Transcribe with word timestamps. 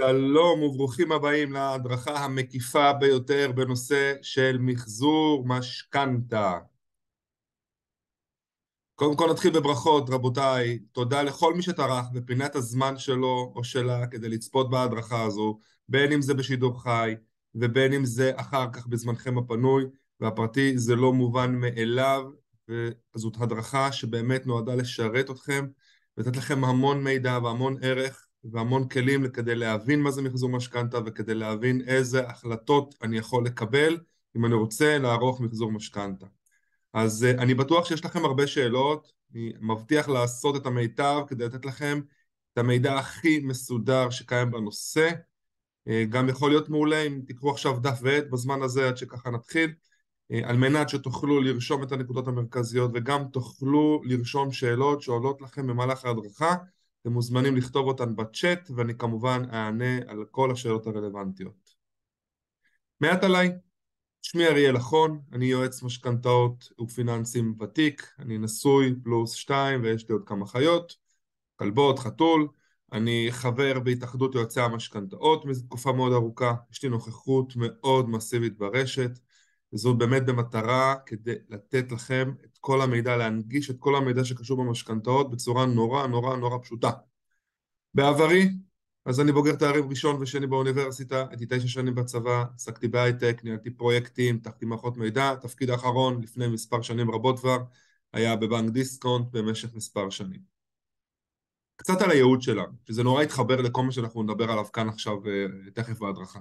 שלום 0.00 0.62
וברוכים 0.62 1.12
הבאים 1.12 1.52
להדרכה 1.52 2.24
המקיפה 2.24 2.92
ביותר 2.92 3.52
בנושא 3.54 4.14
של 4.22 4.56
מחזור 4.60 5.44
משכנתה. 5.46 6.58
קודם 8.94 9.16
כל 9.16 9.30
נתחיל 9.30 9.52
בברכות, 9.60 10.10
רבותיי. 10.10 10.78
תודה 10.92 11.22
לכל 11.22 11.54
מי 11.54 11.62
שטרח 11.62 12.06
בפינת 12.12 12.54
הזמן 12.54 12.98
שלו 12.98 13.52
או 13.56 13.64
שלה 13.64 14.06
כדי 14.06 14.28
לצפות 14.28 14.70
בהדרכה 14.70 15.22
הזו, 15.22 15.58
בין 15.88 16.12
אם 16.12 16.22
זה 16.22 16.34
בשידור 16.34 16.82
חי 16.82 17.14
ובין 17.54 17.92
אם 17.92 18.04
זה 18.04 18.32
אחר 18.36 18.66
כך 18.72 18.86
בזמנכם 18.86 19.38
הפנוי 19.38 19.84
והפרטי, 20.20 20.78
זה 20.78 20.96
לא 20.96 21.12
מובן 21.12 21.54
מאליו, 21.54 22.30
וזאת 23.14 23.34
הדרכה 23.40 23.92
שבאמת 23.92 24.46
נועדה 24.46 24.74
לשרת 24.74 25.30
אתכם 25.30 25.66
ולתת 26.16 26.36
לכם 26.36 26.64
המון 26.64 27.04
מידע 27.04 27.38
והמון 27.42 27.76
ערך 27.82 28.26
והמון 28.44 28.88
כלים 28.88 29.28
כדי 29.28 29.54
להבין 29.54 30.00
מה 30.00 30.10
זה 30.10 30.22
מחזור 30.22 30.50
משכנתה 30.50 30.98
וכדי 31.06 31.34
להבין 31.34 31.82
איזה 31.86 32.26
החלטות 32.26 32.94
אני 33.02 33.18
יכול 33.18 33.46
לקבל 33.46 33.98
אם 34.36 34.46
אני 34.46 34.54
רוצה 34.54 34.98
לערוך 34.98 35.40
מחזור 35.40 35.72
משכנתה. 35.72 36.26
אז 36.92 37.26
uh, 37.28 37.40
אני 37.40 37.54
בטוח 37.54 37.86
שיש 37.86 38.04
לכם 38.04 38.24
הרבה 38.24 38.46
שאלות, 38.46 39.12
אני 39.34 39.52
מבטיח 39.60 40.08
לעשות 40.08 40.56
את 40.56 40.66
המיטב 40.66 41.22
כדי 41.28 41.44
לתת 41.44 41.64
לכם 41.64 42.00
את 42.52 42.58
המידע 42.58 42.98
הכי 42.98 43.40
מסודר 43.40 44.10
שקיים 44.10 44.50
בנושא. 44.50 45.10
Uh, 45.88 45.92
גם 46.08 46.28
יכול 46.28 46.50
להיות 46.50 46.68
מעולה 46.68 47.02
אם 47.02 47.20
תקחו 47.26 47.50
עכשיו 47.50 47.80
דף 47.80 47.98
ועט 48.02 48.24
בזמן 48.32 48.62
הזה 48.62 48.88
עד 48.88 48.96
שככה 48.96 49.30
נתחיל, 49.30 49.72
uh, 50.32 50.36
על 50.44 50.56
מנת 50.56 50.88
שתוכלו 50.88 51.40
לרשום 51.40 51.82
את 51.82 51.92
הנקודות 51.92 52.28
המרכזיות 52.28 52.90
וגם 52.94 53.24
תוכלו 53.28 54.02
לרשום 54.04 54.52
שאלות 54.52 55.02
שעולות 55.02 55.40
לכם 55.40 55.66
במהלך 55.66 56.04
ההדרכה 56.04 56.54
אתם 57.02 57.12
מוזמנים 57.12 57.56
לכתוב 57.56 57.86
אותן 57.86 58.16
בצ'אט 58.16 58.70
ואני 58.76 58.98
כמובן 58.98 59.42
אענה 59.52 59.98
על 60.06 60.24
כל 60.30 60.50
השאלות 60.50 60.86
הרלוונטיות. 60.86 61.74
מעט 63.00 63.24
עליי, 63.24 63.52
שמי 64.22 64.46
אריאל 64.46 64.76
אחון, 64.76 65.20
אני 65.32 65.44
יועץ 65.44 65.82
משכנתאות 65.82 66.68
ופיננסים 66.80 67.54
ותיק, 67.60 68.12
אני 68.18 68.38
נשוי 68.38 68.94
פלוס 69.04 69.32
שתיים 69.32 69.82
ויש 69.82 70.08
לי 70.08 70.12
עוד 70.12 70.22
כמה 70.26 70.46
חיות, 70.46 70.96
כלבות, 71.56 71.98
חתול, 71.98 72.48
אני 72.92 73.28
חבר 73.30 73.80
בהתאחדות 73.80 74.34
יועצי 74.34 74.60
המשכנתאות 74.60 75.44
תקופה 75.66 75.92
מאוד 75.92 76.12
ארוכה, 76.12 76.54
יש 76.72 76.82
לי 76.82 76.88
נוכחות 76.88 77.52
מאוד 77.56 78.08
מסיבית 78.08 78.58
ברשת, 78.58 79.18
וזאת 79.72 79.98
באמת 79.98 80.26
במטרה 80.26 80.94
כדי 81.06 81.34
לתת 81.48 81.92
לכם 81.92 82.32
את 82.44 82.58
כל 82.60 82.82
המידע, 82.82 83.16
להנגיש 83.16 83.70
את 83.70 83.76
כל 83.78 83.96
המידע 83.96 84.24
שקשור 84.24 84.64
במשכנתאות 84.64 85.30
בצורה 85.30 85.66
נורא 85.66 86.06
נורא 86.06 86.36
נורא 86.36 86.58
פשוטה. 86.62 86.90
בעברי, 87.94 88.48
אז 89.04 89.20
אני 89.20 89.32
בוגר 89.32 89.56
תארים 89.56 89.88
ראשון 89.88 90.22
ושני 90.22 90.46
באוניברסיטה, 90.46 91.26
הייתי 91.30 91.46
תשע 91.48 91.68
שנים 91.68 91.94
בצבא, 91.94 92.44
עסקתי 92.54 92.88
בהייטק, 92.88 93.40
ניהלתי 93.44 93.70
פרויקטים, 93.70 94.38
תחתי 94.38 94.64
מערכות 94.66 94.96
מידע, 94.96 95.34
תפקיד 95.34 95.70
האחרון 95.70 96.22
לפני 96.22 96.48
מספר 96.48 96.82
שנים 96.82 97.10
רבות 97.10 97.38
כבר, 97.38 97.58
היה 98.12 98.36
בבנק 98.36 98.72
דיסקונט 98.72 99.26
במשך 99.32 99.74
מספר 99.74 100.10
שנים. 100.10 100.40
קצת 101.76 102.00
על 102.02 102.10
הייעוד 102.10 102.42
שלנו, 102.42 102.72
שזה 102.84 103.02
נורא 103.02 103.22
התחבר 103.22 103.60
לכל 103.60 103.82
מה 103.82 103.92
שאנחנו 103.92 104.22
נדבר 104.22 104.50
עליו 104.50 104.64
כאן 104.72 104.88
עכשיו 104.88 105.26
אה, 105.26 105.46
תכף 105.74 105.98
בהדרכה. 105.98 106.40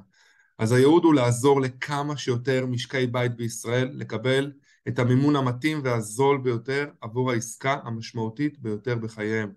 אז 0.57 0.71
הייעוד 0.71 1.03
הוא 1.03 1.13
לעזור 1.13 1.61
לכמה 1.61 2.17
שיותר 2.17 2.65
משקי 2.65 3.07
בית 3.07 3.35
בישראל 3.35 3.89
לקבל 3.93 4.51
את 4.87 4.99
המימון 4.99 5.35
המתאים 5.35 5.81
והזול 5.83 6.37
ביותר 6.37 6.89
עבור 7.01 7.31
העסקה 7.31 7.75
המשמעותית 7.83 8.59
ביותר 8.59 8.95
בחייהם. 8.95 9.51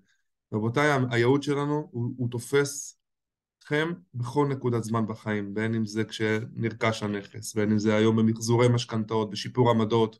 רבותיי, 0.53 0.91
הייעוד 1.11 1.43
שלנו 1.43 1.89
הוא, 1.91 2.15
הוא 2.17 2.31
תופס 2.31 2.99
אתכם 3.59 3.93
בכל 4.15 4.49
נקודת 4.49 4.85
זמן 4.85 5.07
בחיים, 5.07 5.55
בין 5.55 5.75
אם 5.75 5.87
זה 5.87 6.05
כשנרכש 6.05 7.03
הנכס, 7.03 7.55
בין 7.55 7.71
אם 7.71 7.79
זה 7.79 7.97
היום 7.97 8.17
במחזורי 8.17 8.69
משכנתאות, 8.69 9.31
בשיפור 9.31 9.71
עמדות, 9.71 10.19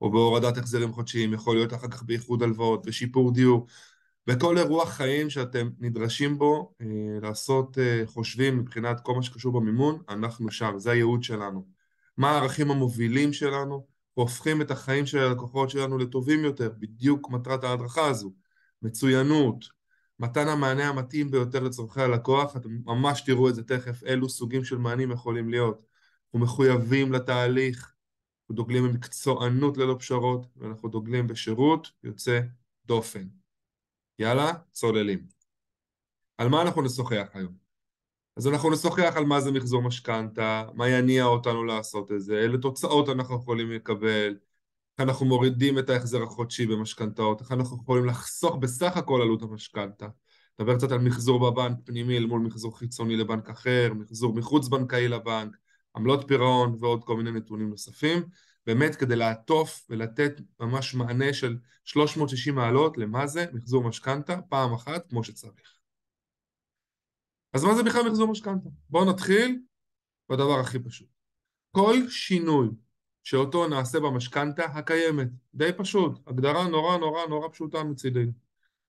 או 0.00 0.10
בהורדת 0.10 0.58
החזרים 0.58 0.92
חודשיים, 0.92 1.32
יכול 1.32 1.56
להיות 1.56 1.74
אחר 1.74 1.88
כך 1.88 2.02
באיחוד 2.02 2.42
הלוואות, 2.42 2.86
בשיפור 2.86 3.32
דיור, 3.32 3.66
בכל 4.26 4.58
אירוע 4.58 4.86
חיים 4.86 5.30
שאתם 5.30 5.70
נדרשים 5.78 6.38
בו 6.38 6.74
אה, 6.80 6.86
לעשות 7.22 7.78
אה, 7.78 8.02
חושבים 8.06 8.58
מבחינת 8.58 9.00
כל 9.00 9.14
מה 9.14 9.22
שקשור 9.22 9.52
במימון, 9.52 10.02
אנחנו 10.08 10.50
שם, 10.50 10.74
זה 10.76 10.90
הייעוד 10.90 11.22
שלנו. 11.22 11.66
מה 12.16 12.30
הערכים 12.30 12.70
המובילים 12.70 13.32
שלנו? 13.32 13.86
והופכים 14.16 14.62
את 14.62 14.70
החיים 14.70 15.06
של 15.06 15.18
הלקוחות 15.18 15.70
שלנו 15.70 15.98
לטובים 15.98 16.44
יותר, 16.44 16.70
בדיוק 16.78 17.30
מטרת 17.30 17.64
ההדרכה 17.64 18.06
הזו. 18.06 18.32
מצוינות, 18.82 19.64
מתן 20.20 20.48
המענה 20.48 20.88
המתאים 20.88 21.30
ביותר 21.30 21.62
לצורכי 21.62 22.00
הלקוח, 22.00 22.56
אתם 22.56 22.78
ממש 22.84 23.20
תראו 23.20 23.48
את 23.48 23.54
זה 23.54 23.62
תכף, 23.62 24.04
אילו 24.04 24.28
סוגים 24.28 24.64
של 24.64 24.78
מענים 24.78 25.10
יכולים 25.10 25.48
להיות. 25.50 25.86
אנחנו 26.24 26.38
מחויבים 26.38 27.12
לתהליך, 27.12 27.94
אנחנו 28.40 28.54
דוגלים 28.54 28.84
במקצוענות 28.84 29.78
ללא 29.78 29.96
פשרות, 29.98 30.46
ואנחנו 30.56 30.88
דוגלים 30.88 31.26
בשירות 31.26 31.90
יוצא 32.04 32.40
דופן. 32.86 33.43
יאללה, 34.18 34.52
צוללים. 34.72 35.26
על 36.38 36.48
מה 36.48 36.62
אנחנו 36.62 36.82
נשוחח 36.82 37.26
היום? 37.34 37.64
אז 38.36 38.48
אנחנו 38.48 38.70
נשוחח 38.70 39.12
על 39.16 39.24
מה 39.24 39.40
זה 39.40 39.52
מחזור 39.52 39.82
משכנתה, 39.82 40.64
מה 40.74 40.88
יניע 40.88 41.24
אותנו 41.24 41.64
לעשות 41.64 42.12
את 42.12 42.20
זה, 42.20 42.40
אילו 42.42 42.58
תוצאות 42.58 43.08
אנחנו 43.08 43.36
יכולים 43.36 43.70
לקבל, 43.70 44.36
איך 44.98 45.08
אנחנו 45.08 45.26
מורידים 45.26 45.78
את 45.78 45.90
ההחזר 45.90 46.22
החודשי 46.22 46.66
במשכנתאות, 46.66 47.40
איך 47.40 47.52
אנחנו 47.52 47.76
יכולים 47.82 48.04
לחסוך 48.04 48.56
בסך 48.56 48.96
הכל 48.96 49.22
עלות 49.22 49.42
המשכנתה. 49.42 50.06
נדבר 50.58 50.76
קצת 50.76 50.92
על 50.92 50.98
מחזור 50.98 51.50
בבנק 51.50 51.78
פנימי 51.84 52.16
אל 52.16 52.26
מול 52.26 52.40
מחזור 52.40 52.78
חיצוני 52.78 53.16
לבנק 53.16 53.48
אחר, 53.48 53.92
מחזור 53.94 54.34
מחוץ 54.34 54.68
בנקאי 54.68 55.08
לבנק, 55.08 55.56
עמלות 55.96 56.24
פירעון 56.28 56.76
ועוד 56.80 57.04
כל 57.04 57.16
מיני 57.16 57.30
נתונים 57.30 57.70
נוספים. 57.70 58.22
באמת 58.66 58.94
כדי 58.96 59.16
לעטוף 59.16 59.86
ולתת 59.90 60.40
ממש 60.60 60.94
מענה 60.94 61.32
של 61.32 61.58
360 61.84 62.54
מעלות 62.54 62.98
למה 62.98 63.26
זה 63.26 63.46
מחזור 63.52 63.84
משכנתה 63.84 64.42
פעם 64.48 64.74
אחת 64.74 65.10
כמו 65.10 65.24
שצריך. 65.24 65.74
אז 67.52 67.64
מה 67.64 67.74
זה 67.74 67.82
בכלל 67.82 68.08
מחזור 68.08 68.28
משכנתה? 68.28 68.68
בואו 68.90 69.10
נתחיל 69.10 69.58
בדבר 70.28 70.60
הכי 70.60 70.78
פשוט. 70.78 71.08
כל 71.70 72.08
שינוי 72.08 72.68
שאותו 73.22 73.68
נעשה 73.68 74.00
במשכנתה 74.00 74.64
הקיימת, 74.64 75.28
די 75.54 75.70
פשוט, 75.76 76.18
הגדרה 76.26 76.68
נורא 76.68 76.96
נורא 76.96 77.26
נורא 77.26 77.48
פשוטה 77.48 77.84
מצידנו. 77.84 78.32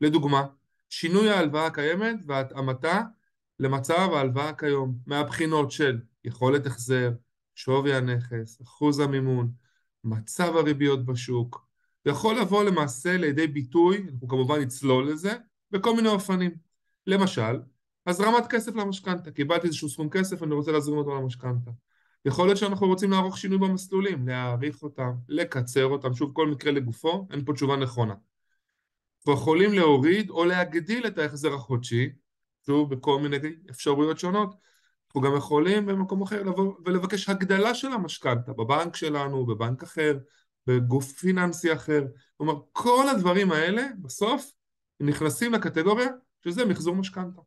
לדוגמה, 0.02 0.46
שינוי 0.90 1.30
ההלוואה 1.30 1.66
הקיימת 1.66 2.16
והתאמתה 2.28 3.02
למצב 3.60 4.10
ההלוואה 4.14 4.54
כיום, 4.54 4.98
מהבחינות 5.06 5.72
של 5.72 6.02
יכולת 6.24 6.66
החזר, 6.66 7.12
שווי 7.56 7.96
הנכס, 7.96 8.62
אחוז 8.62 9.00
המימון, 9.00 9.52
מצב 10.06 10.56
הריביות 10.56 11.06
בשוק, 11.06 11.66
יכול 12.06 12.40
לבוא 12.40 12.64
למעשה 12.64 13.18
לידי 13.18 13.48
ביטוי, 13.48 14.06
אנחנו 14.12 14.28
כמובן 14.28 14.60
נצלול 14.60 15.12
לזה, 15.12 15.34
בכל 15.72 15.96
מיני 15.96 16.10
אופנים. 16.10 16.52
למשל, 17.08 17.62
הזרמת 18.08 18.48
כסף 18.50 18.76
למשכנתה, 18.76 19.32
קיבלתי 19.32 19.68
איזשהו 19.68 19.90
סכום 19.90 20.10
כסף, 20.10 20.44
אני 20.44 20.54
רוצה 20.54 20.72
להזרים 20.72 20.98
אותו 20.98 21.16
למשכנתה. 21.16 21.72
יכול 22.26 22.48
להיות 22.48 22.58
שאנחנו 22.58 22.88
רוצים 22.88 23.12
לערוך 23.12 23.38
שינוי 23.38 23.58
במסלולים, 23.58 24.28
להאריך 24.28 24.84
אותם, 24.84 25.12
לקצר 25.30 25.86
אותם, 25.86 26.14
שוב 26.14 26.32
כל 26.34 26.48
מקרה 26.48 26.72
לגופו, 26.72 27.28
אין 27.32 27.46
פה 27.46 27.54
תשובה 27.54 27.76
נכונה. 27.76 28.14
אנחנו 29.20 29.42
יכולים 29.42 29.74
להוריד 29.74 30.30
או 30.30 30.46
להגדיל 30.46 31.08
את 31.08 31.18
ההחזר 31.18 31.54
החודשי, 31.54 32.10
שוב 32.66 32.96
בכל 32.96 33.20
מיני 33.20 33.38
אפשרויות 33.70 34.20
שונות, 34.20 34.56
אנחנו 35.16 35.30
גם 35.30 35.38
יכולים 35.38 35.86
במקום 35.86 36.22
אחר 36.22 36.44
לבוא 36.44 36.74
ולבקש 36.86 37.30
הגדלה 37.30 37.76
של 37.76 37.92
המשכנתה, 37.92 38.54
בבנק 38.54 38.96
שלנו, 38.96 39.46
בבנק 39.46 39.84
אחר, 39.84 40.18
בגוף 40.68 41.12
פיננסי 41.12 41.74
אחר. 41.74 42.04
כלומר, 42.38 42.54
כל 42.72 43.06
הדברים 43.10 43.52
האלה 43.52 43.88
בסוף 44.02 44.52
נכנסים 45.00 45.54
לקטגוריה 45.54 46.08
שזה 46.44 46.66
מחזור 46.66 46.96
משכנתה. 46.96 47.42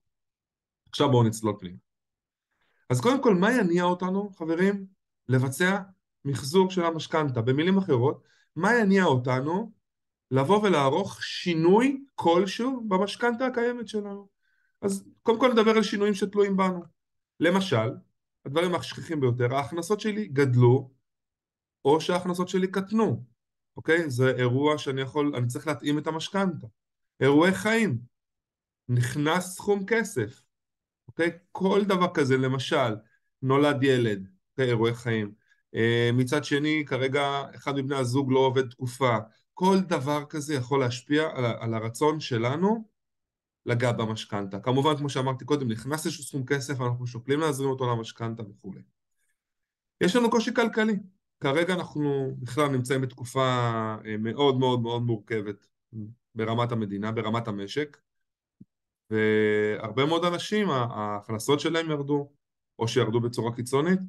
עכשיו 0.88 1.10
בואו 1.10 1.22
נצלול 1.22 1.54
פנימה. 1.60 1.76
אז 2.90 3.00
קודם 3.00 3.22
כל, 3.22 3.34
מה 3.34 3.52
יניע 3.52 3.84
אותנו, 3.84 4.30
חברים, 4.32 4.86
לבצע 5.28 5.78
מחזור 6.24 6.70
של 6.70 6.84
המשכנתה? 6.84 7.42
במילים 7.42 7.78
אחרות, 7.78 8.22
מה 8.56 8.74
יניע 8.74 9.04
אותנו 9.04 9.72
לבוא 10.30 10.62
ולערוך 10.62 11.22
שינוי 11.22 12.04
כלשהו 12.14 12.84
במשכנתה 12.88 13.46
הקיימת 13.46 13.88
שלנו? 13.88 14.28
אז 14.82 15.04
קודם 15.22 15.40
כל 15.40 15.52
נדבר 15.52 15.70
על 15.70 15.82
שינויים 15.82 16.14
שתלויים 16.14 16.56
בנו. 16.56 16.97
למשל, 17.40 17.90
הדברים 18.44 18.74
השכיחים 18.74 19.20
ביותר, 19.20 19.54
ההכנסות 19.54 20.00
שלי 20.00 20.26
גדלו 20.26 20.90
או 21.84 22.00
שההכנסות 22.00 22.48
שלי 22.48 22.66
קטנו, 22.66 23.24
אוקיי? 23.76 24.10
זה 24.10 24.30
אירוע 24.30 24.78
שאני 24.78 25.00
יכול, 25.00 25.36
אני 25.36 25.46
צריך 25.46 25.66
להתאים 25.66 25.98
את 25.98 26.06
המשכנתה. 26.06 26.66
אירועי 27.20 27.54
חיים, 27.54 27.98
נכנס 28.88 29.54
סכום 29.54 29.86
כסף, 29.86 30.42
אוקיי? 31.08 31.30
כל 31.52 31.84
דבר 31.84 32.14
כזה, 32.14 32.36
למשל, 32.36 32.96
נולד 33.42 33.82
ילד, 33.82 34.28
אוקיי? 34.50 34.68
אירועי 34.68 34.94
חיים. 34.94 35.32
אה, 35.74 36.10
מצד 36.12 36.44
שני, 36.44 36.84
כרגע 36.86 37.42
אחד 37.54 37.76
מבני 37.76 37.96
הזוג 37.96 38.32
לא 38.32 38.38
עובד 38.38 38.70
תקופה. 38.70 39.16
כל 39.54 39.80
דבר 39.80 40.24
כזה 40.24 40.54
יכול 40.54 40.80
להשפיע 40.80 41.28
על, 41.34 41.44
על 41.44 41.74
הרצון 41.74 42.20
שלנו 42.20 42.88
לגעת 43.68 43.96
במשכנתה. 43.96 44.60
כמובן, 44.60 44.96
כמו 44.96 45.08
שאמרתי 45.08 45.44
קודם, 45.44 45.68
נכנס 45.68 46.06
איזשהו 46.06 46.24
סכום 46.24 46.46
כסף, 46.46 46.80
אנחנו 46.80 47.06
שוקלים 47.06 47.40
להזרים 47.40 47.70
אותו 47.70 47.90
למשכנתה 47.90 48.42
וכולי. 48.42 48.80
יש 50.00 50.16
לנו 50.16 50.30
קושי 50.30 50.54
כלכלי. 50.54 50.96
כרגע 51.40 51.74
אנחנו 51.74 52.36
בכלל 52.38 52.68
נמצאים 52.68 53.00
בתקופה 53.00 53.46
אה, 54.06 54.16
מאוד 54.18 54.58
מאוד 54.58 54.80
מאוד 54.80 55.02
מורכבת 55.02 55.66
ברמת 56.34 56.72
המדינה, 56.72 57.12
ברמת 57.12 57.48
המשק, 57.48 57.98
והרבה 59.10 60.06
מאוד 60.06 60.24
אנשים, 60.24 60.70
ההכנסות 60.70 61.60
שלהם 61.60 61.90
ירדו, 61.90 62.32
או 62.78 62.88
שירדו 62.88 63.20
בצורה 63.20 63.54
קיצונית, 63.56 64.00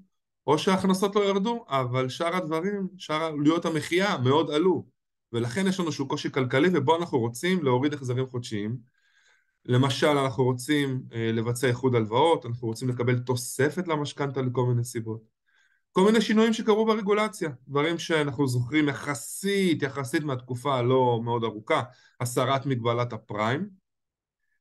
או 0.47 0.57
שההכנסות 0.57 1.15
לא 1.15 1.21
ירדו, 1.21 1.65
אבל 1.67 2.09
שאר 2.09 2.35
הדברים, 2.35 2.87
שאר 2.97 3.23
עלויות 3.23 3.65
המחיה 3.65 4.17
מאוד 4.17 4.51
עלו, 4.51 4.85
ולכן 5.33 5.67
יש 5.67 5.79
לנו 5.79 5.87
איזשהו 5.87 6.07
קושי 6.07 6.31
כלכלי, 6.31 6.67
ובו 6.73 6.95
אנחנו 6.95 7.19
רוצים 7.19 7.63
להוריד 7.63 7.93
החזרים 7.93 8.27
חודשיים. 8.27 8.98
למשל, 9.69 10.07
אנחנו 10.07 10.43
רוצים 10.43 11.03
אה, 11.13 11.31
לבצע 11.33 11.67
איחוד 11.67 11.95
הלוואות, 11.95 12.45
אנחנו 12.45 12.67
רוצים 12.67 12.89
לקבל 12.89 13.19
תוספת 13.19 13.87
למשכנתה 13.87 14.41
לכל 14.41 14.65
מיני 14.65 14.83
סיבות. 14.83 15.21
כל 15.91 16.05
מיני 16.05 16.21
שינויים 16.21 16.53
שקרו 16.53 16.85
ברגולציה, 16.85 17.49
דברים 17.67 17.99
שאנחנו 17.99 18.47
זוכרים 18.47 18.89
יחסית, 18.89 19.81
יחסית 19.83 20.23
מהתקופה 20.23 20.75
הלא 20.75 21.21
מאוד 21.23 21.43
ארוכה, 21.43 21.83
הסרת 22.19 22.65
מגבלת 22.65 23.13
הפריים, 23.13 23.69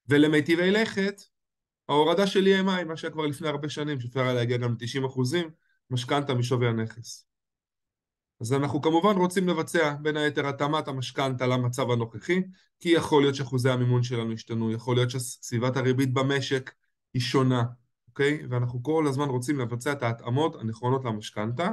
ולמיטיבי 0.09 0.71
לכת, 0.71 1.23
ההורדה 1.89 2.27
של 2.27 2.45
EMI, 2.45 2.85
מה 2.85 2.97
שהיה 2.97 3.13
כבר 3.13 3.27
לפני 3.27 3.49
הרבה 3.49 3.69
שנים, 3.69 4.01
שאפשר 4.01 4.21
היה 4.21 4.35
להגיע 4.35 4.57
גם 4.57 4.73
ל-90 4.73 5.07
אחוזים, 5.07 5.51
משכנתה 5.91 6.35
משווי 6.35 6.69
הנכס. 6.69 7.28
אז 8.41 8.53
אנחנו 8.53 8.83
כמובן 8.83 9.17
רוצים 9.17 9.49
לבצע 9.49 9.95
בין 10.03 10.17
היתר 10.17 10.47
התאמת 10.47 10.89
המשכנתה 10.89 11.47
למצב 11.47 11.91
הנוכחי, 11.91 12.43
כי 12.81 12.89
יכול 12.89 13.23
להיות 13.23 13.35
שאחוזי 13.35 13.71
המימון 13.71 14.03
שלנו 14.03 14.33
ישתנו, 14.33 14.73
יכול 14.73 14.97
להיות 14.97 15.11
שסביבת 15.11 15.77
הריבית 15.77 16.13
במשק 16.13 16.71
היא 17.15 17.23
שונה, 17.23 17.63
אוקיי? 18.09 18.47
ואנחנו 18.51 18.83
כל 18.83 19.07
הזמן 19.07 19.29
רוצים 19.29 19.59
לבצע 19.59 19.93
את 19.93 20.03
ההתאמות 20.03 20.57
הנכונות 20.61 21.05
למשכנתה, 21.05 21.71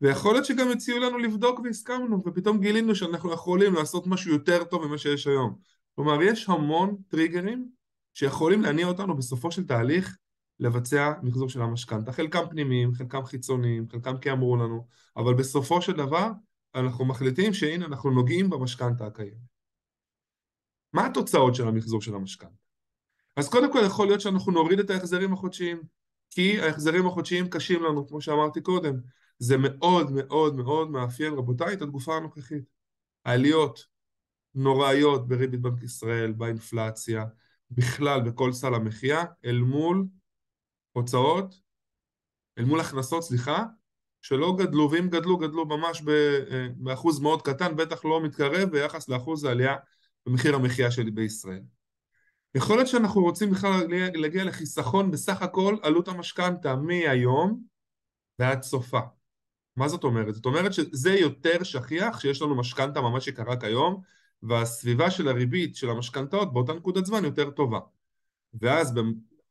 ויכול 0.00 0.32
להיות 0.32 0.44
שגם 0.44 0.70
הציעו 0.70 0.98
לנו 0.98 1.18
לבדוק 1.18 1.60
והסכמנו, 1.60 2.22
ופתאום 2.26 2.60
גילינו 2.60 2.94
שאנחנו 2.94 3.32
יכולים 3.32 3.74
לעשות 3.74 4.06
משהו 4.06 4.32
יותר 4.32 4.64
טוב 4.64 4.86
ממה 4.86 4.98
שיש 4.98 5.26
היום. 5.26 5.58
כלומר, 5.94 6.22
יש 6.22 6.48
המון 6.48 6.96
טריגרים 7.08 7.68
שיכולים 8.14 8.62
להניע 8.62 8.86
אותנו 8.86 9.16
בסופו 9.16 9.50
של 9.50 9.66
תהליך 9.66 10.16
לבצע 10.60 11.12
מחזור 11.22 11.48
של 11.48 11.62
המשכנתה. 11.62 12.12
חלקם 12.12 12.44
פנימיים, 12.50 12.94
חלקם 12.94 13.24
חיצוניים, 13.24 13.88
חלקם 13.92 14.18
כי 14.18 14.30
אמרו 14.30 14.56
לנו, 14.56 14.86
אבל 15.16 15.34
בסופו 15.34 15.82
של 15.82 15.92
דבר 15.92 16.30
אנחנו 16.74 17.04
מחליטים 17.04 17.54
שהנה 17.54 17.86
אנחנו 17.86 18.10
נוגעים 18.10 18.50
במשכנתה 18.50 19.06
הקיימת. 19.06 19.54
מה 20.92 21.06
התוצאות 21.06 21.54
של 21.54 21.68
המחזור 21.68 22.02
של 22.02 22.14
המשכנתה? 22.14 22.64
אז 23.36 23.48
קודם 23.48 23.72
כל 23.72 23.80
יכול 23.86 24.06
להיות 24.06 24.20
שאנחנו 24.20 24.52
נוריד 24.52 24.78
את 24.78 24.90
ההחזרים 24.90 25.32
החודשיים, 25.32 25.82
כי 26.30 26.60
ההחזרים 26.60 27.06
החודשיים 27.06 27.48
קשים 27.48 27.82
לנו, 27.82 28.08
כמו 28.08 28.20
שאמרתי 28.20 28.60
קודם. 28.60 28.94
זה 29.38 29.56
מאוד 29.56 30.10
מאוד 30.10 30.56
מאוד 30.56 30.90
מאפיין, 30.90 31.34
רבותיי, 31.34 31.72
את 31.72 31.82
התגופה 31.82 32.16
הנוכחית. 32.16 32.64
העליות 33.24 33.86
נוראיות 34.54 35.28
בריבית 35.28 35.60
בנק 35.60 35.82
ישראל, 35.82 36.32
באינפלציה, 36.32 37.24
בכלל 37.70 38.20
בכל 38.20 38.52
סל 38.52 38.74
המחיה, 38.74 39.24
אל 39.44 39.58
מול 39.58 40.06
הוצאות, 40.94 41.54
אל 42.58 42.64
מול 42.64 42.80
הכנסות, 42.80 43.22
סליחה, 43.22 43.64
שלא 44.22 44.56
גדלו, 44.58 44.90
ואם 44.90 45.08
גדלו, 45.08 45.38
גדלו 45.38 45.66
ממש 45.66 46.02
אה, 46.08 46.66
באחוז 46.76 47.20
מאוד 47.20 47.42
קטן, 47.42 47.76
בטח 47.76 48.04
לא 48.04 48.20
מתקרב 48.22 48.70
ביחס 48.70 49.08
לאחוז 49.08 49.44
העלייה 49.44 49.76
במחיר 50.26 50.54
המחיה 50.54 50.90
שלי 50.90 51.10
בישראל. 51.10 51.62
יכול 52.54 52.76
להיות 52.76 52.88
שאנחנו 52.88 53.22
רוצים 53.22 53.50
בכלל 53.50 53.86
להגיע 54.14 54.44
לחיסכון 54.44 55.10
בסך 55.10 55.42
הכל 55.42 55.76
עלות 55.82 56.08
המשכנתה 56.08 56.76
מהיום 56.76 57.62
ועד 58.38 58.62
סופה. 58.62 59.00
מה 59.76 59.88
זאת 59.88 60.04
אומרת? 60.04 60.34
זאת 60.34 60.46
אומרת 60.46 60.72
שזה 60.72 61.14
יותר 61.14 61.62
שכיח 61.62 62.20
שיש 62.20 62.42
לנו 62.42 62.54
משכנתה 62.54 63.00
ממש 63.00 63.26
יקרה 63.26 63.56
כיום 63.56 64.02
והסביבה 64.42 65.10
של 65.10 65.28
הריבית 65.28 65.76
של 65.76 65.90
המשכנתאות 65.90 66.52
באותה 66.52 66.72
נקודת 66.72 67.06
זמן 67.06 67.24
יותר 67.24 67.50
טובה. 67.50 67.78
ואז 68.60 68.94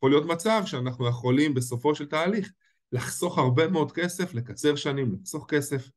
יכול 0.03 0.11
להיות 0.11 0.25
מצב 0.25 0.63
שאנחנו 0.65 1.07
יכולים 1.07 1.53
בסופו 1.53 1.95
של 1.95 2.05
תהליך 2.05 2.51
לחסוך 2.91 3.37
הרבה 3.37 3.67
מאוד 3.67 3.91
כסף, 3.91 4.33
לקצר 4.33 4.75
שנים, 4.75 5.13
לחסוך 5.13 5.45
כסף 5.49 5.89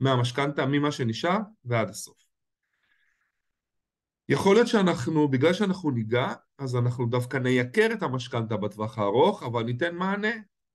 מהמשכנתה, 0.00 0.66
ממה 0.66 0.92
שנשאר 0.92 1.38
ועד 1.64 1.88
הסוף. 1.88 2.16
יכול 4.28 4.54
להיות 4.54 4.68
שאנחנו, 4.68 5.28
בגלל 5.28 5.52
שאנחנו 5.52 5.90
ניגע, 5.90 6.32
אז 6.58 6.76
אנחנו 6.76 7.06
דווקא 7.06 7.36
נייקר 7.36 7.88
את 7.92 8.02
המשכנתה 8.02 8.56
בטווח 8.56 8.98
הארוך, 8.98 9.42
אבל 9.42 9.62
ניתן 9.62 9.94
מענה 9.94 10.32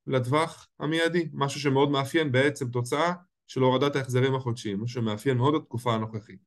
לטווח 0.08 0.68
המיידי, 0.80 1.30
משהו 1.34 1.60
שמאוד 1.60 1.90
מאפיין 1.90 2.32
בעצם 2.32 2.70
תוצאה 2.70 3.14
של 3.48 3.62
הורדת 3.62 3.96
ההחזרים 3.96 4.36
החודשיים, 4.36 4.84
משהו 4.84 5.02
שמאפיין 5.02 5.38
מאוד 5.38 5.56
את 5.56 5.62
התקופה 5.62 5.94
הנוכחית. 5.94 6.40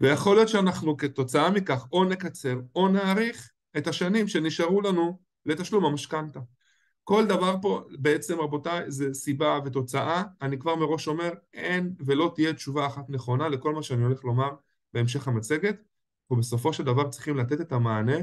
ויכול 0.00 0.36
להיות 0.36 0.48
שאנחנו 0.48 0.96
כתוצאה 0.96 1.50
מכך 1.50 1.86
או 1.92 2.04
נקצר 2.04 2.56
או 2.74 2.88
נאריך 2.88 3.50
את 3.76 3.86
השנים 3.86 4.28
שנשארו 4.28 4.80
לנו 4.80 5.24
לתשלום 5.46 5.84
המשכנתה. 5.84 6.40
כל 7.04 7.26
דבר 7.26 7.56
פה 7.62 7.82
בעצם 7.98 8.40
רבותיי 8.40 8.90
זה 8.90 9.14
סיבה 9.14 9.58
ותוצאה, 9.64 10.22
אני 10.42 10.58
כבר 10.58 10.76
מראש 10.76 11.08
אומר 11.08 11.32
אין 11.54 11.94
ולא 12.06 12.32
תהיה 12.34 12.52
תשובה 12.52 12.86
אחת 12.86 13.04
נכונה 13.08 13.48
לכל 13.48 13.74
מה 13.74 13.82
שאני 13.82 14.04
הולך 14.04 14.24
לומר 14.24 14.50
בהמשך 14.92 15.28
המצגת, 15.28 15.76
אנחנו 16.24 16.36
בסופו 16.36 16.72
של 16.72 16.84
דבר 16.84 17.08
צריכים 17.08 17.36
לתת 17.36 17.60
את 17.60 17.72
המענה 17.72 18.16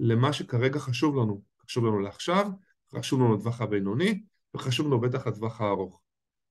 למה 0.00 0.32
שכרגע 0.32 0.78
חשוב 0.78 1.16
לנו, 1.16 1.42
חשוב 1.64 1.86
לנו 1.86 1.98
לעכשיו, 1.98 2.48
חשוב 2.94 3.20
לנו 3.20 3.34
לטווח 3.34 3.60
הבינוני 3.60 4.22
וחשוב 4.54 4.86
לנו 4.86 5.00
בטח 5.00 5.26
לטווח 5.26 5.60
הארוך. 5.60 6.00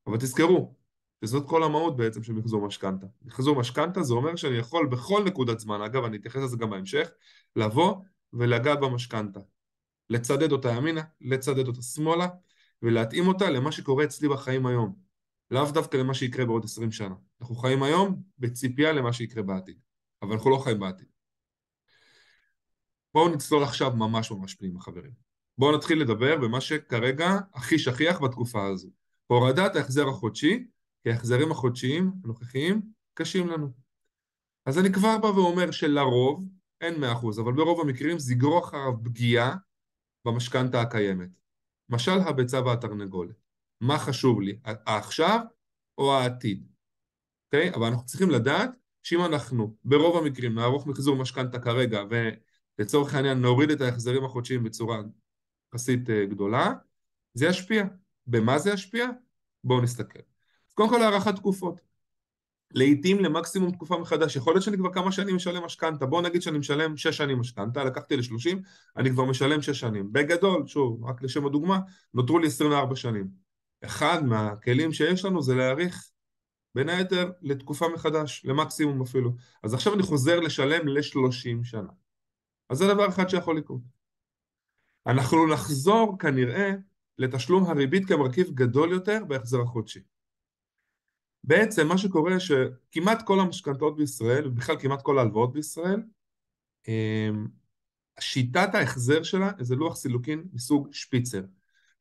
אבל 0.08 0.18
תזכרו, 0.18 0.76
וזאת 1.24 1.50
כל 1.50 1.64
המהות 1.64 1.98
בעצם 1.98 2.24
של 2.24 2.34
מחזור 2.34 2.68
משכנתה. 2.68 3.08
מחזור 3.26 3.60
משכנתה 3.60 4.04
זה 4.04 4.14
אומר 4.14 4.36
שאני 4.36 4.58
יכול 4.58 4.88
בכל 4.88 5.24
נקודת 5.24 5.60
זמן, 5.60 5.82
אגב 5.82 6.04
אני 6.04 6.18
אתייחס 6.18 6.42
לזה 6.42 6.58
גם 6.58 6.70
בהמשך, 6.70 7.10
לבוא 7.56 7.96
ולגעת 8.34 8.80
במשכנתה. 8.80 9.40
לצדד 10.10 10.52
אותה 10.52 10.70
ימינה, 10.70 11.02
לצדד 11.22 11.68
אותה 11.68 11.82
שמאלה, 11.82 12.28
ולהתאים 12.82 13.28
אותה 13.28 13.50
למה 13.50 13.72
שקורה 13.72 14.04
אצלי 14.04 14.30
בחיים 14.30 14.66
היום. 14.66 14.96
לאו 15.52 15.72
דווקא 15.72 15.98
למה 15.98 16.14
שיקרה 16.14 16.46
בעוד 16.46 16.64
עשרים 16.64 16.92
שנה. 16.92 17.16
אנחנו 17.42 17.56
חיים 17.56 17.84
היום 17.84 18.22
בציפייה 18.40 18.92
למה 18.92 19.14
שיקרה 19.14 19.44
בעתיד, 19.44 19.78
אבל 20.22 20.34
אנחנו 20.34 20.50
לא 20.50 20.58
חיים 20.58 20.80
בעתיד. 20.80 21.08
בואו 23.14 23.30
נצלול 23.30 23.64
עכשיו 23.64 23.96
ממש 23.96 24.32
ממש 24.32 24.54
פנימה 24.54 24.80
חברים. 24.80 25.12
בואו 25.58 25.78
נתחיל 25.78 26.02
לדבר 26.02 26.38
במה 26.38 26.62
שכרגע 26.62 27.38
הכי 27.54 27.80
שכיח 27.80 28.22
בתקופה 28.22 28.68
הזו. 28.68 28.90
הורדת 29.28 29.76
ההחזר 29.76 30.10
החודשי, 30.10 30.66
כי 31.04 31.12
ההחזרים 31.12 31.52
החודשיים 31.52 32.12
הנוכחיים 32.24 32.82
קשים 33.14 33.48
לנו. 33.48 33.68
אז 34.66 34.80
אני 34.80 34.94
כבר 34.94 35.18
בא 35.18 35.28
ואומר 35.28 35.72
שלרוב, 35.72 36.48
אין 36.82 37.00
מאה 37.00 37.12
אחוז, 37.12 37.40
אבל 37.40 37.54
ברוב 37.54 37.82
המקרים 37.82 38.20
זה 38.20 38.34
יגרור 38.34 38.60
אחריו 38.60 38.94
פגיעה 39.04 39.56
במשכנתה 40.26 40.82
הקיימת. 40.82 41.30
משל 41.90 42.20
הביצה 42.20 42.62
והתרנגולת. 42.62 43.36
מה 43.82 44.00
חשוב 44.00 44.42
לי, 44.42 44.60
העכשיו 44.64 45.40
או 45.98 46.14
העתיד? 46.14 46.68
אוקיי? 47.46 47.72
Okay? 47.72 47.76
אבל 47.76 47.88
אנחנו 47.88 48.06
צריכים 48.06 48.30
לדעת 48.30 48.70
שאם 49.04 49.26
אנחנו 49.26 49.76
ברוב 49.84 50.18
המקרים 50.18 50.56
נערוך 50.56 50.88
מחזור 50.88 51.16
משכנתה 51.16 51.60
כרגע 51.60 52.04
ולצורך 52.80 53.14
העניין 53.14 53.42
נוריד 53.42 53.70
את 53.70 53.82
ההחזרים 53.82 54.26
החודשיים 54.26 54.64
בצורה 54.64 55.02
יחסית 55.74 56.10
אה, 56.10 56.26
גדולה, 56.26 56.74
זה 57.34 57.46
ישפיע. 57.46 57.86
במה 58.28 58.60
זה 58.60 58.72
ישפיע? 58.72 59.08
בואו 59.64 59.82
נסתכל. 59.82 60.20
קודם 60.74 60.90
כל 60.90 61.02
הערכת 61.02 61.36
תקופות. 61.36 61.82
לעיתים 62.76 63.20
למקסימום 63.20 63.72
תקופה 63.72 63.98
מחדש, 63.98 64.36
יכול 64.36 64.54
להיות 64.54 64.64
שאני 64.64 64.78
כבר 64.78 64.94
כמה 64.94 65.12
שנים 65.12 65.36
משלם 65.36 65.64
משכנתה, 65.64 66.06
בואו 66.06 66.22
נגיד 66.22 66.42
שאני 66.42 66.58
משלם 66.58 66.98
6 66.98 67.18
שנים 67.18 67.40
משכנתה, 67.40 67.84
לקחתי 67.84 68.18
ל-30, 68.18 68.58
אני 68.98 69.10
כבר 69.10 69.26
משלם 69.26 69.62
6 69.62 69.80
שנים. 69.80 70.14
בגדול, 70.14 70.68
שוב, 70.68 71.06
רק 71.06 71.24
לשם 71.24 71.46
הדוגמה, 71.46 71.80
נותרו 72.14 72.40
לי 72.40 72.48
24 72.48 72.96
שנים. 72.96 73.28
אחד 73.86 74.26
מהכלים 74.26 74.94
שיש 74.94 75.26
לנו 75.26 75.42
זה 75.42 75.56
להאריך 75.56 76.10
בין 76.76 76.90
היתר 76.90 77.32
לתקופה 77.42 77.86
מחדש, 77.94 78.46
למקסימום 78.46 79.02
אפילו. 79.02 79.32
אז 79.64 79.74
עכשיו 79.74 79.94
אני 79.94 80.04
חוזר 80.04 80.40
לשלם 80.40 80.88
ל-30 80.88 81.64
שנה. 81.64 81.90
אז 82.70 82.78
זה 82.78 82.88
דבר 82.88 83.10
אחד 83.10 83.30
שיכול 83.30 83.58
לקרות. 83.58 83.82
אנחנו 85.08 85.48
נחזור 85.48 86.18
כנראה 86.20 86.72
לתשלום 87.18 87.64
הריבית 87.64 88.08
כמרכיב 88.08 88.48
גדול 88.54 88.92
יותר 88.92 89.20
בהחזר 89.28 89.62
החודשי. 89.62 90.00
בעצם 91.48 91.88
מה 91.88 91.98
שקורה 91.98 92.40
שכמעט 92.40 93.22
כל 93.22 93.40
המשכנתאות 93.40 93.98
בישראל, 93.98 94.48
ובכלל 94.48 94.76
כמעט 94.80 95.02
כל 95.02 95.18
ההלוואות 95.18 95.54
בישראל, 95.54 96.02
אמ, 96.88 97.48
שיטת 98.20 98.70
ההחזר 98.74 99.24
שלה 99.24 99.52
זה 99.60 99.76
לוח 99.76 99.96
סילוקין 99.96 100.44
מסוג 100.54 100.88
שפיצר. 100.92 101.42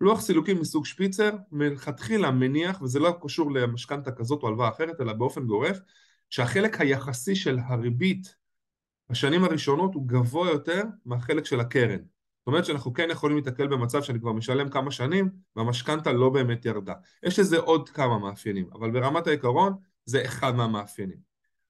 לוח 0.00 0.20
סילוקין 0.20 0.58
מסוג 0.58 0.86
שפיצר 0.86 1.30
מלכתחילה 1.52 2.30
מניח, 2.30 2.82
וזה 2.82 2.98
לא 2.98 3.18
קשור 3.22 3.52
למשכנתה 3.52 4.12
כזאת 4.12 4.42
או 4.42 4.48
הלוואה 4.48 4.68
אחרת, 4.68 5.00
אלא 5.00 5.12
באופן 5.12 5.46
גורף, 5.46 5.78
שהחלק 6.30 6.80
היחסי 6.80 7.36
של 7.36 7.58
הריבית 7.58 8.34
בשנים 9.10 9.44
הראשונות 9.44 9.94
הוא 9.94 10.08
גבוה 10.08 10.50
יותר 10.50 10.82
מהחלק 11.04 11.44
של 11.44 11.60
הקרן. 11.60 12.00
זאת 12.44 12.46
אומרת 12.46 12.64
שאנחנו 12.64 12.94
כן 12.94 13.08
יכולים 13.10 13.36
להתקל 13.36 13.66
במצב 13.66 14.02
שאני 14.02 14.20
כבר 14.20 14.32
משלם 14.32 14.68
כמה 14.68 14.90
שנים 14.90 15.30
והמשכנתה 15.56 16.12
לא 16.12 16.30
באמת 16.30 16.64
ירדה. 16.64 16.94
יש 17.22 17.38
לזה 17.38 17.58
עוד 17.58 17.88
כמה 17.88 18.18
מאפיינים, 18.18 18.66
אבל 18.72 18.90
ברמת 18.90 19.26
העיקרון 19.26 19.74
זה 20.04 20.24
אחד 20.24 20.54
מהמאפיינים. 20.54 21.16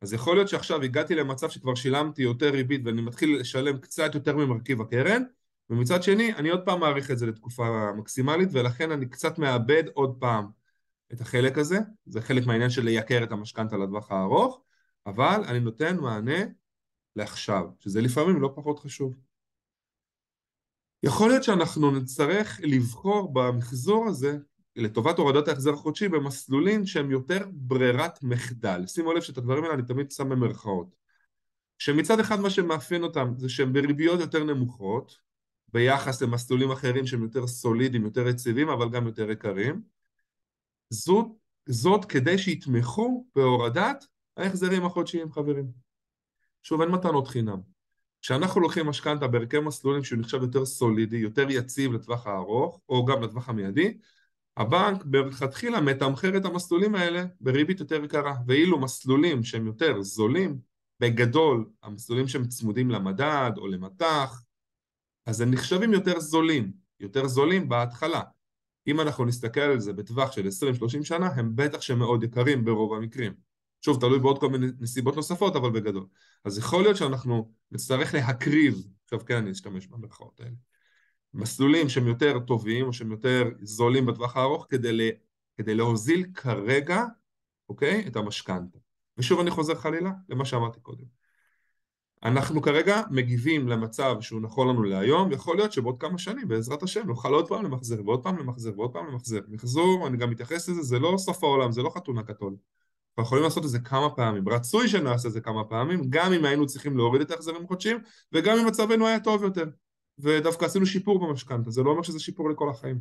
אז 0.03 0.13
יכול 0.13 0.37
להיות 0.37 0.49
שעכשיו 0.49 0.83
הגעתי 0.83 1.15
למצב 1.15 1.51
שכבר 1.51 1.75
שילמתי 1.75 2.23
יותר 2.23 2.51
ריבית 2.51 2.81
ואני 2.85 3.03
מתחיל 3.03 3.41
לשלם 3.41 3.79
קצת 3.79 4.15
יותר 4.15 4.37
ממרכיב 4.37 4.81
הקרן, 4.81 5.23
ומצד 5.71 6.03
שני 6.03 6.35
אני 6.35 6.49
עוד 6.49 6.65
פעם 6.65 6.81
מעריך 6.81 7.11
את 7.11 7.19
זה 7.19 7.27
לתקופה 7.27 7.93
מקסימלית 7.93 8.49
ולכן 8.53 8.91
אני 8.91 9.07
קצת 9.07 9.39
מאבד 9.39 9.85
עוד 9.95 10.17
פעם 10.19 10.47
את 11.13 11.21
החלק 11.21 11.59
הזה, 11.59 11.79
זה 12.07 12.21
חלק 12.21 12.47
מהעניין 12.47 12.71
של 12.71 12.85
לייקר 12.85 13.23
את 13.23 13.33
המשכנתה 13.33 13.77
לטווח 13.77 14.13
הארוך, 14.13 14.61
אבל 15.07 15.41
אני 15.49 15.61
נותן 15.61 15.97
מענה 15.97 16.45
לעכשיו, 17.17 17.67
שזה 17.79 18.01
לפעמים 18.01 18.43
לא 18.43 18.53
פחות 18.57 18.79
חשוב. 18.79 19.15
יכול 21.05 21.29
להיות 21.29 21.45
שאנחנו 21.45 21.91
נצטרך 21.91 22.61
לבחור 22.63 23.35
במחזור 23.35 24.07
הזה 24.09 24.39
לטובת 24.77 25.19
הורדת 25.19 25.49
ההחזר 25.49 25.73
החודשי 25.73 26.09
במסלולים 26.09 26.87
שהם 26.87 27.11
יותר 27.11 27.49
ברירת 27.53 28.23
מחדל. 28.23 28.87
שימו 28.87 29.13
לב 29.13 29.23
שאת 29.23 29.39
הדברים 29.39 29.65
האלה 29.65 29.75
אני 29.75 29.83
תמיד 29.83 30.11
שם 30.11 30.29
במרכאות. 30.29 30.97
שמצד 31.79 32.21
אחד 32.21 32.41
מה 32.41 32.51
שמאפיין 32.51 33.03
אותם 33.03 33.33
זה 33.37 33.49
שהם 33.49 33.73
בריביות 33.73 34.21
יותר 34.21 34.45
נמוכות 34.45 35.19
ביחס 35.73 36.23
למסלולים 36.23 36.71
אחרים 36.71 37.07
שהם 37.07 37.23
יותר 37.23 37.47
סולידיים, 37.47 38.05
יותר 38.05 38.29
יציבים, 38.29 38.69
אבל 38.69 38.91
גם 38.91 39.07
יותר 39.07 39.31
יקרים. 39.31 39.83
זאת, 40.91 41.27
זאת 41.69 42.05
כדי 42.05 42.39
שיתמכו 42.39 43.27
בהורדת 43.37 44.07
ההחזרים 44.37 44.85
החודשיים, 44.85 45.33
חברים. 45.33 45.67
שוב, 46.63 46.81
אין 46.81 46.91
מתנות 46.91 47.29
חינם. 47.29 47.74
כשאנחנו 48.25 48.61
לוקחים 48.61 48.87
משכנתה 48.87 49.27
בהרכב 49.27 49.61
מסלולים 49.61 50.05
שהוא 50.05 50.19
נחשב 50.19 50.43
יותר 50.43 50.67
סולידי, 50.67 51.17
יותר 51.17 51.47
יציב 51.51 51.93
לטווח 51.93 52.27
הארוך, 52.27 52.81
או 52.89 53.05
גם 53.05 53.23
לטווח 53.23 53.49
המיידי, 53.49 53.99
הבנק 54.57 55.05
מלכתחילה 55.07 55.81
מתמחר 55.81 56.37
את 56.37 56.45
המסלולים 56.45 56.95
האלה 56.95 57.25
בריבית 57.41 57.81
יותר 57.81 58.05
יקרה, 58.05 58.35
ואילו 58.47 58.81
מסלולים 58.81 59.45
שהם 59.45 59.67
יותר 59.67 60.03
זולים, 60.03 60.59
בגדול, 61.01 61.71
המסלולים 61.83 62.29
שהם 62.29 62.45
צמודים 62.49 62.91
למדד 62.91 63.51
או 63.57 63.67
למטח, 63.67 64.43
אז 65.27 65.41
הם 65.41 65.51
נחשבים 65.51 65.93
יותר 65.93 66.21
זולים, 66.21 66.73
יותר 67.01 67.27
זולים 67.27 67.69
בהתחלה. 67.69 68.23
אם 68.87 69.01
אנחנו 69.01 69.25
נסתכל 69.25 69.61
על 69.61 69.81
זה 69.81 69.93
בטווח 69.93 70.33
של 70.33 70.47
20-30 71.01 71.05
שנה, 71.05 71.27
הם 71.27 71.53
בטח 71.55 71.81
שמאוד 71.81 72.23
יקרים 72.23 72.65
ברוב 72.65 72.95
המקרים. 72.95 73.54
שוב, 73.85 74.01
תלוי 74.01 74.19
בעוד 74.19 74.39
כל 74.39 74.49
מיני 74.49 74.67
נסיבות 74.81 75.17
נוספות, 75.17 75.57
אבל 75.57 75.71
בגדול. 75.71 76.07
אז 76.45 76.59
יכול 76.59 76.83
להיות 76.83 76.97
שאנחנו 76.97 77.51
נצטרך 77.73 78.15
להקריב, 78.15 78.87
עכשיו 79.05 79.27
כן 79.27 79.37
אני 79.37 79.51
אשתמש 79.51 79.87
במרכאות 79.87 80.41
האלה, 80.41 80.55
מסלולים 81.35 81.89
שהם 81.89 82.07
יותר 82.07 82.39
טובים 82.39 82.87
או 82.87 82.93
שהם 82.93 83.11
יותר 83.11 83.51
זולים 83.63 84.07
בטווח 84.07 84.37
הארוך 84.37 84.67
כדי, 84.71 84.93
לה, 84.93 85.09
כדי 85.57 85.75
להוזיל 85.75 86.27
כרגע, 86.35 87.05
אוקיי, 87.69 88.05
את 88.07 88.17
המשכנתה. 88.17 88.79
ושוב 89.19 89.41
אני 89.41 89.51
חוזר 89.51 89.75
חלילה 89.75 90.11
למה 90.29 90.45
שאמרתי 90.45 90.81
קודם. 90.81 91.05
אנחנו 92.23 92.63
כרגע 92.63 93.03
מגיבים 93.11 93.69
למצב 93.69 94.17
שהוא 94.21 94.41
נכון 94.41 94.69
לנו 94.69 94.83
להיום, 94.83 95.33
יכול 95.33 95.57
להיות 95.57 95.73
שבעוד 95.73 96.01
כמה 96.01 96.19
שנים, 96.19 96.49
בעזרת 96.49 96.83
השם, 96.83 97.07
נוכל 97.07 97.33
עוד 97.35 97.49
פעם 97.49 97.65
למחזר, 97.65 98.05
ועוד 98.05 98.23
פעם 98.23 98.39
למחזר, 98.39 98.73
ועוד 98.77 98.93
פעם 98.93 99.07
למחזר. 99.07 99.41
מחזור, 99.49 100.07
אני 100.07 100.17
גם 100.17 100.31
מתייחס 100.31 100.69
לזה, 100.69 100.83
זה 100.83 100.99
לא 100.99 101.15
סוף 101.19 101.45
העולם, 101.45 101.73
זה 101.73 101.83
לא 101.83 101.91
חתונה 101.91 102.23
קתול. 102.23 102.57
אנחנו 103.19 103.27
יכולים 103.27 103.45
לעשות 103.45 103.65
את 103.65 103.71
זה 103.71 103.79
כמה 103.79 104.11
פעמים. 104.11 104.49
רצוי 104.49 104.89
שנעשה 104.89 105.29
את 105.29 105.33
זה 105.33 105.41
כמה 105.41 105.65
פעמים, 105.65 106.01
גם 106.09 106.33
אם 106.33 106.45
היינו 106.45 106.67
צריכים 106.67 106.97
להוריד 106.97 107.23
את 107.23 107.31
ההחזרים 107.31 107.65
החודשיים, 107.65 107.99
וגם 108.33 108.59
אם 108.59 108.67
מצבנו 108.67 109.07
היה 109.07 109.21
טוב 109.21 109.43
יותר. 109.43 109.65
ודווקא 110.19 110.65
עשינו 110.65 110.87
שיפור 110.87 111.27
במשכנתה, 111.27 111.71
זה 111.71 111.83
לא 111.83 111.91
אומר 111.91 112.03
שזה 112.03 112.21
שיפור 112.21 112.51
לכל 112.51 112.71
החיים. 112.71 113.01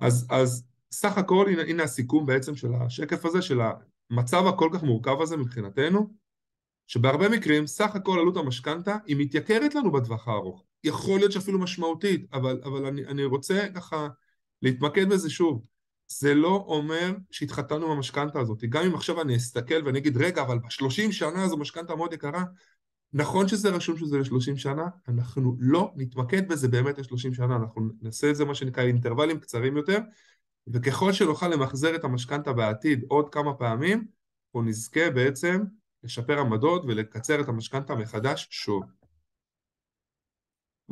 אז, 0.00 0.26
אז 0.30 0.66
סך 0.92 1.18
הכל, 1.18 1.46
הנה, 1.48 1.62
הנה 1.62 1.82
הסיכום 1.82 2.26
בעצם 2.26 2.56
של 2.56 2.74
השקף 2.74 3.24
הזה, 3.24 3.42
של 3.42 3.60
המצב 4.10 4.46
הכל 4.46 4.70
כך 4.74 4.82
מורכב 4.82 5.20
הזה 5.20 5.36
מבחינתנו, 5.36 6.14
שבהרבה 6.86 7.28
מקרים 7.28 7.66
סך 7.66 7.96
הכל 7.96 8.18
עלות 8.18 8.36
המשכנתה 8.36 8.96
היא 9.06 9.16
מתייקרת 9.18 9.74
לנו 9.74 9.92
בטווח 9.92 10.28
הארוך. 10.28 10.64
יכול 10.84 11.18
להיות 11.18 11.32
שאפילו 11.32 11.58
משמעותית, 11.58 12.34
אבל, 12.34 12.60
אבל 12.64 12.86
אני, 12.86 13.06
אני 13.06 13.24
רוצה 13.24 13.66
ככה 13.74 14.08
להתמקד 14.62 15.08
בזה 15.08 15.30
שוב. 15.30 15.62
זה 16.12 16.34
לא 16.34 16.64
אומר 16.68 17.12
שהתחתנו 17.30 17.88
במשכנתה 17.88 18.40
הזאת. 18.40 18.64
גם 18.68 18.84
אם 18.84 18.94
עכשיו 18.94 19.20
אני 19.20 19.36
אסתכל 19.36 19.82
ואני 19.84 19.98
אגיד, 19.98 20.16
רגע, 20.16 20.42
אבל 20.42 20.58
בשלושים 20.58 21.12
שנה 21.12 21.48
זו 21.48 21.56
משכנתה 21.56 21.94
מאוד 21.96 22.12
יקרה, 22.12 22.44
נכון 23.12 23.48
שזה 23.48 23.70
רשום 23.70 23.96
שזה 23.98 24.18
לשלושים 24.18 24.56
שנה, 24.56 24.88
אנחנו 25.08 25.56
לא 25.58 25.92
נתמקד 25.96 26.48
בזה 26.48 26.68
באמת 26.68 26.98
לשלושים 26.98 27.34
שנה, 27.34 27.56
אנחנו 27.56 27.88
נעשה 28.02 28.30
את 28.30 28.36
זה 28.36 28.44
מה 28.44 28.54
שנקרא 28.54 28.84
אינטרוולים 28.84 29.40
קצרים 29.40 29.76
יותר, 29.76 29.98
וככל 30.72 31.12
שנוכל 31.12 31.48
למחזר 31.48 31.94
את 31.94 32.04
המשכנתה 32.04 32.52
בעתיד 32.52 33.04
עוד 33.08 33.28
כמה 33.28 33.54
פעמים, 33.54 34.06
אנחנו 34.46 34.68
נזכה 34.68 35.10
בעצם 35.10 35.62
לשפר 36.02 36.38
עמדות 36.38 36.82
ולקצר 36.84 37.40
את 37.40 37.48
המשכנתה 37.48 37.94
מחדש 37.94 38.48
שוב. 38.50 38.82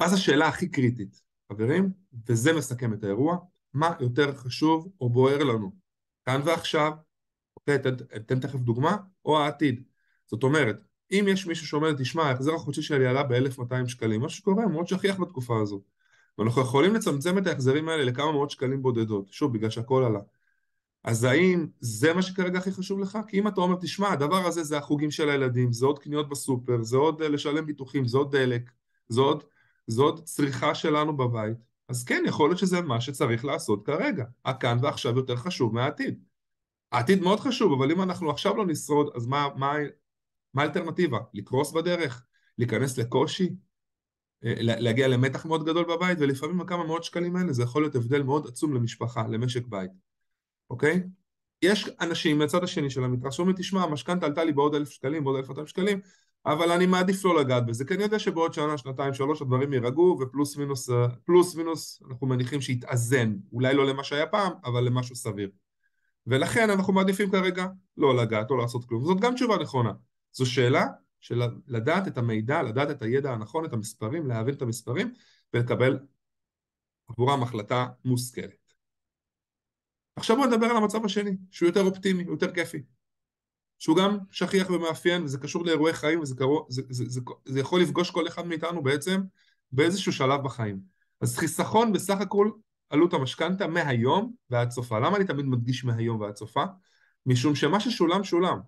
זו 0.07 0.15
השאלה 0.15 0.49
הכי 0.49 0.69
קריטית, 0.69 1.21
חברים? 1.53 1.93
וזה 2.27 2.53
מסכם 2.53 2.93
את 2.93 3.05
האירוע. 3.05 3.37
מה 3.75 3.95
יותר 4.01 4.35
חשוב 4.35 4.89
או 5.01 5.11
בוער 5.11 5.45
לנו, 5.45 5.73
כאן 6.27 6.41
ועכשיו, 6.45 6.93
אוקיי, 7.57 7.77
אתן 8.17 8.41
תכף 8.41 8.59
דוגמה, 8.59 8.97
או 9.25 9.39
העתיד. 9.39 9.83
זאת 10.27 10.43
אומרת, 10.43 10.77
אם 11.11 11.25
יש 11.29 11.47
מישהו 11.47 11.67
שאומר, 11.67 11.93
תשמע, 11.99 12.23
ההחזר 12.23 12.55
החודשי 12.55 12.83
שלי 12.83 13.07
עלה 13.07 13.23
ב-1200 13.23 13.89
שקלים, 13.89 14.21
מה 14.21 14.29
שקורה, 14.29 14.67
מאוד 14.67 14.89
שכיח 14.89 15.21
בתקופה 15.21 15.61
הזו. 15.63 15.83
ואנחנו 16.39 16.63
יכולים 16.63 16.95
לצמצם 16.95 17.39
את 17.39 17.47
ההחזרים 17.47 17.89
האלה 17.89 18.05
לכמה 18.05 18.33
מאות 18.33 18.51
שקלים 18.51 18.83
בודדות, 18.83 19.33
שוב, 19.33 19.53
בגלל 19.53 19.71
שהכל 19.71 20.05
עלה. 20.05 20.21
אז 21.05 21.25
האם 21.25 21.67
זה 21.81 22.13
מה 22.15 22.23
שכרגע 22.23 22.59
הכי 22.59 22.73
חשוב 22.73 23.01
לך? 23.01 23.19
כי 23.27 23.39
אם 23.39 23.49
אתה 23.49 23.61
אומר, 23.61 23.77
תשמע, 23.81 24.13
הדבר 24.13 24.47
הזה 24.47 24.63
זה 24.65 24.79
החוגים 24.79 25.11
של 25.11 25.31
הילדים, 25.31 25.73
זה 25.73 25.87
עוד 25.87 25.99
קניות 25.99 26.29
בסופר, 26.29 26.83
זה 26.83 26.97
עוד 26.97 27.23
אה, 27.23 27.29
לשלם 27.29 27.67
ביטוחים, 27.67 28.05
זה 28.07 28.19
עוד 28.19 28.37
דלק, 28.37 28.71
זה 29.09 29.21
עוד, 29.21 29.45
זה 29.87 30.03
עוד 30.03 30.25
צריכה 30.25 30.75
שלנו 30.75 31.17
בבית, 31.17 31.57
אז 31.89 32.05
כן, 32.05 32.23
יכול 32.27 32.49
להיות 32.49 32.59
שזה 32.59 32.81
מה 32.81 33.01
שצריך 33.01 33.45
לעשות 33.45 33.87
כרגע. 33.87 34.25
הכאן 34.45 34.79
ועכשיו 34.83 35.17
יותר 35.17 35.37
חשוב 35.37 35.75
מהעתיד. 35.75 36.23
העתיד 36.93 37.23
מאוד 37.23 37.41
חשוב, 37.41 37.73
אבל 37.73 37.93
אם 37.93 38.03
אנחנו 38.03 38.31
עכשיו 38.31 38.57
לא 38.57 38.67
נשרוד, 38.67 39.11
אז 39.15 39.27
מה, 39.27 39.49
מה, 39.57 39.75
מה 40.55 40.63
האלטרנטיבה? 40.63 41.19
לקרוס 41.35 41.73
בדרך? 41.73 42.27
להיכנס 42.59 42.99
לקושי? 42.99 43.51
אה, 44.45 44.55
להגיע 44.59 45.09
למתח 45.09 45.47
מאוד 45.47 45.65
גדול 45.65 45.85
בבית, 45.85 46.19
ולפעמים 46.21 46.61
הכמה 46.61 46.87
מאות 46.87 47.05
שקלים 47.05 47.37
האלה 47.37 47.53
זה 47.53 47.63
יכול 47.63 47.83
להיות 47.83 47.95
הבדל 47.95 48.23
מאוד 48.23 48.47
עצום 48.47 48.75
למשפחה, 48.75 49.27
למשק 49.29 49.67
בית, 49.67 49.91
אוקיי? 50.71 51.03
יש 51.63 51.89
אנשים 52.01 52.39
מהצד 52.39 52.65
השני 52.65 52.91
של 52.91 53.05
המתרס 53.05 53.35
שאומרים, 53.35 53.57
תשמע, 53.57 53.83
המשכנתה 53.83 54.27
עלתה 54.27 54.45
לי 54.45 54.53
בעוד 54.53 54.75
אלף 54.75 54.91
שקלים, 54.91 55.25
בעוד 55.25 55.37
אלף 55.37 55.49
מאתיים 55.49 55.67
שקלים, 55.67 56.01
אבל 56.47 56.73
אני 56.73 56.87
מעדיף 56.87 57.25
לא 57.25 57.41
לגעת 57.41 57.67
בזה, 57.67 57.85
כי 57.85 57.95
אני 57.95 58.03
יודע 58.03 58.19
שבעוד 58.19 58.55
שנה, 58.55 58.79
שנתיים, 58.79 59.15
שלוש 59.15 59.43
הדברים 59.43 59.73
יירגעו, 59.73 60.19
ופלוס 60.21 60.57
מינוס, 60.57 60.91
אה, 60.91 61.09
פלוס 61.25 61.55
מינוס, 61.55 62.03
אנחנו 62.11 62.27
מניחים 62.27 62.61
שיתאזן, 62.61 63.35
אולי 63.53 63.75
לא 63.75 63.87
למה 63.87 64.05
שהיה 64.05 64.27
פעם, 64.27 64.53
אבל 64.65 64.85
למשהו 64.85 65.17
סביר. 65.17 65.51
ולכן 66.27 66.71
אנחנו 66.71 66.93
מעדיפים 66.93 67.31
כרגע 67.31 67.67
לא 67.97 68.17
לגעת, 68.17 68.51
לא 68.51 68.59
לעשות 68.59 68.85
כלום. 68.85 69.05
זאת 69.05 69.21
גם 69.21 69.35
תשובה 69.35 69.57
נכונה. 69.59 69.93
זו 70.33 70.47
שאלה 70.47 70.87
של 71.21 71.43
לדעת 71.67 72.09
את 72.09 72.19
המידע, 72.19 72.63
לדעת 72.63 72.91
את 72.91 73.03
הידע 73.03 73.33
הנכון, 73.33 73.65
את 73.65 73.73
המספרים, 73.73 74.27
להבין 74.27 74.55
את 74.55 74.63
המספרים, 74.63 75.13
ולקבל 75.55 75.99
עבורם 77.09 77.43
החלטה 77.43 77.87
מושכלת. 78.05 78.75
עכשיו 80.17 80.37
בואו 80.37 80.49
נדבר 80.49 80.67
על 80.67 80.77
המצב 80.77 81.05
השני, 81.05 81.37
שהוא 81.51 81.67
יותר 81.67 81.83
אופטימי, 81.83 82.23
יותר 82.23 82.55
כיפי. 82.55 82.83
שהוא 83.79 83.97
גם 83.97 84.19
שכיח 84.31 84.71
ומאפיין, 84.71 85.25
וזה 85.25 85.39
קשור 85.39 85.65
לאירועי 85.65 85.93
חיים, 85.93 86.21
וזה 86.21 86.35
קרוב, 86.35 86.67
זה, 86.69 86.83
זה, 86.91 87.05
זה, 87.09 87.21
זה 87.45 87.61
יכול 87.61 87.81
לפגוש 87.81 88.11
כל 88.11 88.27
אחד 88.29 88.47
מאיתנו 88.47 88.83
בעצם 88.83 89.21
באיזשהו 89.73 90.13
שלב 90.13 90.43
בחיים. 90.43 90.81
אז 91.21 91.37
חיסכון 91.37 91.93
בסך 91.93 92.21
הכל 92.21 92.51
עלות 92.91 93.15
המשכנתה 93.15 93.67
מהיום 93.67 94.33
ועד 94.51 94.71
סופה. 94.71 94.99
למה 94.99 95.17
אני 95.17 95.25
תמיד 95.25 95.47
מדגיש 95.47 95.85
מהיום 95.85 96.21
ועד 96.21 96.37
סופה? 96.37 96.65
משום 97.27 97.55
שמה 97.55 97.81
ששולם, 97.81 98.25
שולם. 98.25 98.59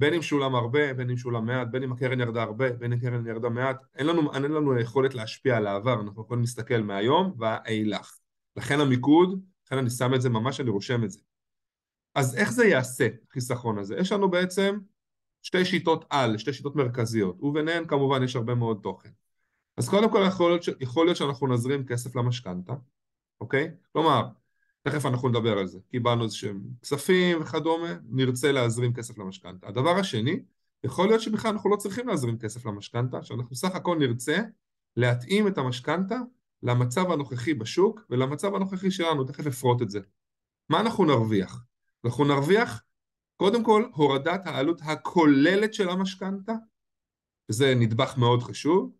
בין 0.00 0.14
אם 0.14 0.22
שולם 0.22 0.54
הרבה, 0.54 0.94
בין 0.94 1.10
אם 1.10 1.16
שולם 1.16 1.46
מעט, 1.46 1.68
בין 1.70 1.82
אם 1.82 1.92
הקרן 1.92 2.20
ירדה 2.20 2.42
הרבה, 2.42 2.72
בין 2.72 2.92
אם 2.92 2.98
הקרן 2.98 3.26
ירדה 3.26 3.48
מעט, 3.48 3.76
אין 3.94 4.06
לנו, 4.06 4.34
אין 4.34 4.42
לנו 4.42 4.80
יכולת 4.80 5.14
להשפיע 5.14 5.56
על 5.56 5.66
העבר, 5.66 6.00
אנחנו 6.00 6.22
יכולים 6.22 6.40
להסתכל 6.40 6.82
מהיום 6.82 7.34
ואילך. 7.38 8.18
לכן 8.56 8.80
המיקוד, 8.80 9.40
לכן 9.66 9.78
אני 9.78 9.90
שם 9.90 10.14
את 10.14 10.22
זה 10.22 10.28
ממש, 10.28 10.60
אני 10.60 10.70
רושם 10.70 11.04
את 11.04 11.10
זה. 11.10 11.20
אז 12.14 12.36
איך 12.36 12.52
זה 12.52 12.66
יעשה, 12.66 13.08
החיסכון 13.30 13.78
הזה? 13.78 13.96
יש 13.96 14.12
לנו 14.12 14.30
בעצם 14.30 14.78
שתי 15.42 15.64
שיטות 15.64 16.04
על, 16.10 16.38
שתי 16.38 16.52
שיטות 16.52 16.76
מרכזיות, 16.76 17.42
וביניהן 17.42 17.86
כמובן 17.86 18.22
יש 18.22 18.36
הרבה 18.36 18.54
מאוד 18.54 18.80
תוכן. 18.82 19.10
אז 19.76 19.88
קודם 19.88 20.10
כל 20.10 20.24
יכול 20.28 20.50
להיות, 20.50 20.62
ש... 20.62 20.68
יכול 20.80 21.06
להיות 21.06 21.16
שאנחנו 21.16 21.46
נזרים 21.46 21.86
כסף 21.86 22.16
למשכנתה, 22.16 22.72
אוקיי? 23.40 23.70
כלומר, 23.92 24.26
תכף 24.82 25.06
אנחנו 25.06 25.28
נדבר 25.28 25.58
על 25.58 25.66
זה. 25.66 25.78
קיבלנו 25.90 26.24
איזה 26.24 26.36
שהם 26.36 26.62
כספים 26.82 27.42
וכדומה, 27.42 27.94
נרצה 28.08 28.52
להזרים 28.52 28.94
כסף 28.94 29.18
למשכנתה. 29.18 29.68
הדבר 29.68 29.90
השני, 29.90 30.42
יכול 30.84 31.08
להיות 31.08 31.20
שבכלל 31.20 31.50
אנחנו 31.50 31.70
לא 31.70 31.76
צריכים 31.76 32.08
להזרים 32.08 32.38
כסף 32.38 32.66
למשכנתה, 32.66 33.22
שאנחנו 33.22 33.56
סך 33.56 33.74
הכל 33.74 33.98
נרצה 33.98 34.38
להתאים 34.96 35.48
את 35.48 35.58
המשכנתה 35.58 36.18
למצב 36.62 37.10
הנוכחי 37.10 37.54
בשוק 37.54 38.00
ולמצב 38.10 38.54
הנוכחי 38.54 38.90
שלנו, 38.90 39.24
תכף 39.24 39.46
אפרוט 39.46 39.82
את 39.82 39.90
זה. 39.90 40.00
מה 40.68 40.80
אנחנו 40.80 41.04
נרוויח? 41.04 41.64
אנחנו 42.04 42.24
נרוויח 42.24 42.82
קודם 43.36 43.64
כל 43.64 43.84
הורדת 43.94 44.46
העלות 44.46 44.80
הכוללת 44.84 45.74
של 45.74 45.88
המשכנתה, 45.88 46.52
וזה 47.48 47.74
נדבך 47.74 48.18
מאוד 48.18 48.42
חשוב. 48.42 48.92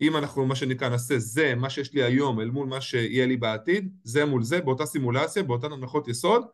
אם 0.00 0.16
אנחנו 0.16 0.46
מה 0.46 0.54
שנקרא 0.54 0.88
נעשה 0.88 1.18
זה, 1.18 1.54
מה 1.54 1.70
שיש 1.70 1.92
לי 1.92 2.02
היום 2.02 2.40
אל 2.40 2.50
מול 2.50 2.66
מה 2.66 2.80
שיהיה 2.80 3.26
לי 3.26 3.36
בעתיד, 3.36 3.96
זה 4.04 4.24
מול 4.24 4.42
זה, 4.42 4.60
באותה 4.60 4.86
סימולציה, 4.86 5.42
באותן 5.42 5.72
הנחות 5.72 6.08
יסוד, 6.08 6.46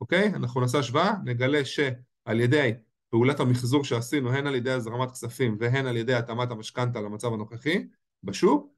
אוקיי? 0.00 0.28
אנחנו 0.34 0.60
נעשה 0.60 0.78
השוואה, 0.78 1.12
נגלה 1.24 1.64
שעל 1.64 2.40
ידי 2.40 2.72
פעולת 3.10 3.40
המחזור 3.40 3.84
שעשינו, 3.84 4.32
הן 4.32 4.46
על 4.46 4.54
ידי 4.54 4.70
הזרמת 4.70 5.10
כספים 5.10 5.56
והן 5.60 5.86
על 5.86 5.96
ידי 5.96 6.14
התאמת 6.14 6.50
המשכנתה 6.50 7.00
למצב 7.00 7.32
הנוכחי 7.32 7.88
בשוק, 8.22 8.72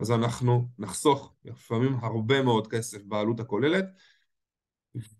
אז 0.00 0.10
אנחנו 0.10 0.68
נחסוך 0.78 1.34
לפעמים 1.44 1.94
הרבה 1.94 2.42
מאוד 2.42 2.66
כסף 2.66 3.02
בעלות 3.04 3.40
הכוללת, 3.40 3.84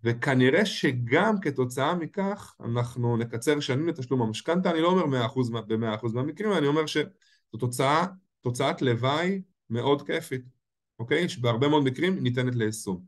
וכנראה 0.03 0.65
שגם 0.65 1.35
כתוצאה 1.41 1.95
מכך 1.95 2.55
אנחנו 2.63 3.17
נקצר 3.17 3.59
שנים 3.59 3.87
לתשלום 3.87 4.21
המשכנתה, 4.21 4.71
אני 4.71 4.81
לא 4.81 4.87
אומר 4.87 5.27
100% 5.27 5.51
ב-100% 5.67 6.13
מהמקרים, 6.13 6.53
אני 6.53 6.67
אומר 6.67 6.85
שזו 6.85 7.09
תוצאה, 7.59 8.05
תוצאת 8.41 8.81
לוואי 8.81 9.41
מאוד 9.69 10.01
כיפית, 10.01 10.41
אוקיי? 10.99 11.29
שבהרבה 11.29 11.67
מאוד 11.67 11.83
מקרים 11.83 12.23
ניתנת 12.23 12.55
ליישום. 12.55 13.03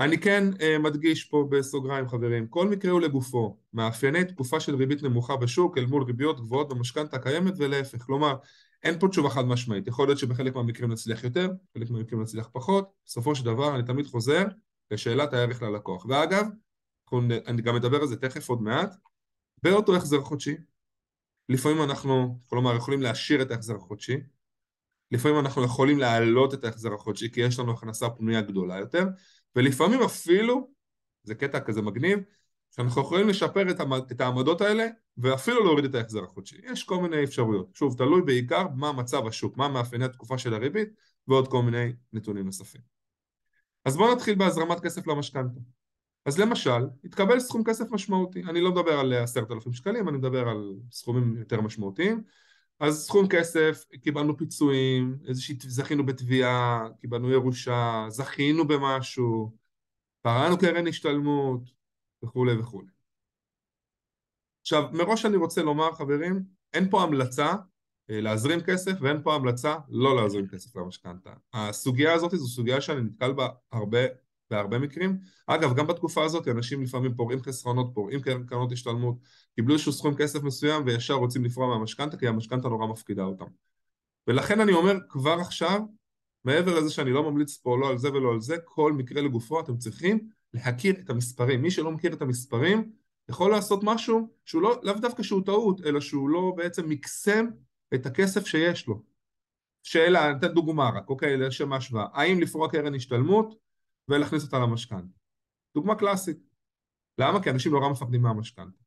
אני 0.00 0.18
כן 0.18 0.44
uh, 0.52 0.78
מדגיש 0.78 1.24
פה 1.24 1.48
בסוגריים 1.50 2.08
חברים, 2.08 2.46
כל 2.46 2.68
מקרה 2.68 2.92
הוא 2.92 3.00
לגופו, 3.00 3.58
מאפייני 3.72 4.24
תקופה 4.24 4.60
של 4.60 4.74
ריבית 4.74 5.02
נמוכה 5.02 5.36
בשוק 5.36 5.78
אל 5.78 5.86
מול 5.86 6.02
ריביות 6.02 6.40
גבוהות 6.40 6.68
במשכנתה 6.68 7.16
הקיימת 7.16 7.54
ולהפך, 7.56 8.02
כלומר 8.02 8.36
אין 8.82 8.98
פה 8.98 9.08
תשובה 9.08 9.30
חד 9.30 9.44
משמעית, 9.44 9.86
יכול 9.86 10.08
להיות 10.08 10.18
שבחלק 10.18 10.54
מהמקרים 10.54 10.92
נצליח 10.92 11.24
יותר, 11.24 11.48
בחלק 11.74 11.90
מהמקרים 11.90 12.22
נצליח 12.22 12.48
פחות, 12.52 12.90
בסופו 13.06 13.34
של 13.34 13.44
דבר 13.44 13.74
אני 13.74 13.82
תמיד 13.82 14.06
חוזר 14.06 14.44
לשאלת 14.90 15.32
הערך 15.32 15.62
ללקוח. 15.62 16.06
ואגב, 16.06 16.46
אני 17.46 17.62
גם 17.62 17.76
אדבר 17.76 18.00
על 18.00 18.06
זה 18.06 18.16
תכף 18.16 18.48
עוד 18.48 18.62
מעט, 18.62 18.94
באותו 19.62 19.96
החזר 19.96 20.20
חודשי, 20.20 20.56
לפעמים 21.48 21.82
אנחנו, 21.82 22.38
כלומר, 22.48 22.76
יכולים 22.76 23.02
להשאיר 23.02 23.42
את 23.42 23.50
ההחזר 23.50 23.76
החודשי, 23.76 24.16
לפעמים 25.10 25.38
אנחנו 25.38 25.64
יכולים 25.64 25.98
להעלות 25.98 26.54
את 26.54 26.64
ההחזר 26.64 26.94
החודשי 26.94 27.30
כי 27.32 27.40
יש 27.40 27.58
לנו 27.58 27.72
הכנסה 27.72 28.10
פנויה 28.10 28.40
גדולה 28.40 28.78
יותר, 28.78 29.04
ולפעמים 29.56 30.02
אפילו, 30.02 30.70
זה 31.22 31.34
קטע 31.34 31.60
כזה 31.60 31.82
מגניב, 31.82 32.18
שאנחנו 32.76 33.02
יכולים 33.02 33.28
לשפר 33.28 33.62
את 34.10 34.20
העמדות 34.20 34.60
האלה 34.60 34.86
ואפילו 35.18 35.64
להוריד 35.64 35.84
את 35.84 35.94
ההחזר 35.94 36.24
החודשי. 36.24 36.56
יש 36.64 36.84
כל 36.84 36.96
מיני 37.02 37.24
אפשרויות. 37.24 37.74
שוב, 37.74 37.96
תלוי 37.98 38.22
בעיקר 38.22 38.68
מה 38.68 38.92
מצב 38.92 39.26
השוק, 39.26 39.56
מה 39.56 39.68
מאפייני 39.68 40.04
התקופה 40.04 40.38
של 40.38 40.54
הריבית 40.54 40.88
ועוד 41.28 41.48
כל 41.48 41.62
מיני 41.62 41.92
נתונים 42.12 42.44
נוספים. 42.44 42.80
אז 43.84 43.96
בואו 43.96 44.14
נתחיל 44.14 44.34
בהזרמת 44.34 44.80
כסף 44.80 45.06
למשכנתה. 45.06 45.60
אז 46.26 46.38
למשל, 46.38 46.86
התקבל 47.04 47.40
סכום 47.40 47.64
כסף 47.64 47.90
משמעותי, 47.90 48.42
אני 48.42 48.60
לא 48.60 48.70
מדבר 48.70 48.98
על 49.00 49.12
עשרת 49.12 49.50
אלפים 49.50 49.72
שקלים, 49.72 50.08
אני 50.08 50.18
מדבר 50.18 50.48
על 50.48 50.74
סכומים 50.90 51.36
יותר 51.36 51.60
משמעותיים, 51.60 52.22
אז 52.80 53.06
סכום 53.06 53.28
כסף, 53.28 53.84
קיבלנו 54.02 54.36
פיצויים, 54.36 55.18
איזושהי, 55.28 55.56
זכינו 55.60 56.06
בתביעה, 56.06 56.88
קיבלנו 57.00 57.30
ירושה, 57.30 58.06
זכינו 58.08 58.68
במשהו, 58.68 59.56
פרענו 60.22 60.58
קרן 60.58 60.86
השתלמות 60.86 61.60
וכולי 62.24 62.58
וכולי. 62.58 62.88
עכשיו, 64.60 64.88
מראש 64.92 65.24
אני 65.24 65.36
רוצה 65.36 65.62
לומר, 65.62 65.92
חברים, 65.92 66.42
אין 66.72 66.90
פה 66.90 67.02
המלצה 67.02 67.54
להזרים 68.08 68.60
כסף 68.60 68.92
ואין 69.00 69.22
פה 69.22 69.34
המלצה 69.34 69.76
לא 69.88 70.16
להזרים 70.16 70.48
כסף 70.48 70.76
למשכנתה. 70.76 71.30
הסוגיה 71.54 72.12
הזאת 72.12 72.30
זו 72.30 72.48
סוגיה 72.48 72.80
שאני 72.80 73.00
נתקל 73.00 73.32
בה 73.32 73.48
הרבה, 73.72 73.98
בהרבה 74.50 74.78
מקרים. 74.78 75.18
אגב, 75.46 75.74
גם 75.74 75.86
בתקופה 75.86 76.24
הזאת 76.24 76.48
אנשים 76.48 76.82
לפעמים 76.82 77.14
פורעים 77.14 77.42
חסרונות, 77.42 77.90
פורעים 77.94 78.20
קרנות 78.46 78.72
השתלמות, 78.72 79.16
קיבלו 79.54 79.74
איזשהו 79.74 79.92
סכום 79.92 80.14
כסף 80.14 80.42
מסוים 80.42 80.82
וישר 80.86 81.14
רוצים 81.14 81.44
לפרוע 81.44 81.66
מהמשכנתה 81.66 82.16
כי 82.16 82.28
המשכנתה 82.28 82.68
נורא 82.68 82.86
מפקידה 82.86 83.22
אותם. 83.22 83.46
ולכן 84.26 84.60
אני 84.60 84.72
אומר 84.72 84.96
כבר 85.08 85.36
עכשיו, 85.40 85.80
מעבר 86.44 86.80
לזה 86.80 86.90
שאני 86.90 87.10
לא 87.10 87.30
ממליץ 87.30 87.56
פה 87.56 87.78
לא 87.78 87.88
על 87.88 87.98
זה 87.98 88.12
ולא 88.12 88.32
על 88.32 88.40
זה, 88.40 88.56
כל 88.64 88.92
מקרה 88.92 89.22
לגופו 89.22 89.60
אתם 89.60 89.76
צריכים 89.76 90.28
להכיר 90.54 90.94
את 91.00 91.10
המספרים. 91.10 91.62
מי 91.62 91.70
שלא 91.70 91.90
מכיר 91.90 92.12
את 92.12 92.22
המספרים 92.22 92.92
יכול 93.28 93.50
לעשות 93.50 93.80
משהו 93.82 94.28
שהוא 94.44 94.62
לא, 94.62 94.80
לאו 94.82 94.94
דווקא 94.94 95.22
שהוא 95.22 95.42
טעות, 95.46 95.80
אלא 95.86 96.00
שהוא 96.00 96.28
לא 96.28 96.52
בעצם 96.56 96.88
מקסם 96.88 97.46
את 97.94 98.06
הכסף 98.06 98.46
שיש 98.46 98.86
לו. 98.86 99.02
שאלה, 99.82 100.30
אני 100.30 100.38
אתן 100.38 100.54
דוגמה 100.54 100.90
רק, 100.96 101.08
אוקיי, 101.08 101.36
לשם 101.36 101.72
ההשוואה. 101.72 102.06
האם 102.12 102.40
לפרוע 102.40 102.70
קרן 102.70 102.94
השתלמות 102.94 103.54
ולהכניס 104.08 104.44
אותה 104.44 104.58
למשכנתה? 104.58 105.18
דוגמה 105.74 105.94
קלאסית. 105.94 106.38
למה? 107.18 107.42
כי 107.42 107.50
אנשים 107.50 107.72
נורא 107.72 107.88
מפחדים 107.88 108.22
מהמשכנתה. 108.22 108.78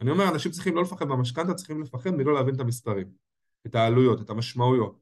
אני 0.00 0.10
אומר, 0.10 0.28
אנשים 0.34 0.52
צריכים 0.52 0.76
לא 0.76 0.82
לפחד 0.82 1.04
מהמשכנתה, 1.04 1.54
צריכים 1.54 1.82
לפחד 1.82 2.10
מלא 2.10 2.34
להבין 2.34 2.54
את 2.54 2.60
המספרים, 2.60 3.12
את 3.66 3.74
העלויות, 3.74 4.20
את 4.20 4.30
המשמעויות, 4.30 5.00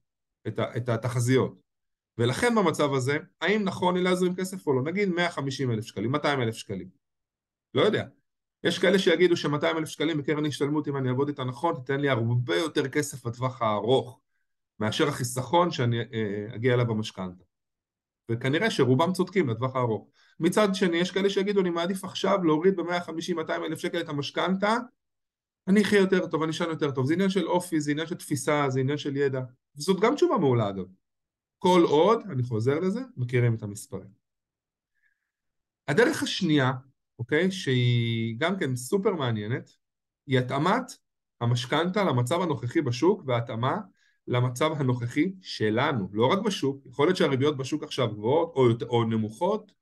את, 0.48 0.58
ה- 0.58 0.76
את 0.76 0.88
התחזיות. 0.88 1.60
ולכן 2.18 2.54
במצב 2.54 2.94
הזה, 2.94 3.18
האם 3.40 3.64
נכון 3.64 3.96
לי 3.96 4.02
להזרים 4.02 4.36
כסף 4.36 4.66
או 4.66 4.72
לא? 4.72 4.82
נגיד 4.82 5.08
150 5.08 5.70
אלף 5.70 5.84
שקלים, 5.84 6.12
200 6.12 6.40
אלף 6.40 6.54
שקלים. 6.54 6.88
לא 7.74 7.82
יודע. 7.82 8.08
יש 8.64 8.78
כאלה 8.78 8.98
שיגידו 8.98 9.36
ש-200 9.36 9.64
אלף 9.64 9.88
שקלים 9.88 10.18
בקרן 10.18 10.46
השתלמות, 10.46 10.88
אם 10.88 10.96
אני 10.96 11.08
אעבוד 11.08 11.28
איתה 11.28 11.44
נכון, 11.44 11.74
תיתן 11.74 12.00
לי 12.00 12.08
הרבה 12.08 12.56
יותר 12.56 12.88
כסף 12.88 13.26
בטווח 13.26 13.62
הארוך, 13.62 14.20
מאשר 14.80 15.08
החיסכון 15.08 15.70
שאני 15.70 16.00
אה, 16.00 16.54
אגיע 16.54 16.74
אליו 16.74 16.86
במשכנתה. 16.86 17.44
וכנראה 18.30 18.70
שרובם 18.70 19.12
צודקים 19.12 19.48
לטווח 19.48 19.76
הארוך. 19.76 20.08
מצד 20.40 20.74
שני, 20.74 20.96
יש 20.96 21.10
כאלה 21.10 21.30
שיגידו, 21.30 21.60
אני 21.60 21.70
מעדיף 21.70 22.04
עכשיו 22.04 22.44
להוריד 22.44 22.76
ב-150-200 22.76 23.50
אלף 23.50 23.78
שקל 23.78 24.00
את 24.00 24.08
המשכנתה, 24.08 24.76
אני 25.68 25.82
אחיה 25.82 25.98
יותר 25.98 26.26
טוב, 26.26 26.42
אני 26.42 26.50
אשן 26.50 26.68
יותר 26.68 26.90
טוב. 26.90 27.06
זה 27.06 27.14
עניין 27.14 27.30
של 27.30 27.46
אופי, 27.48 27.80
זה 27.80 27.90
עניין 27.90 28.06
של 28.06 28.14
תפיסה, 28.14 28.66
זה 28.68 28.80
עניין 28.80 28.98
של 28.98 29.16
ידע. 29.16 29.40
וזאת 29.76 30.00
גם 30.00 30.14
תשובה 30.14 30.38
מעולה 30.38 30.68
אגב. 30.68 30.84
כל 31.58 31.82
עוד, 31.84 32.22
אני 32.30 32.42
חוזר 32.42 32.80
לזה, 32.80 33.00
מכירים 33.16 33.54
את 33.54 33.62
המספרים. 33.62 34.08
הדרך 35.88 36.22
השנייה 36.22 36.72
אוקיי? 37.18 37.50
שהיא 37.50 38.36
גם 38.38 38.58
כן 38.58 38.76
סופר 38.76 39.14
מעניינת, 39.14 39.70
היא 40.26 40.38
התאמת 40.38 40.84
המשכנתה 41.40 42.04
למצב 42.04 42.40
הנוכחי 42.40 42.80
בשוק 42.80 43.22
והתאמה 43.26 43.76
למצב 44.26 44.70
הנוכחי 44.76 45.32
שלנו, 45.40 46.08
לא 46.12 46.26
רק 46.26 46.38
בשוק, 46.38 46.86
יכול 46.86 47.06
להיות 47.06 47.16
שהריביות 47.16 47.56
בשוק 47.56 47.82
עכשיו 47.82 48.08
גבוהות 48.08 48.82
או, 48.82 48.88
או 48.88 49.04
נמוכות, 49.04 49.72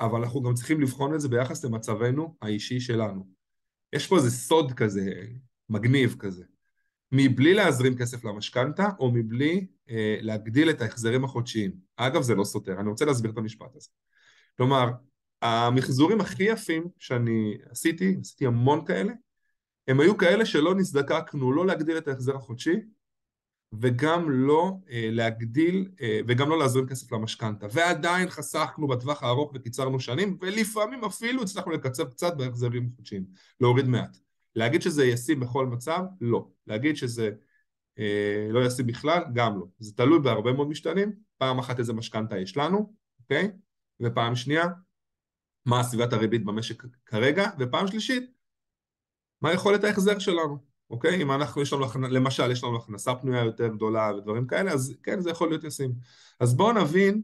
אבל 0.00 0.20
אנחנו 0.20 0.42
גם 0.42 0.54
צריכים 0.54 0.80
לבחון 0.80 1.14
את 1.14 1.20
זה 1.20 1.28
ביחס 1.28 1.64
למצבנו 1.64 2.36
האישי 2.42 2.80
שלנו. 2.80 3.26
יש 3.92 4.06
פה 4.06 4.16
איזה 4.16 4.30
סוד 4.30 4.72
כזה, 4.72 5.22
מגניב 5.68 6.16
כזה. 6.18 6.44
מבלי 7.12 7.54
להזרים 7.54 7.96
כסף 7.98 8.24
למשכנתה, 8.24 8.88
או 8.98 9.10
מבלי 9.10 9.66
אה, 9.90 10.18
להגדיל 10.20 10.70
את 10.70 10.82
ההחזרים 10.82 11.24
החודשיים. 11.24 11.72
אגב, 11.96 12.22
זה 12.22 12.34
לא 12.34 12.44
סותר, 12.44 12.80
אני 12.80 12.88
רוצה 12.88 13.04
להסביר 13.04 13.30
את 13.30 13.38
המשפט 13.38 13.76
הזה. 13.76 13.88
כלומר, 14.56 14.90
המחזורים 15.42 16.20
הכי 16.20 16.42
יפים 16.42 16.88
שאני 16.98 17.58
עשיתי, 17.70 18.16
עשיתי 18.20 18.46
המון 18.46 18.84
כאלה, 18.84 19.12
הם 19.88 20.00
היו 20.00 20.16
כאלה 20.16 20.46
שלא 20.46 20.74
נזדקקנו 20.74 21.52
לא 21.52 21.66
להגדיל 21.66 21.98
את 21.98 22.08
ההחזר 22.08 22.36
החודשי 22.36 22.76
וגם 23.80 24.30
לא 24.30 24.72
אה, 24.90 25.08
להגדיל 25.12 25.90
אה, 26.00 26.20
וגם 26.28 26.50
לא 26.50 26.58
להזרים 26.58 26.86
כסף 26.86 27.12
למשכנתה 27.12 27.66
ועדיין 27.72 28.30
חסכנו 28.30 28.88
בטווח 28.88 29.22
הארוך 29.22 29.52
וקיצרנו 29.54 30.00
שנים 30.00 30.38
ולפעמים 30.40 31.04
אפילו 31.04 31.42
הצלחנו 31.42 31.72
לקצר 31.72 32.04
קצת 32.04 32.36
בהחזרים 32.36 32.90
חודשיים, 32.96 33.24
להוריד 33.60 33.88
מעט. 33.88 34.16
להגיד 34.56 34.82
שזה 34.82 35.04
ישים 35.04 35.40
בכל 35.40 35.66
מצב? 35.66 36.00
לא. 36.20 36.48
להגיד 36.66 36.96
שזה 36.96 37.30
אה, 37.98 38.48
לא 38.50 38.66
ישים 38.66 38.86
בכלל? 38.86 39.22
גם 39.34 39.60
לא. 39.60 39.66
זה 39.78 39.92
תלוי 39.96 40.20
בהרבה 40.20 40.52
מאוד 40.52 40.68
משתנים, 40.68 41.12
פעם 41.38 41.58
אחת 41.58 41.78
איזה 41.78 41.92
משכנתה 41.92 42.38
יש 42.38 42.56
לנו, 42.56 42.94
אוקיי? 43.20 43.50
ופעם 44.00 44.36
שנייה 44.36 44.66
מה 45.68 45.82
סביבת 45.82 46.12
הריבית 46.12 46.44
במשק 46.44 46.82
כרגע, 47.06 47.50
ופעם 47.58 47.86
שלישית, 47.86 48.30
מה 49.40 49.52
יכולת 49.52 49.84
ההחזר 49.84 50.18
שלנו, 50.18 50.58
אוקיי? 50.90 51.22
אם 51.22 51.32
אנחנו, 51.32 51.62
יש 51.62 51.72
לנו, 51.72 51.86
למשל, 52.10 52.50
יש 52.50 52.64
לנו 52.64 52.76
הכנסה 52.76 53.14
פנויה 53.14 53.44
יותר 53.44 53.68
גדולה 53.68 54.10
ודברים 54.16 54.46
כאלה, 54.46 54.72
אז 54.72 54.94
כן, 55.02 55.20
זה 55.20 55.30
יכול 55.30 55.48
להיות 55.48 55.64
ישים. 55.64 55.92
אז 56.40 56.56
בואו 56.56 56.72
נבין 56.72 57.22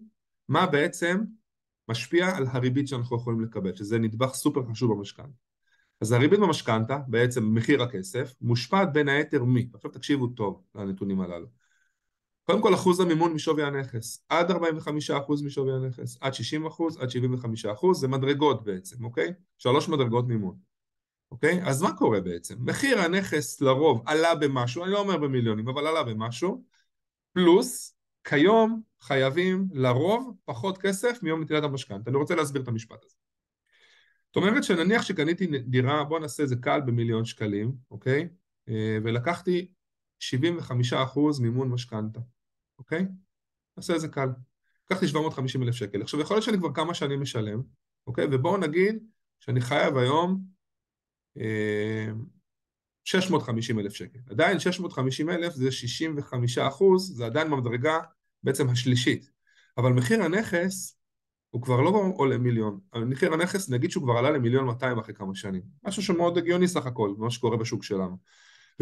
מה 0.49 0.67
בעצם 0.67 1.21
משפיע 1.89 2.37
על 2.37 2.47
הריבית 2.51 2.89
שאנחנו 2.89 3.17
יכולים 3.17 3.41
לקבל, 3.41 3.75
שזה 3.75 3.99
נדבך 3.99 4.35
סופר 4.35 4.61
חשוב 4.71 4.99
במשכנתה. 4.99 5.39
אז 6.01 6.13
הריבית 6.13 6.41
במשכנתה, 6.41 6.99
בעצם 7.09 7.55
מחיר 7.55 7.83
הכסף, 7.83 8.35
מושפעת 8.41 8.93
בין 8.93 9.09
היתר 9.09 9.45
מי? 9.45 9.69
עכשיו 9.75 9.91
תקשיבו 9.91 10.27
טוב 10.27 10.63
לנתונים 10.75 11.21
הללו. 11.21 11.47
קודם 12.45 12.63
כל 12.63 12.75
אחוז 12.75 13.01
המימון 13.01 13.33
משווי 13.33 13.65
הנכס, 13.65 14.25
עד 14.29 14.51
45% 14.51 14.55
משווי 15.45 15.73
הנכס, 15.73 16.19
עד 16.21 16.33
60%, 16.33 16.37
עד 17.01 17.09
75%, 17.09 17.95
זה 17.95 18.09
מדרגות 18.09 18.65
בעצם, 18.65 19.05
אוקיי? 19.05 19.33
שלוש 19.59 19.89
מדרגות 19.89 20.29
מימון, 20.29 20.57
אוקיי? 21.31 21.61
אז 21.65 21.83
מה 21.83 21.97
קורה 21.97 22.21
בעצם? 22.21 22.55
מחיר 22.59 22.99
הנכס 22.99 23.61
לרוב 23.61 24.03
עלה 24.07 24.35
במשהו, 24.35 24.85
אני 24.85 24.93
לא 24.93 24.99
אומר 24.99 25.17
במיליונים, 25.17 25.69
אבל 25.69 25.87
עלה 25.87 26.03
במשהו, 26.03 26.65
פלוס 27.33 27.97
כיום 28.25 28.83
חייבים 29.01 29.69
לרוב 29.73 30.35
פחות 30.45 30.79
כסף 30.79 31.19
מיום 31.23 31.43
נטילת 31.43 31.65
המשכנתא. 31.65 32.11
אני 32.11 32.17
רוצה 32.17 32.35
להסביר 32.35 32.63
את 32.63 32.69
המשפט 32.69 33.05
הזה. 33.05 33.15
זאת 34.27 34.37
אומרת 34.37 34.65
שנניח 34.65 35.03
שקניתי 35.03 35.47
דירה, 35.47 36.05
בואו 36.05 36.21
נעשה 36.21 36.43
את 36.43 36.49
זה 36.49 36.57
קל 36.57 36.81
במיליון 36.81 37.25
שקלים, 37.25 37.73
אוקיי? 37.91 38.29
אה, 38.69 38.99
ולקחתי 39.05 39.69
75% 40.31 41.43
מימון 41.43 41.69
משכנתא, 41.69 42.21
אוקיי? 42.79 43.07
נעשה 43.77 43.95
את 43.97 44.01
זה 44.01 44.09
קל. 44.09 44.29
לקחתי 44.91 45.09
750 45.09 45.63
אלף 45.63 45.75
שקל. 45.75 46.03
עכשיו 46.03 46.21
יכול 46.21 46.37
להיות 46.37 46.45
שאני 46.45 46.59
כבר 46.59 46.75
כמה 46.75 46.95
שנים 46.95 47.23
משלם, 47.23 47.63
אוקיי? 48.07 48.27
ובואו 48.33 48.57
נגיד 48.57 49.05
שאני 49.41 49.61
חייב 49.61 49.97
היום 49.97 50.45
650 53.05 53.79
אה, 53.79 53.85
אלף 53.85 53.95
שקל. 53.95 54.19
עדיין 54.31 54.59
650 54.59 55.31
אלף 55.31 55.53
זה 55.53 55.73
65 55.73 56.59
אחוז, 56.59 57.17
זה 57.17 57.27
עדיין 57.27 57.51
במדרגה 57.51 57.99
בעצם 58.43 58.69
השלישית. 58.69 59.31
אבל 59.79 59.93
מחיר 59.93 60.23
הנכס 60.23 60.99
הוא 61.51 61.63
כבר 61.63 61.81
לא 61.81 62.13
עולה 62.17 62.39
מיליון. 62.39 62.81
מחיר 62.97 63.33
הנכס 63.33 63.71
נגיד 63.71 63.91
שהוא 63.91 64.05
כבר 64.05 64.13
עלה 64.13 64.31
למיליון 64.31 64.67
200 64.67 64.99
אחרי 64.99 65.15
כמה 65.15 65.35
שנים. 65.35 65.63
משהו 65.85 66.03
שמאוד 66.03 66.39
הגיוני 66.39 66.69
סך 66.69 66.87
הכל, 66.87 67.15
מה 67.19 67.31
שקורה 67.31 67.57
בשוק 67.57 67.85
שלנו. 67.85 68.17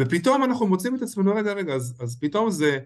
ופתאום 0.01 0.43
אנחנו 0.43 0.67
מוצאים 0.67 0.95
את 0.95 1.01
עצמנו, 1.01 1.35
רגע, 1.35 1.53
רגע, 1.53 1.73
אז, 1.73 1.97
אז 1.99 2.19
פתאום 2.19 2.49
זה, 2.49 2.79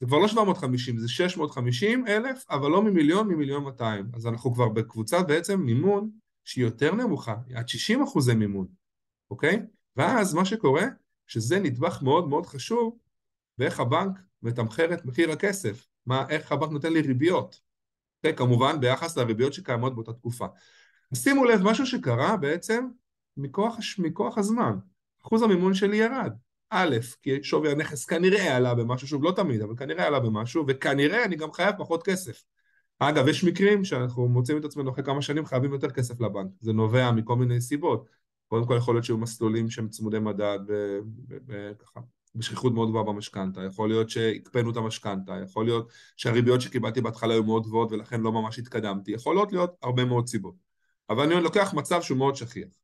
זה 0.00 0.06
כבר 0.06 0.18
לא 0.18 0.28
750, 0.28 0.98
זה 0.98 1.08
650 1.08 2.06
אלף, 2.06 2.44
אבל 2.50 2.70
לא 2.70 2.82
ממיליון, 2.82 3.28
ממיליון 3.28 3.64
200. 3.64 4.10
אז 4.14 4.26
אנחנו 4.26 4.54
כבר 4.54 4.68
בקבוצת 4.68 5.26
בעצם 5.28 5.60
מימון 5.60 6.10
שהיא 6.44 6.64
יותר 6.64 6.94
נמוכה, 6.94 7.34
עד 7.54 7.68
60 7.68 8.02
אחוזי 8.02 8.34
מימון, 8.34 8.66
אוקיי? 9.30 9.62
ואז 9.96 10.34
מה 10.34 10.44
שקורה, 10.44 10.84
שזה 11.26 11.60
נדבך 11.60 12.02
מאוד 12.02 12.28
מאוד 12.28 12.46
חשוב 12.46 12.98
באיך 13.58 13.80
הבנק 13.80 14.18
מתמחר 14.42 14.94
את 14.94 15.04
מחיר 15.04 15.30
הכסף, 15.30 15.86
מה, 16.06 16.28
איך 16.28 16.52
הבנק 16.52 16.70
נותן 16.70 16.92
לי 16.92 17.00
ריביות, 17.00 17.60
אוקיי? 18.18 18.36
כמובן 18.36 18.80
ביחס 18.80 19.16
לריביות 19.16 19.52
שקיימות 19.52 19.94
באותה 19.94 20.12
תקופה. 20.12 20.46
אז 21.12 21.22
שימו 21.22 21.44
לב, 21.44 21.60
משהו 21.62 21.86
שקרה 21.86 22.36
בעצם 22.36 22.88
מכוח, 23.36 23.76
מכוח 23.98 24.38
הזמן, 24.38 24.78
אחוז 25.22 25.42
המימון 25.42 25.74
שלי 25.74 25.96
ירד. 25.96 26.32
א', 26.74 26.96
כי 27.22 27.42
שווי 27.42 27.70
הנכס 27.70 28.04
כנראה 28.04 28.56
עלה 28.56 28.74
במשהו, 28.74 29.08
שוב 29.08 29.24
לא 29.24 29.32
תמיד, 29.36 29.62
אבל 29.62 29.74
כנראה 29.76 30.06
עלה 30.06 30.20
במשהו, 30.20 30.64
וכנראה 30.68 31.24
אני 31.24 31.36
גם 31.36 31.52
חייב 31.52 31.74
פחות 31.78 32.02
כסף. 32.02 32.42
אגב, 32.98 33.28
יש 33.28 33.44
מקרים 33.44 33.84
שאנחנו 33.84 34.28
מוצאים 34.28 34.58
את 34.58 34.64
עצמנו 34.64 34.90
אחרי 34.90 35.04
כמה 35.04 35.22
שנים 35.22 35.46
חייבים 35.46 35.72
יותר 35.72 35.90
כסף 35.90 36.20
לבנק, 36.20 36.50
זה 36.60 36.72
נובע 36.72 37.10
מכל 37.10 37.36
מיני 37.36 37.60
סיבות. 37.60 38.08
קודם 38.48 38.66
כל 38.66 38.74
יכול 38.76 38.94
להיות 38.94 39.04
שיהיו 39.04 39.18
מסלולים 39.18 39.70
שהם 39.70 39.88
צמודי 39.88 40.18
מדד 40.18 40.58
וככה, 41.28 42.00
בשכיחות 42.34 42.72
מאוד 42.72 42.88
גבוהה 42.88 43.04
במשכנתה, 43.04 43.60
יכול 43.64 43.88
להיות 43.88 44.10
שהקפאנו 44.10 44.70
את 44.70 44.76
המשכנתה, 44.76 45.32
יכול 45.44 45.64
להיות 45.64 45.92
שהריביות 46.16 46.60
שקיבלתי 46.60 47.00
בהתחלה 47.00 47.34
היו 47.34 47.44
מאוד 47.44 47.62
גבוהות 47.66 47.92
ולכן 47.92 48.20
לא 48.20 48.32
ממש 48.32 48.58
התקדמתי, 48.58 49.12
יכולות 49.12 49.52
להיות 49.52 49.74
הרבה 49.82 50.04
מאוד 50.04 50.28
סיבות. 50.28 50.54
אבל 51.10 51.32
אני 51.32 51.42
לוקח 51.42 51.74
מצב 51.74 52.02
שהוא 52.02 52.18
מאוד 52.18 52.36
שכיח. 52.36 52.81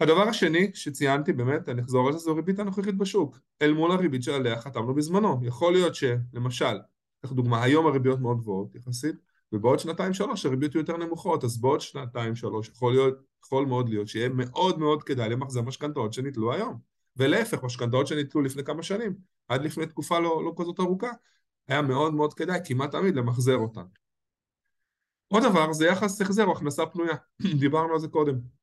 הדבר 0.00 0.28
השני 0.28 0.70
שציינתי 0.74 1.32
באמת, 1.32 1.68
אני 1.68 1.82
אחזור 1.82 2.06
על 2.06 2.12
זה, 2.12 2.18
זו 2.18 2.30
הריבית 2.30 2.58
הנוכחית 2.58 2.94
בשוק, 2.94 3.38
אל 3.62 3.72
מול 3.72 3.90
הריבית 3.90 4.22
שעליה 4.22 4.60
חתמנו 4.60 4.94
בזמנו. 4.94 5.40
יכול 5.42 5.72
להיות 5.72 5.94
שלמשל, 5.94 6.78
קח 7.22 7.32
דוגמה, 7.32 7.62
היום 7.62 7.86
הריביות 7.86 8.20
מאוד 8.20 8.38
גבוהות 8.38 8.74
יחסית, 8.74 9.16
ובעוד 9.52 9.78
שנתיים 9.78 10.14
שלוש 10.14 10.46
הריביות 10.46 10.74
יהיו 10.74 10.80
יותר 10.80 10.96
נמוכות, 10.96 11.44
אז 11.44 11.60
בעוד 11.60 11.80
שנתיים 11.80 12.36
שלוש 12.36 12.68
יכול 12.68 12.92
להיות, 12.92 13.14
יכול 13.44 13.66
מאוד 13.66 13.88
להיות 13.88 14.08
שיהיה 14.08 14.28
מאוד 14.28 14.78
מאוד 14.78 15.02
כדאי 15.02 15.28
למחזר 15.28 15.62
משכנתאות 15.62 16.12
שניטלו 16.12 16.52
היום. 16.52 16.78
ולהפך, 17.16 17.64
משכנתאות 17.64 18.06
שניטלו 18.06 18.42
לפני 18.42 18.64
כמה 18.64 18.82
שנים, 18.82 19.14
עד 19.48 19.62
לפני 19.62 19.86
תקופה 19.86 20.18
לא, 20.18 20.44
לא 20.44 20.54
כזאת 20.58 20.80
ארוכה, 20.80 21.10
היה 21.68 21.82
מאוד 21.82 22.14
מאוד 22.14 22.34
כדאי 22.34 22.60
כמעט 22.64 22.90
תמיד 22.90 23.16
למחזר 23.16 23.56
אותן. 23.56 23.84
עוד 25.28 25.42
דבר 25.42 25.72
זה 25.72 25.86
יחס 25.86 26.20
החזר 26.20 26.44
או 26.44 26.52
הכנסה 26.52 26.86
פנויה, 26.86 27.14
דיברנו 27.60 27.92
על 27.92 27.98
זה 27.98 28.08
קודם. 28.08 28.55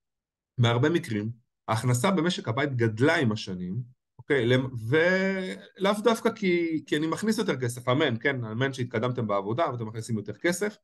בהרבה 0.57 0.89
מקרים, 0.89 1.29
ההכנסה 1.67 2.11
במשק 2.11 2.47
הבית 2.47 2.75
גדלה 2.75 3.15
עם 3.15 3.31
השנים, 3.31 3.75
אוקיי? 4.17 4.49
ולאו 4.89 5.93
דווקא 6.03 6.29
כי, 6.31 6.83
כי 6.85 6.97
אני 6.97 7.07
מכניס 7.07 7.37
יותר 7.37 7.55
כסף, 7.55 7.89
אמן, 7.89 8.15
כן, 8.19 8.43
אמן 8.43 8.73
שהתקדמתם 8.73 9.27
בעבודה 9.27 9.71
ואתם 9.71 9.87
מכניסים 9.87 10.17
יותר 10.17 10.33
כסף, 10.33 10.77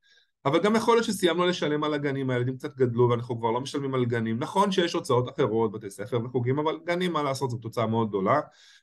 אבל 0.46 0.60
גם 0.62 0.76
יכול 0.76 0.96
להיות 0.96 1.06
שסיימנו 1.06 1.46
לשלם 1.46 1.84
על 1.84 1.94
הגנים, 1.94 2.30
הילדים 2.30 2.58
קצת 2.58 2.76
גדלו 2.76 3.10
ואנחנו 3.10 3.40
כבר 3.40 3.52
לא 3.52 3.62
משלמים 3.62 3.96
על 3.96 4.06
גנים. 4.06 4.40
נכון 4.40 4.72
שיש 4.72 4.94
הוצאות 4.94 5.30
אחרות, 5.30 5.72
בתי 5.72 5.90
ספר 5.90 6.20
וחוגים, 6.26 6.60
אבל 6.60 6.80
גנים, 6.86 7.14
מה 7.14 7.24
לעשות, 7.24 7.50
זו 7.50 7.58
תוצאה 7.58 7.88
מאוד 7.88 8.10
גדולה. 8.10 8.40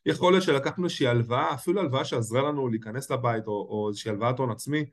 יכול 0.07 0.33
להיות 0.33 0.45
שלקחנו 0.45 0.85
איזושהי 0.85 1.07
הלוואה, 1.07 1.55
אפילו 1.55 1.81
הלוואה 1.81 2.05
שעזרה 2.05 2.43
לנו 2.43 2.69
להיכנס 2.69 3.11
לבית, 3.11 3.47
או, 3.47 3.53
או 3.53 3.89
איזושהי 3.89 4.11
הלוואת 4.11 4.39
הון 4.39 4.51
עצמי, 4.51 4.85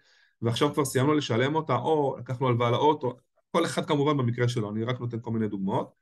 ועכשיו 0.42 0.74
כבר 0.74 0.86
סיימנו 0.86 1.14
לשלם 1.14 1.56
אותה, 1.56 1.76
או 1.76 2.16
לקחנו 2.20 2.48
הלוואה 2.48 2.72
לאוטו, 2.72 3.18
כל 3.54 3.66
אחד 3.66 3.86
כמובן 3.86 4.18
במקרה 4.18 4.48
שלו, 4.48 4.72
אני 4.72 4.84
רק 4.84 5.00
נותן 5.00 5.18
כל 5.22 5.32
מיני 5.32 5.48
דוגמאות. 5.48 5.94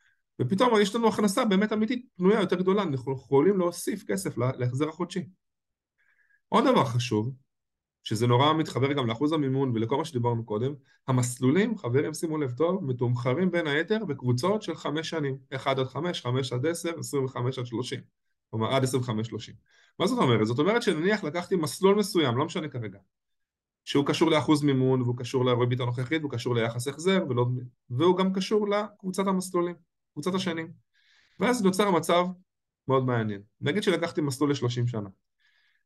ופתאום 0.41 0.81
יש 0.81 0.95
לנו 0.95 1.07
הכנסה 1.07 1.45
באמת 1.45 1.73
אמיתית 1.73 2.05
פנויה 2.17 2.39
יותר 2.39 2.55
גדולה, 2.55 2.83
אנחנו 2.83 3.13
יכולים 3.13 3.57
להוסיף 3.57 4.03
כסף 4.07 4.37
להחזר 4.37 4.89
החודשי. 4.89 5.25
עוד 6.49 6.63
דבר 6.63 6.85
חשוב, 6.85 7.31
שזה 8.03 8.27
נורא 8.27 8.53
מתחבר 8.53 8.93
גם 8.93 9.07
לאחוז 9.07 9.31
המימון 9.31 9.71
ולכל 9.75 9.97
מה 9.97 10.05
שדיברנו 10.05 10.45
קודם, 10.45 10.73
המסלולים, 11.07 11.77
חברים 11.77 12.13
שימו 12.13 12.37
לב 12.37 12.51
טוב, 12.51 12.83
מתומחרים 12.85 13.51
בין 13.51 13.67
היתר 13.67 14.05
בקבוצות 14.05 14.61
של 14.61 14.75
חמש 14.75 15.09
שנים, 15.09 15.37
1 15.55 15.79
עד 15.79 15.87
5, 15.87 16.21
5 16.21 16.53
עד 16.53 16.65
10, 16.65 16.99
25 16.99 17.59
עד 17.59 17.65
30, 17.65 17.99
כלומר 18.49 18.75
עד 18.75 18.83
25-30. 18.83 18.87
מה 19.99 20.07
זאת 20.07 20.17
אומרת? 20.19 20.47
זאת 20.47 20.59
אומרת 20.59 20.81
שנניח 20.81 21.23
לקחתי 21.23 21.55
מסלול 21.55 21.95
מסוים, 21.95 22.37
לא 22.37 22.45
משנה 22.45 22.67
כרגע, 22.67 22.99
שהוא 23.85 24.05
קשור 24.05 24.31
לאחוז 24.31 24.63
מימון 24.63 25.01
והוא 25.01 25.17
קשור 25.17 25.45
לריבית 25.45 25.79
הנוכחית 25.79 26.21
והוא 26.21 26.31
קשור 26.31 26.55
ליחס 26.55 26.87
החזר 26.87 27.23
ולא... 27.29 27.45
והוא 27.89 28.17
גם 28.17 28.33
קשור 28.33 28.69
לקבוצת 28.69 29.27
המסלולים, 29.27 29.75
קבוצת 30.13 30.35
השנים. 30.35 30.71
ואז 31.39 31.63
נוצר 31.63 31.91
מצב 31.91 32.25
מאוד 32.87 33.05
מעניין. 33.05 33.41
נגיד 33.61 33.83
שלקחתי 33.83 34.21
מסלול 34.21 34.51
ל-30 34.51 34.87
שנה, 34.87 35.09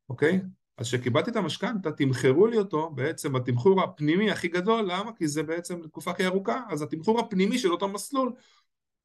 אוקיי? 0.10 0.42
אז 0.78 0.88
כשקיבלתי 0.88 1.32
את 1.32 1.36
המשכנתא, 1.36 1.90
תמחרו 1.90 2.48
לי 2.48 2.58
אותו 2.58 2.90
בעצם 2.90 3.36
התמחור 3.36 3.84
הפנימי 3.84 4.32
הכי 4.32 4.48
גדול, 4.48 4.86
למה? 4.92 5.12
כי 5.16 5.28
זה 5.28 5.44
בעצם 5.44 5.82
לתקופה 5.82 6.12
הכי 6.12 6.26
ארוכה, 6.26 6.62
אז 6.70 6.82
התמחור 6.82 7.20
הפנימי 7.20 7.60
של 7.60 7.72
אותו 7.72 7.88
מסלול 7.88 8.34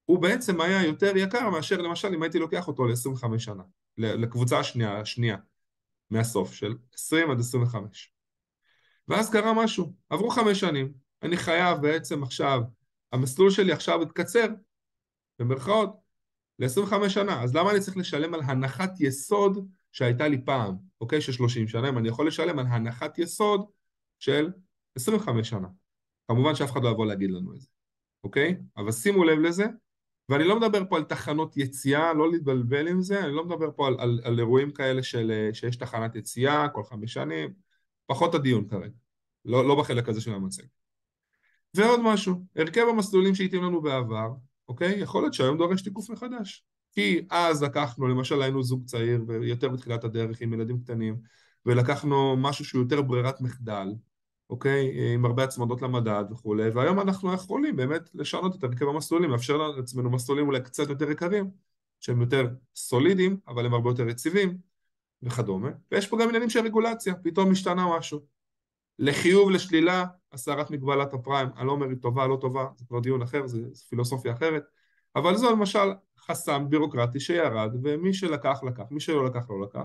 הוא 0.04 0.22
בעצם 0.22 0.60
היה 0.60 0.84
יותר 0.84 1.16
יקר 1.16 1.50
מאשר 1.50 1.82
למשל 1.82 2.14
אם 2.14 2.22
הייתי 2.22 2.38
לוקח 2.38 2.68
אותו 2.68 2.86
ל-25 2.86 3.38
שנה, 3.38 3.62
לקבוצה 3.98 4.58
השנייה, 4.58 5.00
השנייה 5.00 5.36
מהסוף 6.10 6.52
של 6.52 6.76
20 6.94 7.30
עד 7.30 7.40
25. 7.40 8.12
ואז 9.08 9.30
קרה 9.30 9.64
משהו, 9.64 9.92
עברו 10.10 10.30
חמש 10.30 10.60
שנים, 10.60 10.92
אני 11.22 11.36
חייב 11.36 11.78
בעצם 11.78 12.22
עכשיו, 12.22 12.60
המסלול 13.12 13.50
שלי 13.50 13.72
עכשיו 13.72 14.02
התקצר, 14.02 14.46
במרכאות, 15.38 15.96
ל-25 16.58 17.08
שנה, 17.08 17.42
אז 17.42 17.54
למה 17.54 17.70
אני 17.70 17.80
צריך 17.80 17.96
לשלם 17.96 18.34
על 18.34 18.40
הנחת 18.44 19.00
יסוד 19.00 19.68
שהייתה 19.92 20.28
לי 20.28 20.44
פעם, 20.44 20.76
אוקיי? 21.00 21.20
של 21.20 21.32
30 21.32 21.68
שנה, 21.68 21.88
אם 21.88 21.98
אני 21.98 22.08
יכול 22.08 22.26
לשלם 22.26 22.58
על 22.58 22.66
הנחת 22.66 23.18
יסוד 23.18 23.66
של 24.18 24.50
25 24.96 25.48
שנה. 25.48 25.68
כמובן 26.28 26.54
שאף 26.54 26.72
אחד 26.72 26.82
לא 26.82 26.88
יבוא 26.88 27.06
להגיד 27.06 27.30
לנו 27.30 27.54
את 27.54 27.60
זה, 27.60 27.68
אוקיי? 28.24 28.56
אבל 28.76 28.92
שימו 28.92 29.24
לב 29.24 29.38
לזה, 29.38 29.64
ואני 30.28 30.44
לא 30.44 30.60
מדבר 30.60 30.82
פה 30.88 30.96
על 30.96 31.04
תחנות 31.04 31.56
יציאה, 31.56 32.12
לא 32.12 32.30
להתבלבל 32.30 32.88
עם 32.88 33.02
זה, 33.02 33.24
אני 33.24 33.32
לא 33.32 33.44
מדבר 33.44 33.70
פה 33.76 33.86
על, 33.86 33.96
על, 33.98 34.20
על 34.24 34.38
אירועים 34.38 34.70
כאלה 34.70 35.02
של, 35.02 35.48
שיש 35.52 35.76
תחנת 35.76 36.16
יציאה 36.16 36.68
כל 36.68 36.84
חמש 36.84 37.12
שנים, 37.12 37.52
פחות 38.10 38.34
הדיון 38.34 38.68
כרגע, 38.68 38.94
לא, 39.44 39.68
לא 39.68 39.74
בחלק 39.74 40.08
הזה 40.08 40.20
של 40.20 40.34
המצג. 40.34 40.62
ועוד 41.74 42.00
משהו, 42.02 42.34
הרכב 42.56 42.84
המסלולים 42.90 43.34
שהתאים 43.34 43.62
לנו 43.62 43.82
בעבר, 43.82 44.28
אוקיי? 44.68 44.98
יכול 44.98 45.22
להיות 45.22 45.34
שהיום 45.34 45.58
דורש 45.58 45.82
תיקוף 45.82 46.10
מחדש. 46.10 46.64
כי 46.92 47.26
אז 47.30 47.62
לקחנו, 47.62 48.08
למשל 48.08 48.42
היינו 48.42 48.62
זוג 48.62 48.84
צעיר 48.84 49.24
ויותר 49.26 49.68
בתחילת 49.68 50.04
הדרך 50.04 50.40
עם 50.40 50.52
ילדים 50.54 50.80
קטנים, 50.80 51.16
ולקחנו 51.66 52.36
משהו 52.36 52.64
שהוא 52.64 52.82
יותר 52.82 53.02
ברירת 53.02 53.40
מחדל, 53.40 53.88
אוקיי? 54.50 55.14
עם 55.14 55.24
הרבה 55.24 55.44
הצמדות 55.44 55.82
למדד 55.82 56.24
וכולי, 56.30 56.68
והיום 56.68 57.00
אנחנו 57.00 57.32
יכולים 57.32 57.76
באמת 57.76 58.10
לשנות 58.14 58.56
את 58.56 58.64
הרכב 58.64 58.88
המסלולים, 58.88 59.30
לאפשר 59.30 59.56
לעצמנו 59.56 60.10
מסלולים 60.10 60.46
אולי 60.46 60.60
קצת 60.60 60.88
יותר 60.88 61.10
יקרים, 61.10 61.50
שהם 62.00 62.20
יותר 62.20 62.48
סולידיים, 62.74 63.36
אבל 63.48 63.66
הם 63.66 63.74
הרבה 63.74 63.90
יותר 63.90 64.08
יציבים 64.08 64.69
וכדומה. 65.22 65.68
ויש 65.92 66.06
פה 66.06 66.16
גם 66.22 66.28
עניינים 66.28 66.50
של 66.50 66.60
רגולציה, 66.60 67.14
פתאום 67.14 67.50
השתנה 67.50 67.96
משהו. 67.98 68.20
לחיוב, 68.98 69.50
לשלילה, 69.50 70.04
הסרת 70.32 70.70
מגבלת 70.70 71.14
הפריים, 71.14 71.48
אני 71.56 71.66
לא 71.66 71.72
אומר 71.72 71.88
היא 71.88 71.96
טובה, 71.96 72.26
לא 72.26 72.38
טובה, 72.40 72.66
זה 72.76 72.84
כבר 72.88 73.00
דיון 73.00 73.22
אחר, 73.22 73.46
זה 73.46 73.58
פילוסופיה 73.88 74.32
אחרת, 74.32 74.62
אבל 75.16 75.36
זו 75.36 75.50
למשל 75.50 75.92
חסם 76.18 76.66
בירוקרטי 76.68 77.20
שירד, 77.20 77.70
ומי 77.82 78.14
שלקח, 78.14 78.60
לקח, 78.62 78.84
מי 78.90 79.00
שלא 79.00 79.24
לקח, 79.24 79.50
לא 79.50 79.62
לקח. 79.62 79.82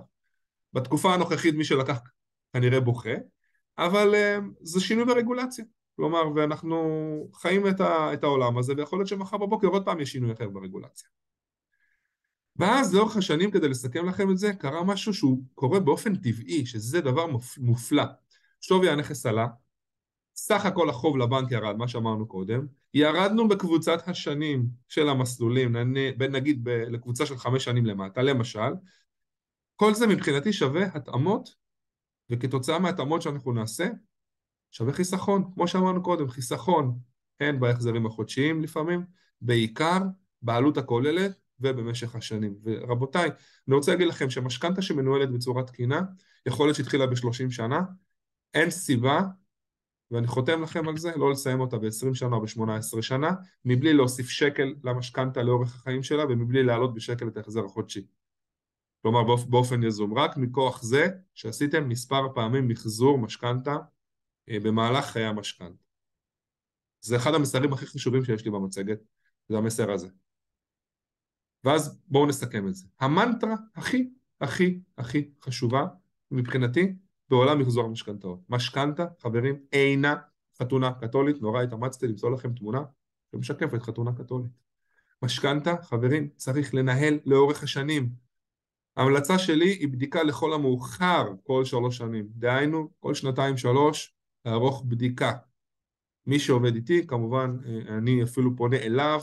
בתקופה 0.74 1.13
הנוכחית 1.13 1.56
מי 1.56 1.63
שלקח 1.63 2.00
כנראה 2.54 2.80
בוכה, 2.80 3.13
אבל 3.78 4.13
uh, 4.13 4.43
זה 4.62 4.82
שינוי 4.82 5.06
ברגולציה, 5.06 5.65
כלומר, 5.95 6.24
ואנחנו 6.36 6.78
חיים 7.34 7.67
את, 7.67 7.82
ה, 7.82 8.13
את 8.13 8.24
העולם 8.24 8.58
הזה, 8.58 8.74
ויכול 8.78 9.00
להיות 9.00 9.08
שמחר 9.08 9.38
בבוקר 9.38 9.67
עוד 9.67 9.86
פעם 9.86 10.00
יש 10.00 10.12
שינוי 10.12 10.34
אחר 10.34 10.50
ברגולציה. 10.50 11.10
ואז 12.56 12.96
לאורך 12.96 13.18
השנים, 13.18 13.52
כדי 13.52 13.70
לסכם 13.70 14.06
לכם 14.06 14.32
את 14.32 14.38
זה, 14.38 14.54
קרה 14.54 14.84
משהו 14.84 15.13
שהוא 15.13 15.41
קורה 15.56 15.80
באופן 15.80 16.15
טבעי, 16.15 16.65
שזה 16.65 17.02
דבר 17.02 17.26
מופלא. 17.58 18.04
שווי 18.62 18.89
הנכס 18.89 19.26
עלה, 19.26 19.48
סך 20.36 20.65
הכל 20.65 20.89
החוב 20.89 21.18
לבנק 21.18 21.52
ירד, 21.52 21.76
מה 21.76 21.88
שאמרנו 21.88 22.28
קודם, 22.28 22.68
ירדנו 22.94 23.48
בקבוצת 23.48 24.08
השנים 24.08 24.68
של 24.88 25.10
המסלולים, 25.10 25.76
נגיד 26.20 26.63
ב, 26.63 26.70
לקבוצה 26.70 27.26
של 27.26 27.38
חמש 27.38 27.63
שנים 27.63 27.86
למטה, 27.86 28.22
למשל, 28.22 28.74
כל 29.76 29.94
זה 29.94 30.08
מבחינתי 30.08 30.54
שווה 30.54 30.86
התאמות, 30.86 31.50
וכתוצאה 32.30 32.80
מההתאמות 32.80 33.22
שאנחנו 33.22 33.54
נעשה, 33.54 33.88
שווה 34.72 34.94
חיסכון, 34.94 35.52
כמו 35.54 35.68
שאמרנו 35.68 36.04
קודם, 36.04 36.30
חיסכון 36.30 37.00
הן 37.39 37.60
בהחזרים 37.60 38.06
החודשיים 38.06 38.63
לפעמים, 38.63 39.06
בעיקר 39.41 40.00
בעלות 40.41 40.78
הכוללת 40.78 41.44
ובמשך 41.60 42.15
השנים. 42.15 42.56
ורבותיי, 42.63 43.30
אני 43.68 43.76
רוצה 43.76 43.91
להגיד 43.91 44.08
לכם 44.08 44.30
שמשכנתה 44.30 44.82
שמנוהלת 44.82 45.32
בצורה 45.32 45.63
תקינה, 45.63 46.02
יכול 46.46 46.68
להיות 46.68 46.78
שהתחילה 46.78 47.08
ב-30 47.08 47.52
שנה, 47.52 47.82
אין 48.54 48.70
סיבה, 48.70 49.22
ואני 50.12 50.28
חותם 50.28 50.63
לכם 50.63 50.88
על 50.88 50.98
זה, 50.98 51.12
לא 51.15 51.32
לסיים 51.32 51.60
אותה 51.60 51.78
ב-20 51.78 52.13
שנה 52.13 52.36
או 52.36 52.41
ב-18 52.41 53.02
שנה, 53.02 53.32
מבלי 53.65 53.94
להוסיף 53.94 54.30
שקל 54.30 54.76
למשכנתה 54.84 55.44
לאורך 55.44 55.76
החיים 55.76 56.04
שלה 56.04 56.26
ומבלי 56.26 56.63
להעלות 56.63 56.94
בשקל 56.94 57.28
את 57.28 57.38
ההחזר 57.38 57.65
החודשי. 57.65 58.08
כלומר 59.02 59.36
באופן 59.50 59.84
יזום, 59.84 60.13
רק 60.13 60.38
מכוח 60.38 60.84
זה 60.84 61.08
שעשיתם 61.34 61.89
מספר 61.89 62.34
פעמים 62.36 62.68
מחזור 62.68 63.18
משכנתה 63.18 63.76
אה, 64.50 64.60
במהלך 64.60 65.06
חיי 65.06 65.26
המשכנתה. 65.26 65.84
זה 67.02 67.15
אחד 67.15 67.34
המסרים 67.34 67.74
הכי 67.74 67.86
חשובים 67.86 68.26
שיש 68.26 68.46
לי 68.46 68.52
במצגת, 68.52 69.00
זה 69.50 69.58
המסר 69.58 69.91
הזה. 69.91 70.08
ואז 71.65 71.99
בואו 72.08 72.25
נסכם 72.25 72.67
את 72.67 72.75
זה. 72.75 72.86
המנטרה 72.99 73.56
הכי 73.75 74.10
הכי 74.41 74.80
הכי 74.97 75.30
חשובה 75.41 75.88
מבחינתי 76.32 76.93
בעולם 77.30 77.60
מחזור 77.60 77.86
המשכנתאות. 77.86 78.39
משכנתה, 78.49 79.06
חברים, 79.19 79.56
אינה 79.73 80.15
חתונה 80.62 80.91
קתולית, 81.01 81.41
נורא 81.41 81.62
התאמצתי 81.62 82.08
למצוא 82.08 82.32
לכם 82.32 82.54
תמונה 82.54 82.84
שמשקפת 83.32 83.82
חתונה 83.82 84.12
קתולית. 84.13 84.51
משכנתה, 85.21 85.75
חברים, 85.84 86.30
צריך 86.36 86.73
לנהל 86.73 87.19
לאורך 87.25 87.63
השנים. 87.63 88.10
ההמלצה 88.97 89.39
שלי 89.39 89.69
היא 89.69 89.88
בדיקה 89.88 90.23
לכל 90.23 90.54
המאוחר 90.54 91.34
כל 91.43 91.65
שלוש 91.65 91.97
שנים. 91.97 92.28
דהיינו, 92.36 92.89
כל 92.99 93.13
שנתיים 93.13 93.58
שלוש 93.58 94.13
לערוך 94.45 94.84
בדיקה. 94.88 95.34
מי 96.28 96.40
שעובד 96.40 96.76
איתי, 96.76 97.08
כמובן, 97.08 97.58
אני 97.88 98.24
אפילו 98.24 98.56
פונה 98.56 98.78
אליו, 98.78 99.20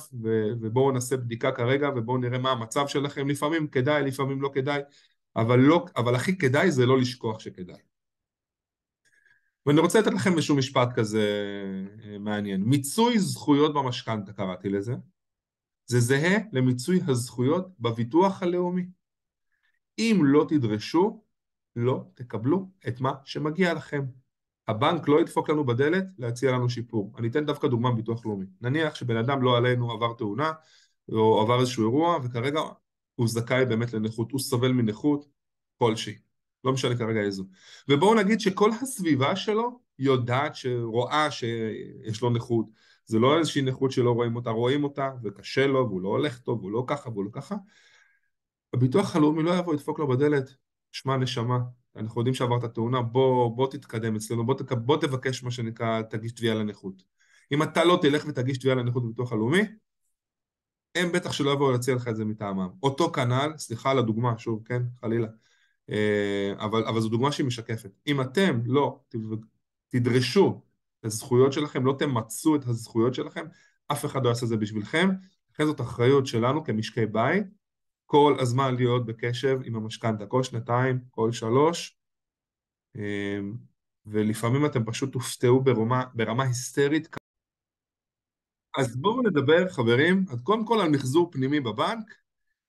ובואו 0.61 0.93
נעשה 0.93 1.17
בדיקה 1.17 1.53
כרגע, 1.53 1.91
ובואו 1.97 2.19
נראה 2.19 2.39
מה 2.39 2.51
המצב 2.51 2.87
שלכם. 2.87 3.29
לפעמים 3.29 3.67
כדאי, 3.69 4.03
לפעמים 4.03 4.43
לא 4.43 4.51
כדאי, 4.55 4.81
אבל, 5.37 5.59
לא, 5.59 5.85
אבל 5.97 6.15
הכי 6.15 6.39
כדאי 6.39 6.71
זה 6.71 6.87
לא 6.87 6.99
לשכוח 6.99 7.41
שכדאי. 7.41 7.81
ואני 9.67 9.81
רוצה 9.81 10.01
לתת 10.01 10.13
לכם 10.13 10.33
איזשהו 10.33 10.57
משפט 10.57 10.89
כזה 10.95 11.27
אה, 12.05 12.19
מעניין. 12.19 12.63
מיצוי 12.63 13.19
זכויות 13.19 13.75
במשכנתה 13.75 14.33
קראתי 14.33 14.69
לזה. 14.69 14.95
זה 15.87 16.01
זהה 16.01 16.39
למיצוי 16.53 17.01
הזכויות 17.09 17.69
בביטוח 17.81 18.43
הלאומי. 18.43 18.87
אם 19.99 20.21
לא 20.25 20.47
תדרשו, 20.49 21.23
לא 21.77 22.05
תקבלו 22.15 22.71
את 22.89 23.01
מה 23.01 23.13
שמגיע 23.25 23.75
לכם. 23.75 24.03
הבנק 24.69 25.09
לא 25.09 25.21
ידפוק 25.21 25.51
לנו 25.51 25.67
בדלת 25.67 26.05
להציע 26.19 26.53
לנו 26.53 26.71
שיפור. 26.71 27.13
אני 27.19 27.29
אתן 27.29 27.47
דווקא 27.47 27.69
דוגמה 27.69 27.91
מביטוח 27.91 28.27
לאומי. 28.27 28.47
נניח 28.61 28.95
שבן 28.95 29.17
אדם 29.17 29.43
לא 29.43 29.57
עלינו 29.57 29.93
עבר 29.93 30.13
תאונה, 30.13 30.53
או 31.09 31.41
עבר 31.41 31.61
איזשהו 31.61 31.83
אירוע, 31.83 32.19
וכרגע 32.25 32.61
הוא 33.15 33.29
זכאי 33.29 33.67
באמת 33.67 33.93
לנכות, 33.93 34.33
הוא 34.33 34.41
סובל 34.41 34.73
מנכות 34.73 35.27
כלשהי. 35.79 36.19
לא 36.65 36.73
משנה 36.73 36.97
כרגע 36.97 37.21
איזו. 37.21 37.45
ובואו 37.89 38.15
נגיד 38.15 38.41
שכל 38.41 38.71
הסביבה 38.83 39.37
שלו 39.37 39.81
יודעת, 39.99 40.55
שרואה 40.57 41.31
שיש 41.31 42.23
לו 42.23 42.31
נכות. 42.31 42.67
זה 43.05 43.19
לא 43.19 43.39
איזושהי 43.39 43.63
נכות 43.63 43.93
שלא 43.93 44.11
רואים 44.11 44.37
אותה, 44.37 44.51
רואים 44.51 44.85
אותה, 44.85 45.11
וקשה 45.23 45.67
לו, 45.67 45.89
והוא 45.89 46.01
לא 46.01 46.09
הולך 46.09 46.39
טוב, 46.39 46.59
והוא 46.61 46.73
לא 46.73 46.85
ככה, 46.87 47.11
והוא 47.11 47.25
לא 47.25 47.31
ככה. 47.33 47.57
הביטוח 48.75 49.17
הלאומי 49.17 49.43
לא 49.43 49.59
יבוא, 49.59 49.75
ידפוק 49.75 49.99
לו 49.99 50.09
בדלת, 50.09 50.55
שמע 50.93 51.17
נשמה, 51.17 51.59
אנחנו 51.97 52.21
יודעים 52.21 52.35
שעברת 52.35 52.65
תאונה, 52.65 53.03
בוא, 53.03 53.57
בוא 53.57 53.71
תתקדם 53.71 54.17
אצלנו, 54.17 54.47
בוא. 54.47 54.55
בוא 54.71 54.97
תבקש 54.97 55.43
מה 55.43 55.51
שנקרא, 55.51 56.03
תגיש 56.03 56.33
תביעה 56.33 56.55
לנכות. 56.55 57.03
אם 57.53 57.63
אתה 57.63 57.85
לא 57.85 57.99
תלך 58.03 58.25
ותגיש 58.29 58.59
תביעה 58.59 58.77
לנכות 58.77 59.05
בביטוח 59.05 59.33
הלאומי, 59.33 59.63
הם 60.95 61.13
בטח 61.13 61.33
שלא 61.33 61.51
יבואו 61.51 61.73
להציע 61.73 61.95
לך 61.95 62.09
את 62.09 62.17
זה 62.17 62.25
מטעמם. 62.25 62.69
אותו 62.83 63.13
כנ"ל, 63.13 63.53
סליחה 63.57 63.91
על 63.91 63.99
הדוגמה, 63.99 64.39
שוב, 64.39 64.63
כן, 64.65 64.83
חלילה, 65.01 65.29
אה, 65.91 66.53
אבל, 66.59 66.85
אבל 66.85 67.01
זו 67.01 67.09
דוגמה 67.09 67.33
שהיא 67.33 67.47
משקפת. 67.47 67.91
אם 68.07 68.21
אתם 68.21 68.61
לא 68.67 69.01
תדרשו 69.89 70.63
את 71.01 71.05
הזכויות 71.05 71.53
שלכם, 71.53 71.87
לא 71.87 71.97
תמצו 71.99 72.57
את 72.57 72.67
הזכויות 72.67 73.15
שלכם, 73.15 73.47
אף 73.93 74.05
אחד 74.05 74.25
לא 74.25 74.29
יעשה 74.29 74.45
את 74.45 74.49
זה 74.49 74.57
בשבילכם. 74.57 75.09
לכן 75.55 75.67
זאת 75.67 75.81
אחריות 75.81 76.27
שלנו 76.27 76.65
כמשקי 76.65 77.07
בית, 77.07 77.47
כל 78.13 78.37
הזמן 78.41 78.75
להיות 78.75 79.07
בקשב 79.07 79.59
עם 79.65 79.77
המשכנתה, 79.77 80.27
כל 80.27 80.43
שנתיים, 80.43 81.01
כל 81.11 81.33
שלוש, 81.33 81.97
אה, 82.97 83.39
ולפעמים 84.07 84.67
אתם 84.67 84.85
פשוט 84.85 85.13
תופתעו 85.13 85.61
ברמה, 85.61 86.05
ברמה 86.15 86.45
היסטרית. 86.45 87.17
אז 88.79 88.97
בואו 88.97 89.23
נדבר, 89.23 89.69
חברים, 89.69 90.25
אז 90.31 90.41
קודם 90.41 90.65
כל 90.67 90.81
על 90.81 90.91
מחזור 90.91 91.31
פנימי 91.31 91.61
בבנק, 91.61 92.15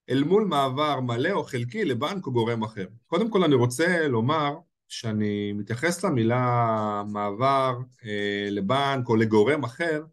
אל 0.10 0.24
מול 0.24 0.46
מעבר 0.46 1.00
מלא 1.00 1.32
או 1.32 1.44
חלקי 1.44 1.86
לבנק 1.86 2.26
או 2.26 2.32
גורם 2.32 2.64
אחר. 2.64 2.88
קודם 3.08 3.30
כל 3.30 3.44
אני 3.44 3.56
רוצה 3.56 4.08
לומר 4.08 4.56
שאני 4.88 5.54
מתייחס 5.54 6.04
למילה 6.04 7.04
מעבר 7.08 7.78
אה, 8.06 8.48
לבנק 8.52 9.10
או 9.10 9.16
לגורם 9.16 9.64
אחר, 9.64 10.04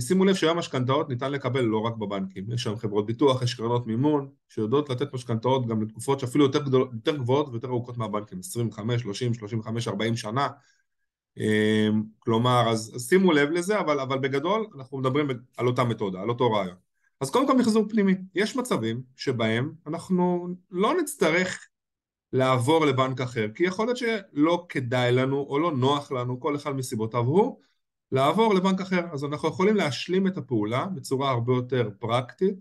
כי 0.00 0.06
שימו 0.06 0.24
לב 0.24 0.34
שהיום 0.34 0.58
משכנתאות 0.58 1.08
ניתן 1.08 1.32
לקבל 1.32 1.60
לא 1.60 1.78
רק 1.78 1.96
בבנקים, 1.96 2.52
יש 2.52 2.62
שם 2.62 2.76
חברות 2.76 3.06
ביטוח, 3.06 3.42
יש 3.42 3.54
קרנות 3.54 3.86
מימון, 3.86 4.28
שיודעות 4.48 4.90
לתת 4.90 5.14
משכנתאות 5.14 5.66
גם 5.66 5.82
לתקופות 5.82 6.20
שאפילו 6.20 6.44
יותר, 6.44 6.62
גדול, 6.62 6.88
יותר 6.92 7.16
גבוהות 7.16 7.48
ויותר 7.48 7.68
ארוכות 7.68 7.96
מהבנקים, 7.96 8.38
25, 8.38 9.02
30, 9.02 9.34
35, 9.34 9.88
40 9.88 10.16
שנה. 10.16 10.48
אה, 11.38 11.88
כלומר, 12.18 12.70
אז, 12.70 12.92
אז 12.94 13.08
שימו 13.08 13.32
לב 13.32 13.50
לזה, 13.50 13.80
אבל, 13.80 14.00
אבל 14.00 14.18
בגדול 14.18 14.66
אנחנו 14.76 14.98
מדברים 14.98 15.28
על 15.56 15.66
אותה 15.66 15.84
מתודה, 15.84 16.20
על 16.20 16.28
אותו 16.28 16.52
רעיון. 16.52 16.76
אז 17.20 17.30
קודם 17.30 17.46
כל 17.46 17.58
מחזור 17.58 17.88
פנימי. 17.88 18.14
יש 18.34 18.56
מצבים 18.56 19.02
שבהם 19.16 19.72
אנחנו 19.86 20.48
לא 20.70 20.94
נצטרך 21.00 21.66
לעבור 22.32 22.86
לבנק 22.86 23.20
אחר, 23.20 23.46
כי 23.54 23.64
יכול 23.64 23.86
להיות 23.86 23.96
שלא 23.96 24.66
כדאי 24.68 25.12
לנו 25.12 25.46
או 25.48 25.58
לא 25.58 25.72
נוח 25.72 26.12
לנו, 26.12 26.40
כל 26.40 26.56
אחד 26.56 26.76
מסיבותיו 26.76 27.20
הוא, 27.20 27.60
לעבור 28.12 28.54
לבנק 28.54 28.80
אחר. 28.80 29.06
אז 29.12 29.24
אנחנו 29.24 29.48
יכולים 29.48 29.76
להשלים 29.76 30.26
את 30.26 30.36
הפעולה 30.36 30.86
בצורה 30.86 31.30
הרבה 31.30 31.52
יותר 31.52 31.90
פרקטית 31.98 32.54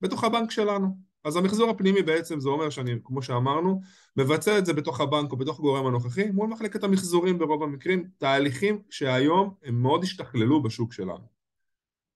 בתוך 0.00 0.24
הבנק 0.24 0.50
שלנו. 0.50 1.10
אז 1.24 1.36
המחזור 1.36 1.70
הפנימי 1.70 2.02
בעצם 2.02 2.40
זה 2.40 2.48
אומר 2.48 2.70
שאני, 2.70 2.92
כמו 3.04 3.22
שאמרנו, 3.22 3.80
מבצע 4.16 4.58
את 4.58 4.66
זה 4.66 4.72
בתוך 4.72 5.00
הבנק 5.00 5.32
או 5.32 5.36
בתוך 5.36 5.60
גורם 5.60 5.86
הנוכחי 5.86 6.30
מול 6.30 6.48
מחלקת 6.48 6.84
המחזורים 6.84 7.38
ברוב 7.38 7.62
המקרים, 7.62 8.08
תהליכים 8.18 8.82
שהיום 8.90 9.54
הם 9.64 9.82
מאוד 9.82 10.04
השתכללו 10.04 10.62
בשוק 10.62 10.92
שלנו. 10.92 11.40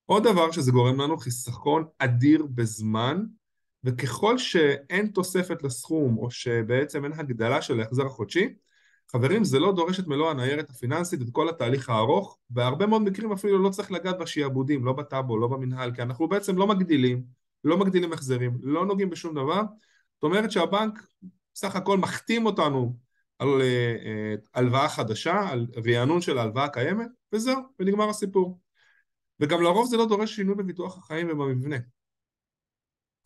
עוד 0.07 0.25
דבר 0.25 0.51
שזה 0.51 0.73
גורם 0.73 1.01
לנו 1.01 1.19
חיסכון 1.19 1.85
אדיר 1.99 2.47
בזמן, 2.55 3.25
וככל 3.85 4.39
שאין 4.39 5.07
תוספת 5.07 5.63
לסכום, 5.63 6.19
או 6.19 6.31
שבעצם 6.31 7.05
אין 7.05 7.13
הגדלה 7.13 7.63
של 7.63 7.81
ההחזר 7.81 8.07
החודשי, 8.07 8.55
חברים, 9.17 9.45
זה 9.45 9.59
לא 9.59 9.73
דורש 9.73 10.01
את 10.01 10.07
מלוא 10.07 10.31
הניירת 10.31 10.71
הפיננסית, 10.71 11.23
את 11.23 11.27
כל 11.33 11.49
התהליך 11.49 11.91
הארוך, 11.91 12.39
בהרבה 12.51 12.87
מאוד 12.87 13.03
מקרים 13.03 13.33
אפילו 13.33 13.63
לא 13.63 13.69
צריך 13.69 13.93
לגעת 13.93 14.19
בשעבודים, 14.19 14.85
לא 14.85 14.93
בטאבו, 14.93 15.39
לא 15.39 15.49
במנהל, 15.49 15.95
כי 15.95 16.03
אנחנו 16.03 16.29
בעצם 16.29 16.59
לא 16.59 16.67
מגדילים, 16.67 17.25
לא 17.65 17.79
מגדילים 17.79 18.13
החזרים, 18.13 18.59
לא 18.63 18.87
נוגעים 18.87 19.11
בשום 19.11 19.35
דבר, 19.35 19.63
זאת 20.15 20.23
אומרת 20.23 20.51
שהבנק 20.51 21.07
סך 21.55 21.77
הכל 21.77 21.99
מחתים 21.99 22.47
אותנו 22.47 22.97
על 23.39 23.49
uh, 23.49 24.49
הלוואה 24.55 24.89
חדשה, 24.89 25.49
על 25.49 25.67
רענון 25.87 26.21
של 26.21 26.39
ההלוואה 26.39 26.65
הקיימת, 26.65 27.09
וזהו, 27.33 27.61
ונגמר 27.81 28.09
הסיפור. 28.09 28.61
וגם 29.41 29.63
לרוב 29.63 29.87
זה 29.89 29.97
לא 29.97 30.09
דורש 30.09 30.37
שינוי 30.37 30.55
בביטוח 30.55 30.99
החיים 30.99 31.29
ובמבנה. 31.31 31.77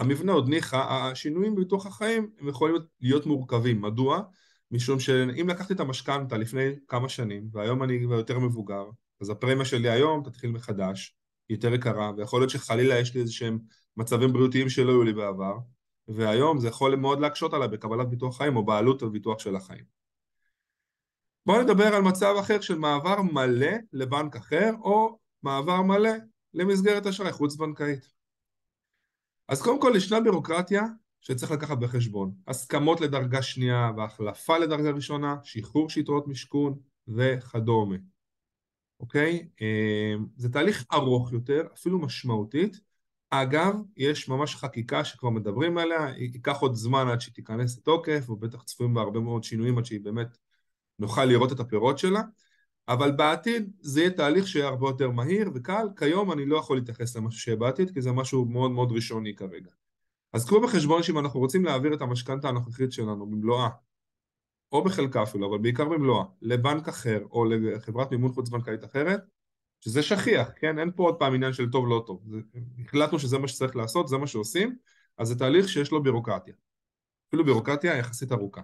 המבנה 0.01 0.33
עוד 0.33 0.49
ניחא, 0.49 0.77
השינויים 0.77 1.55
בביטוח 1.55 1.87
החיים 1.87 2.31
הם 2.41 2.49
יכולים 2.49 2.77
להיות 3.01 3.27
מורכבים. 3.27 3.83
מדוע? 3.83 4.23
משום 4.71 5.01
שאם 5.01 5.49
לקחתי 5.49 5.75
את 5.75 5.81
המשכנתה 5.81 6.37
לפני 6.37 6.69
כמה 6.89 7.09
שנים, 7.09 7.49
והיום 7.53 7.83
אני 7.83 8.01
כבר 8.05 8.15
יותר 8.15 8.39
מבוגר, 8.39 8.85
אז 9.21 9.31
הפרמיה 9.31 9.65
שלי 9.65 9.91
היום 9.91 10.23
תתחיל 10.25 10.51
מחדש, 10.51 11.17
היא 11.49 11.57
יותר 11.57 11.75
יקרה, 11.75 12.13
ויכול 12.17 12.41
להיות 12.41 12.51
שחלילה 12.51 12.99
יש 12.99 13.15
לי 13.15 13.21
איזה 13.21 13.33
שהם 13.33 13.59
מצבים 13.97 14.33
בריאותיים 14.33 14.69
שלא 14.69 14.91
היו 14.91 15.03
לי 15.03 15.13
בעבר, 15.13 15.59
והיום 16.09 16.61
זה 16.61 16.69
יכול 16.69 16.97
מאוד 16.97 17.21
להקשות 17.21 17.55
עליי 17.55 17.69
בקבלת 17.69 18.11
ביטוח 18.11 18.39
חיים 18.39 18.57
או 18.57 18.65
בעלות 18.65 19.03
על 19.03 19.09
ביטוח 19.09 19.39
של 19.39 19.57
החיים. 19.57 19.85
בואו 21.47 21.63
נדבר 21.63 21.95
על 21.95 22.03
מצב 22.03 22.35
אחר 22.41 22.61
של 22.61 22.79
מעבר 22.79 23.23
מלא 23.23 23.71
לבנק 23.93 24.37
אחר, 24.37 24.71
או 24.81 25.19
מעבר 25.43 25.83
מלא 25.83 26.11
למסגרת 26.55 27.07
אשראי 27.07 27.33
חוץ-בנקאית. 27.33 28.13
אז 29.49 29.63
קודם 29.63 29.81
כל 29.81 29.93
ישנה 29.97 30.21
בירוקרטיה 30.21 30.83
שצריך 31.21 31.53
לקחת 31.53 31.79
בחשבון. 31.79 32.33
הסכמות 32.47 33.01
לדרגה 33.01 33.43
שנייה 33.43 33.91
והחלפה 33.97 34.59
לדרגה 34.59 34.91
ראשונה, 34.91 35.37
שחרור 35.43 35.91
שיטרות 35.91 36.29
משכון 36.29 36.79
וכדומה. 37.09 37.97
אוקיי? 39.01 39.49
אמ, 39.61 40.27
זה 40.37 40.49
תהליך 40.53 40.85
ארוך 40.93 41.33
יותר, 41.33 41.63
אפילו 41.75 41.99
משמעותית. 41.99 42.81
אגב, 43.31 43.75
יש 43.97 44.29
ממש 44.29 44.57
חקיקה 44.57 45.05
שכבר 45.05 45.31
מדברים 45.31 45.79
עליה, 45.79 46.09
ייקח 46.17 46.57
עוד 46.61 46.75
זמן 46.75 47.09
עד 47.09 47.21
שהיא 47.21 47.35
תיכנס 47.35 47.79
לתוקף, 47.79 48.31
ובטח 48.31 48.63
צפויים 48.63 48.95
בה 48.95 49.01
הרבה 49.01 49.21
מאוד 49.21 49.45
שינויים 49.45 49.79
עד 49.79 49.85
שהיא 49.85 50.01
באמת 50.01 50.39
נוכל 50.99 51.25
לראות 51.25 51.53
את 51.53 51.61
הפירות 51.61 51.99
שלה, 51.99 52.23
אבל 52.89 53.13
בעתיד 53.13 53.73
זה 53.81 54.01
יהיה 54.01 54.11
תהליך 54.11 54.49
שיהיה 54.49 54.67
הרבה 54.67 54.89
יותר 54.89 55.11
מהיר 55.11 55.51
וקל. 55.55 55.87
כיום 55.97 56.33
אני 56.33 56.47
לא 56.47 56.57
יכול 56.57 56.77
להתייחס 56.77 57.17
למשהו 57.17 57.41
שיהיה 57.41 57.57
בעתיד, 57.57 57.91
כי 57.95 58.03
זה 58.03 58.13
משהו 58.13 58.45
מאוד 58.45 58.71
מאוד 58.71 58.93
ראשוני 58.93 59.35
כרגע. 59.37 59.71
אז 60.33 60.45
קחו 60.47 60.61
בחשבון 60.61 61.03
שאם 61.03 61.19
אנחנו 61.19 61.41
רוצים 61.41 61.65
להעביר 61.65 61.95
את 61.95 62.03
המשכנתה 62.03 62.49
הנוכחית 62.49 62.93
שלנו 62.93 63.27
במלואה, 63.27 63.69
או 64.73 64.85
בחלקה 64.85 65.23
אפילו, 65.23 65.51
אבל 65.51 65.59
בעיקר 65.59 65.85
במלואה, 65.85 66.25
לבנק 66.43 66.89
אחר 66.89 67.25
או 67.31 67.45
לחברת 67.45 68.11
מימון 68.11 68.33
חוץ-בנקאית 68.33 68.85
אחרת, 68.85 69.21
שזה 69.81 70.03
שכיח, 70.03 70.49
כן? 70.57 70.79
אין 70.79 70.91
פה 70.97 71.03
עוד 71.03 71.19
פעם 71.19 71.35
עניין 71.35 71.53
של 71.53 71.71
טוב 71.71 71.89
לא 71.89 72.05
טוב. 72.07 72.23
זה, 72.27 72.39
החלטנו 72.85 73.19
שזה 73.19 73.39
מה 73.39 73.49
שצריך 73.49 73.77
לעשות, 73.77 74.09
זה 74.09 74.19
מה 74.19 74.27
שעושים, 74.27 74.77
אז 75.19 75.29
זה 75.29 75.39
תהליך 75.39 75.69
שיש 75.69 75.91
לו 75.91 76.03
בירוקרטיה. 76.03 76.55
אפילו 77.29 77.45
בירוקרטיה 77.45 77.97
יחסית 77.97 78.33
ארוכה. 78.33 78.61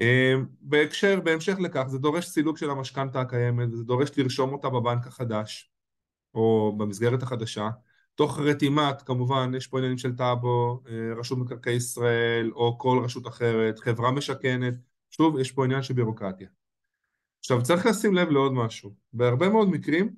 אמ, 0.00 0.46
בהקשר, 0.60 1.20
בהמשך 1.20 1.56
לכך, 1.58 1.84
זה 1.86 1.98
דורש 1.98 2.26
סילוק 2.26 2.58
של 2.58 2.70
המשכנתה 2.70 3.20
הקיימת, 3.20 3.68
וזה 3.72 3.84
דורש 3.84 4.18
לרשום 4.18 4.52
אותה 4.52 4.68
בבנק 4.68 5.06
החדש, 5.06 5.72
או 6.34 6.74
במסגרת 6.78 7.22
החדשה, 7.22 7.70
תוך 8.14 8.38
רתימת, 8.38 9.02
כמובן, 9.02 9.52
יש 9.56 9.66
פה 9.66 9.78
עניינים 9.78 9.98
של 9.98 10.16
טאבו, 10.16 10.82
אה, 10.88 11.14
רשות 11.16 11.38
מקרקעי 11.38 11.74
ישראל, 11.74 12.50
או 12.54 12.78
כל 12.78 13.00
רשות 13.04 13.26
אחרת, 13.26 13.78
חברה 13.78 14.10
משכנת, 14.10 14.74
שוב, 15.10 15.38
יש 15.38 15.52
פה 15.52 15.64
עניין 15.64 15.82
של 15.82 15.94
בירוקרטיה. 15.94 16.48
עכשיו, 17.40 17.62
צריך 17.62 17.86
לשים 17.86 18.14
לב 18.14 18.28
לעוד 18.30 18.52
משהו. 18.52 18.94
בהרבה 19.12 19.48
מאוד 19.48 19.68
מקרים, 19.68 20.14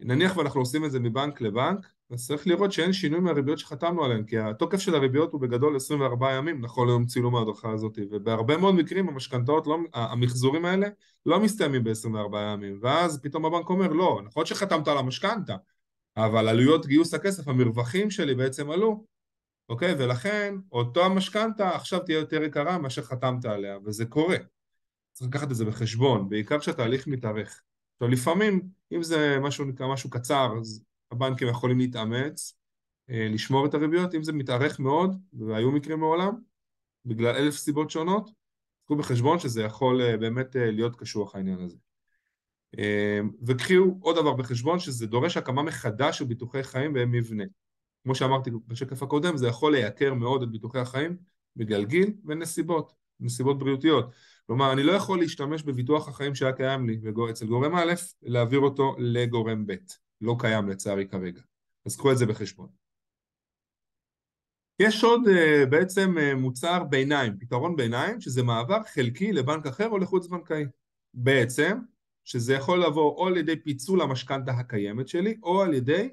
נניח 0.00 0.36
ואנחנו 0.36 0.60
עושים 0.60 0.84
את 0.84 0.90
זה 0.90 1.00
מבנק 1.00 1.40
לבנק, 1.40 1.86
אז 2.10 2.26
צריך 2.26 2.46
לראות 2.46 2.72
שאין 2.72 2.92
שינוי 2.92 3.20
מהריביות 3.20 3.58
שחתמנו 3.58 4.04
עליהן, 4.04 4.24
כי 4.24 4.38
התוקף 4.38 4.78
של 4.78 4.94
הריביות 4.94 5.32
הוא 5.32 5.40
בגדול 5.40 5.76
24 5.76 6.32
ימים, 6.32 6.60
נכון 6.60 6.88
ליום 6.88 7.06
צילום 7.06 7.36
ההדרכה 7.36 7.70
הזאת, 7.70 7.98
ובהרבה 8.10 8.56
מאוד 8.56 8.74
מקרים 8.74 9.08
המשכנתאות, 9.08 9.66
לא, 9.66 9.78
המחזורים 9.94 10.64
האלה 10.64 10.88
לא 11.26 11.40
מסתיימים 11.40 11.84
ב-24 11.84 12.36
ימים, 12.52 12.78
ואז 12.82 13.20
פתאום 13.22 13.44
הבנק 13.44 13.68
אומר, 13.68 13.92
לא, 13.92 14.20
נכון 14.24 14.46
שחתמת 14.46 14.88
על 14.88 14.98
המשכנתה, 14.98 15.56
אבל 16.26 16.48
עלויות 16.48 16.86
גיוס 16.86 17.14
הכסף, 17.14 17.48
המרווחים 17.48 18.10
שלי 18.10 18.34
בעצם 18.34 18.70
עלו, 18.70 19.04
אוקיי? 19.68 19.94
ולכן 19.98 20.54
אותו 20.72 21.04
המשכנתה 21.04 21.76
עכשיו 21.76 22.00
תהיה 22.00 22.18
יותר 22.18 22.42
יקרה 22.42 22.78
מאשר 22.78 23.02
חתמת 23.02 23.44
עליה, 23.44 23.78
וזה 23.84 24.06
קורה. 24.06 24.36
צריך 25.12 25.30
לקחת 25.30 25.50
את 25.50 25.56
זה 25.56 25.64
בחשבון, 25.64 26.28
בעיקר 26.28 26.58
כשהתהליך 26.58 27.06
מתארך. 27.06 27.62
עכשיו 27.94 28.08
לפעמים, 28.08 28.68
אם 28.92 29.02
זה 29.02 29.38
משהו 29.40 29.64
נקרא 29.64 29.92
משהו 29.92 30.10
קצר, 30.10 30.52
אז 30.60 30.84
הבנקים 31.10 31.48
יכולים 31.48 31.78
להתאמץ, 31.78 32.58
אה, 33.10 33.28
לשמור 33.30 33.66
את 33.66 33.74
הריביות, 33.74 34.14
אם 34.14 34.22
זה 34.22 34.32
מתארך 34.32 34.80
מאוד, 34.80 35.16
והיו 35.32 35.72
מקרים 35.72 36.00
מעולם, 36.00 36.34
בגלל 37.04 37.36
אלף 37.36 37.54
סיבות 37.54 37.90
שונות, 37.90 38.30
קחו 38.84 38.96
בחשבון 38.96 39.38
שזה 39.38 39.62
יכול 39.62 40.02
אה, 40.02 40.16
באמת 40.16 40.56
אה, 40.56 40.70
להיות 40.70 40.96
קשוח 40.96 41.34
העניין 41.34 41.60
הזה. 41.60 41.76
וקחו 43.46 43.98
עוד 44.00 44.16
דבר 44.16 44.32
בחשבון, 44.32 44.78
שזה 44.78 45.06
דורש 45.06 45.36
הקמה 45.36 45.62
מחדש 45.62 46.18
של 46.18 46.24
ביטוחי 46.24 46.62
חיים 46.62 46.94
והם 46.94 47.12
מבנה. 47.12 47.44
כמו 48.04 48.14
שאמרתי 48.14 48.50
בשקף 48.66 49.02
הקודם, 49.02 49.36
זה 49.36 49.48
יכול 49.48 49.72
לייקר 49.72 50.14
מאוד 50.14 50.42
את 50.42 50.50
ביטוחי 50.50 50.78
החיים 50.78 51.16
בגלל 51.56 51.84
גיל 51.84 52.12
ונסיבות, 52.24 52.92
נסיבות 53.20 53.58
בריאותיות. 53.58 54.10
כלומר, 54.46 54.72
אני 54.72 54.82
לא 54.82 54.92
יכול 54.92 55.18
להשתמש 55.18 55.62
בביטוח 55.62 56.08
החיים 56.08 56.34
שהיה 56.34 56.52
קיים 56.52 56.86
לי 56.86 57.00
אצל 57.30 57.46
גורם 57.46 57.76
א', 57.76 57.92
להעביר 58.22 58.60
אותו 58.60 58.96
לגורם 58.98 59.66
ב'. 59.66 59.74
לא 60.20 60.36
קיים 60.38 60.68
לצערי 60.68 61.08
כרגע. 61.08 61.40
אז 61.86 61.96
קחו 61.96 62.12
את 62.12 62.18
זה 62.18 62.26
בחשבון. 62.26 62.68
יש 64.78 65.04
עוד 65.04 65.22
uh, 65.26 65.66
בעצם 65.66 66.14
uh, 66.18 66.34
מוצר 66.34 66.84
ביניים, 66.84 67.38
פתרון 67.38 67.76
ביניים, 67.76 68.20
שזה 68.20 68.42
מעבר 68.42 68.82
חלקי 68.94 69.32
לבנק 69.32 69.66
אחר 69.66 69.88
או 69.88 69.98
לחוץ 69.98 70.26
בנקאי. 70.26 70.64
בעצם, 71.14 71.78
שזה 72.28 72.54
יכול 72.54 72.84
לבוא 72.84 73.16
או 73.16 73.26
על 73.26 73.36
ידי 73.36 73.56
פיצול 73.56 74.00
המשכנתה 74.00 74.52
הקיימת 74.52 75.08
שלי, 75.08 75.36
או 75.42 75.62
על 75.62 75.74
ידי 75.74 76.08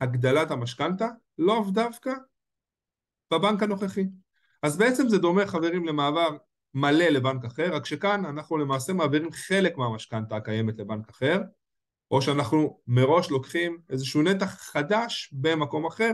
הגדלת 0.00 0.50
המשכנתה, 0.50 1.08
לא 1.38 1.64
דווקא 1.72 2.10
בבנק 3.32 3.62
הנוכחי. 3.62 4.04
אז 4.62 4.76
בעצם 4.78 5.08
זה 5.08 5.18
דומה, 5.18 5.46
חברים, 5.46 5.86
למעבר 5.86 6.28
מלא 6.74 7.04
לבנק 7.04 7.44
אחר, 7.44 7.74
רק 7.74 7.86
שכאן 7.86 8.24
אנחנו 8.24 8.56
למעשה 8.58 8.92
מעבירים 8.92 9.32
חלק 9.32 9.76
מהמשכנתה 9.76 10.36
הקיימת 10.36 10.78
לבנק 10.78 11.10
אחר, 11.10 11.40
או 12.10 12.22
שאנחנו 12.22 12.80
מראש 12.86 13.30
לוקחים 13.30 13.78
איזשהו 13.90 14.22
נתח 14.22 14.54
חדש 14.60 15.30
במקום 15.32 15.86
אחר, 15.86 16.10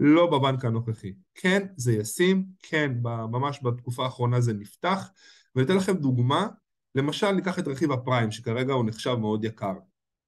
לא 0.00 0.26
בבנק 0.26 0.64
הנוכחי. 0.64 1.12
כן, 1.34 1.66
זה 1.76 1.92
ישים, 1.92 2.46
כן, 2.62 2.92
ממש 3.02 3.60
בתקופה 3.62 4.04
האחרונה 4.04 4.40
זה 4.40 4.52
נפתח, 4.52 5.10
ואני 5.54 5.66
אתן 5.66 5.76
לכם 5.76 5.96
דוגמה, 5.96 6.48
למשל 6.94 7.30
ניקח 7.30 7.58
את 7.58 7.68
רכיב 7.68 7.92
הפריים, 7.92 8.30
שכרגע 8.30 8.72
הוא 8.72 8.84
נחשב 8.84 9.14
מאוד 9.14 9.44
יקר, 9.44 9.74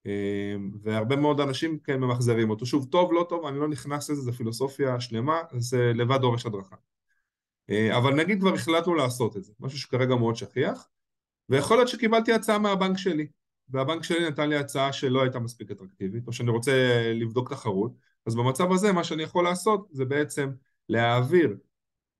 אמ, 0.07 0.71
והרבה 0.83 1.17
מאוד 1.17 1.41
אנשים 1.41 1.79
כן 1.79 2.01
ממחזרים 2.01 2.51
אותו. 2.51 2.67
שוב, 2.67 2.87
טוב, 2.91 3.13
לא 3.13 3.27
טוב, 3.29 3.47
אני 3.47 3.59
לא 3.59 3.69
נכנס 3.69 4.11
לזה, 4.11 4.23
זו 4.23 4.33
פילוסופיה 4.33 5.01
שלמה, 5.01 5.43
זה 5.59 5.93
לבד 5.95 6.21
דורש 6.21 6.47
הדרכה. 6.47 6.77
אה, 7.71 7.99
אבל 7.99 8.15
נגיד 8.15 8.41
כבר 8.41 8.55
החלטנו 8.55 8.95
לעשות 8.95 9.37
את 9.37 9.45
זה, 9.45 9.53
משהו 9.61 9.79
שכרגע 9.79 10.15
מאוד 10.15 10.37
שכיח, 10.37 10.89
ויכול 11.49 11.77
להיות 11.77 11.89
שקיבלתי 11.89 12.33
הצעה 12.33 12.59
מהבנק 12.59 12.99
שלי, 12.99 13.27
והבנק 13.69 14.03
שלי 14.03 14.29
נתן 14.29 14.49
לי 14.49 14.57
הצעה 14.57 14.93
שלא 14.93 15.23
הייתה 15.23 15.39
מספיק 15.39 15.71
אטרקטיבית, 15.71 16.27
או 16.27 16.33
שאני 16.33 16.51
רוצה 16.51 16.73
לבדוק 17.15 17.51
תחרות, 17.51 17.93
אז 18.27 18.35
במצב 18.35 18.73
הזה 18.73 18.93
מה 18.93 19.05
שאני 19.05 19.23
יכול 19.23 19.45
לעשות 19.45 19.89
זה 19.91 20.05
בעצם 20.05 20.51
להעביר, 20.89 21.57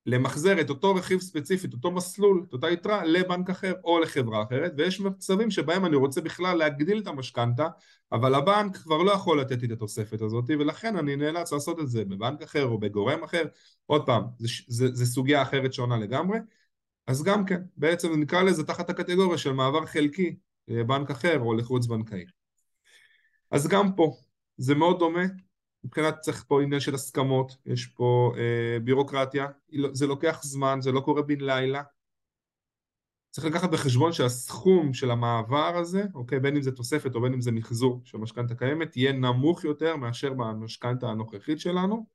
למחזר 0.07 0.61
את 0.61 0.69
אותו 0.69 0.95
רכיב 0.95 1.19
ספציפי, 1.19 1.67
את 1.67 1.73
אותו 1.73 1.91
מסלול, 1.91 2.45
את 2.49 2.53
אותה 2.53 2.69
יתרה, 2.69 3.05
לבנק 3.05 3.49
אחר 3.49 3.73
או 3.83 3.99
לחברה 3.99 4.43
אחרת, 4.43 4.71
ויש 4.77 5.01
מצבים 5.01 5.51
שבהם 5.51 5.85
אני 5.85 5.95
רוצה 5.95 6.21
בכלל 6.21 6.57
להגדיל 6.57 6.99
את 6.99 7.07
המשכנתה, 7.07 7.67
אבל 8.11 8.35
הבנק 8.35 8.77
כבר 8.77 8.97
לא 8.97 9.11
יכול 9.11 9.41
לתת 9.41 9.61
לי 9.61 9.67
את 9.67 9.71
התוספת 9.71 10.21
הזאת, 10.21 10.45
ולכן 10.49 10.97
אני 10.97 11.15
נאלץ 11.15 11.53
לעשות 11.53 11.79
את 11.79 11.89
זה 11.89 12.05
בבנק 12.05 12.41
אחר 12.41 12.65
או 12.65 12.79
בגורם 12.79 13.23
אחר. 13.23 13.43
עוד 13.85 14.05
פעם, 14.05 14.23
זו 14.67 15.05
סוגיה 15.05 15.41
אחרת 15.41 15.73
שונה 15.73 15.97
לגמרי, 15.97 16.39
אז 17.07 17.23
גם 17.23 17.45
כן, 17.45 17.61
בעצם 17.77 18.19
נקרא 18.19 18.41
לזה 18.41 18.63
תחת 18.63 18.89
הקטגוריה 18.89 19.37
של 19.37 19.51
מעבר 19.51 19.85
חלקי 19.85 20.35
לבנק 20.67 21.11
אחר 21.11 21.39
או 21.39 21.53
לחוץ 21.53 21.85
בנקאי. 21.85 22.25
אז 23.51 23.67
גם 23.67 23.95
פה, 23.95 24.15
זה 24.57 24.75
מאוד 24.75 24.99
דומה, 24.99 25.23
מבחינת 25.87 26.19
צריך 26.19 26.45
פה 26.47 26.61
עניין 26.61 26.79
של 26.79 26.95
הסכמות, 26.95 27.57
יש 27.65 27.85
פה 27.85 28.33
אה, 28.37 28.79
בירוקרטיה, 28.79 29.47
לא, 29.71 29.89
זה 29.93 30.07
לוקח 30.07 30.39
זמן, 30.43 30.79
זה 30.81 30.91
לא 30.91 30.99
קורה 30.99 31.21
בן 31.21 31.41
לילה. 31.41 31.83
צריך 33.31 33.47
לקחת 33.47 33.69
בחשבון 33.69 34.13
שהסכום 34.13 34.93
של 34.93 35.11
המעבר 35.11 35.77
הזה, 35.77 36.03
אוקיי, 36.13 36.39
בין 36.39 36.55
אם 36.55 36.61
זה 36.61 36.71
תוספת 36.71 37.15
או 37.15 37.21
בין 37.21 37.33
אם 37.33 37.41
זה 37.41 37.51
מחזור 37.51 38.01
של 38.05 38.17
משכנתה 38.17 38.55
קיימת, 38.55 38.97
יהיה 38.97 39.11
נמוך 39.11 39.63
יותר 39.63 39.95
מאשר 39.95 40.33
במשכנתה 40.33 41.07
הנוכחית 41.07 41.59
שלנו. 41.59 42.05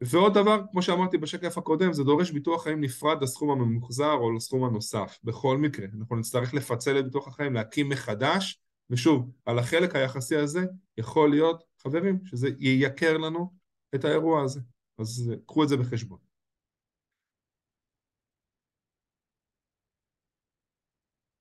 ועוד 0.00 0.34
דבר, 0.34 0.60
כמו 0.70 0.82
שאמרתי 0.82 1.18
בשקף 1.18 1.58
הקודם, 1.58 1.92
זה 1.92 2.04
דורש 2.04 2.30
ביטוח 2.30 2.62
חיים 2.64 2.80
נפרד 2.80 3.22
לסכום 3.22 3.50
הממוחזר 3.50 4.12
או 4.12 4.32
לסכום 4.32 4.64
הנוסף. 4.64 5.18
בכל 5.24 5.58
מקרה, 5.58 5.86
אנחנו 5.98 6.16
נצטרך 6.16 6.54
לפצל 6.54 6.98
את 6.98 7.04
ביטוח 7.04 7.28
החיים, 7.28 7.54
להקים 7.54 7.88
מחדש, 7.88 8.60
ושוב, 8.90 9.30
על 9.46 9.58
החלק 9.58 9.96
היחסי 9.96 10.36
הזה 10.36 10.64
יכול 10.98 11.30
להיות, 11.30 11.67
חברים, 11.82 12.24
שזה 12.24 12.48
ייקר 12.58 13.18
לנו 13.18 13.52
את 13.94 14.04
האירוע 14.04 14.42
הזה. 14.42 14.60
אז 14.98 15.32
קחו 15.46 15.64
את 15.64 15.68
זה 15.68 15.76
בחשבון. 15.76 16.18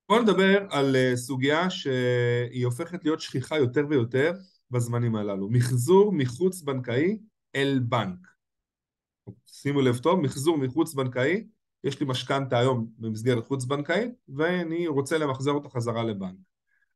בואו 0.09 0.21
נדבר 0.21 0.67
על 0.69 0.95
אה, 0.95 1.15
סוגיה 1.15 1.69
שהיא 1.69 2.65
הופכת 2.65 3.03
להיות 3.03 3.19
שכיחה 3.19 3.57
יותר 3.57 3.85
ויותר 3.89 4.33
בזמנים 4.71 5.15
הללו. 5.15 5.49
מחזור 5.49 6.11
מחוץ 6.13 6.61
בנקאי 6.61 7.17
אל 7.55 7.79
בנק. 7.89 8.27
שימו 9.45 9.81
לב 9.81 9.97
טוב, 9.97 10.19
מחזור 10.19 10.57
מחוץ 10.57 10.93
בנקאי, 10.93 11.47
יש 11.83 11.99
לי 11.99 12.05
משכנתה 12.09 12.59
היום 12.59 12.91
במסגרת 12.97 13.47
חוץ 13.47 13.65
בנקאית 13.65 14.11
ואני 14.29 14.87
רוצה 14.87 15.17
למחזר 15.17 15.51
אותה 15.51 15.69
חזרה 15.69 16.03
לבנק. 16.03 16.37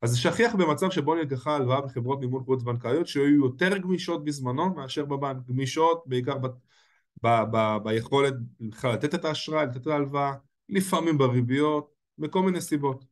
אז 0.02 0.10
זה 0.10 0.18
שכיח 0.18 0.54
במצב 0.54 0.90
שבו 0.90 1.14
נלקחה 1.14 1.56
הלוואה 1.56 1.80
בחברות 1.80 2.20
מימון 2.20 2.44
חוץ 2.44 2.62
בנקאיות 2.62 3.06
שהיו 3.06 3.44
יותר 3.44 3.78
גמישות 3.78 4.24
בזמנו 4.24 4.74
מאשר 4.74 5.04
בבנק, 5.04 5.46
גמישות 5.46 6.02
בעיקר 6.06 6.38
ב, 6.38 6.46
ב, 7.22 7.28
ב, 7.52 7.76
ביכולת 7.84 8.34
בכלל 8.60 8.92
לתת 8.92 9.14
את 9.14 9.24
האשראי, 9.24 9.66
לתת 9.66 9.76
את 9.76 9.86
ההלוואה, 9.86 10.32
לפעמים 10.68 11.18
בריביות, 11.18 11.94
מכל 12.18 12.42
מיני 12.42 12.60
סיבות. 12.60 13.04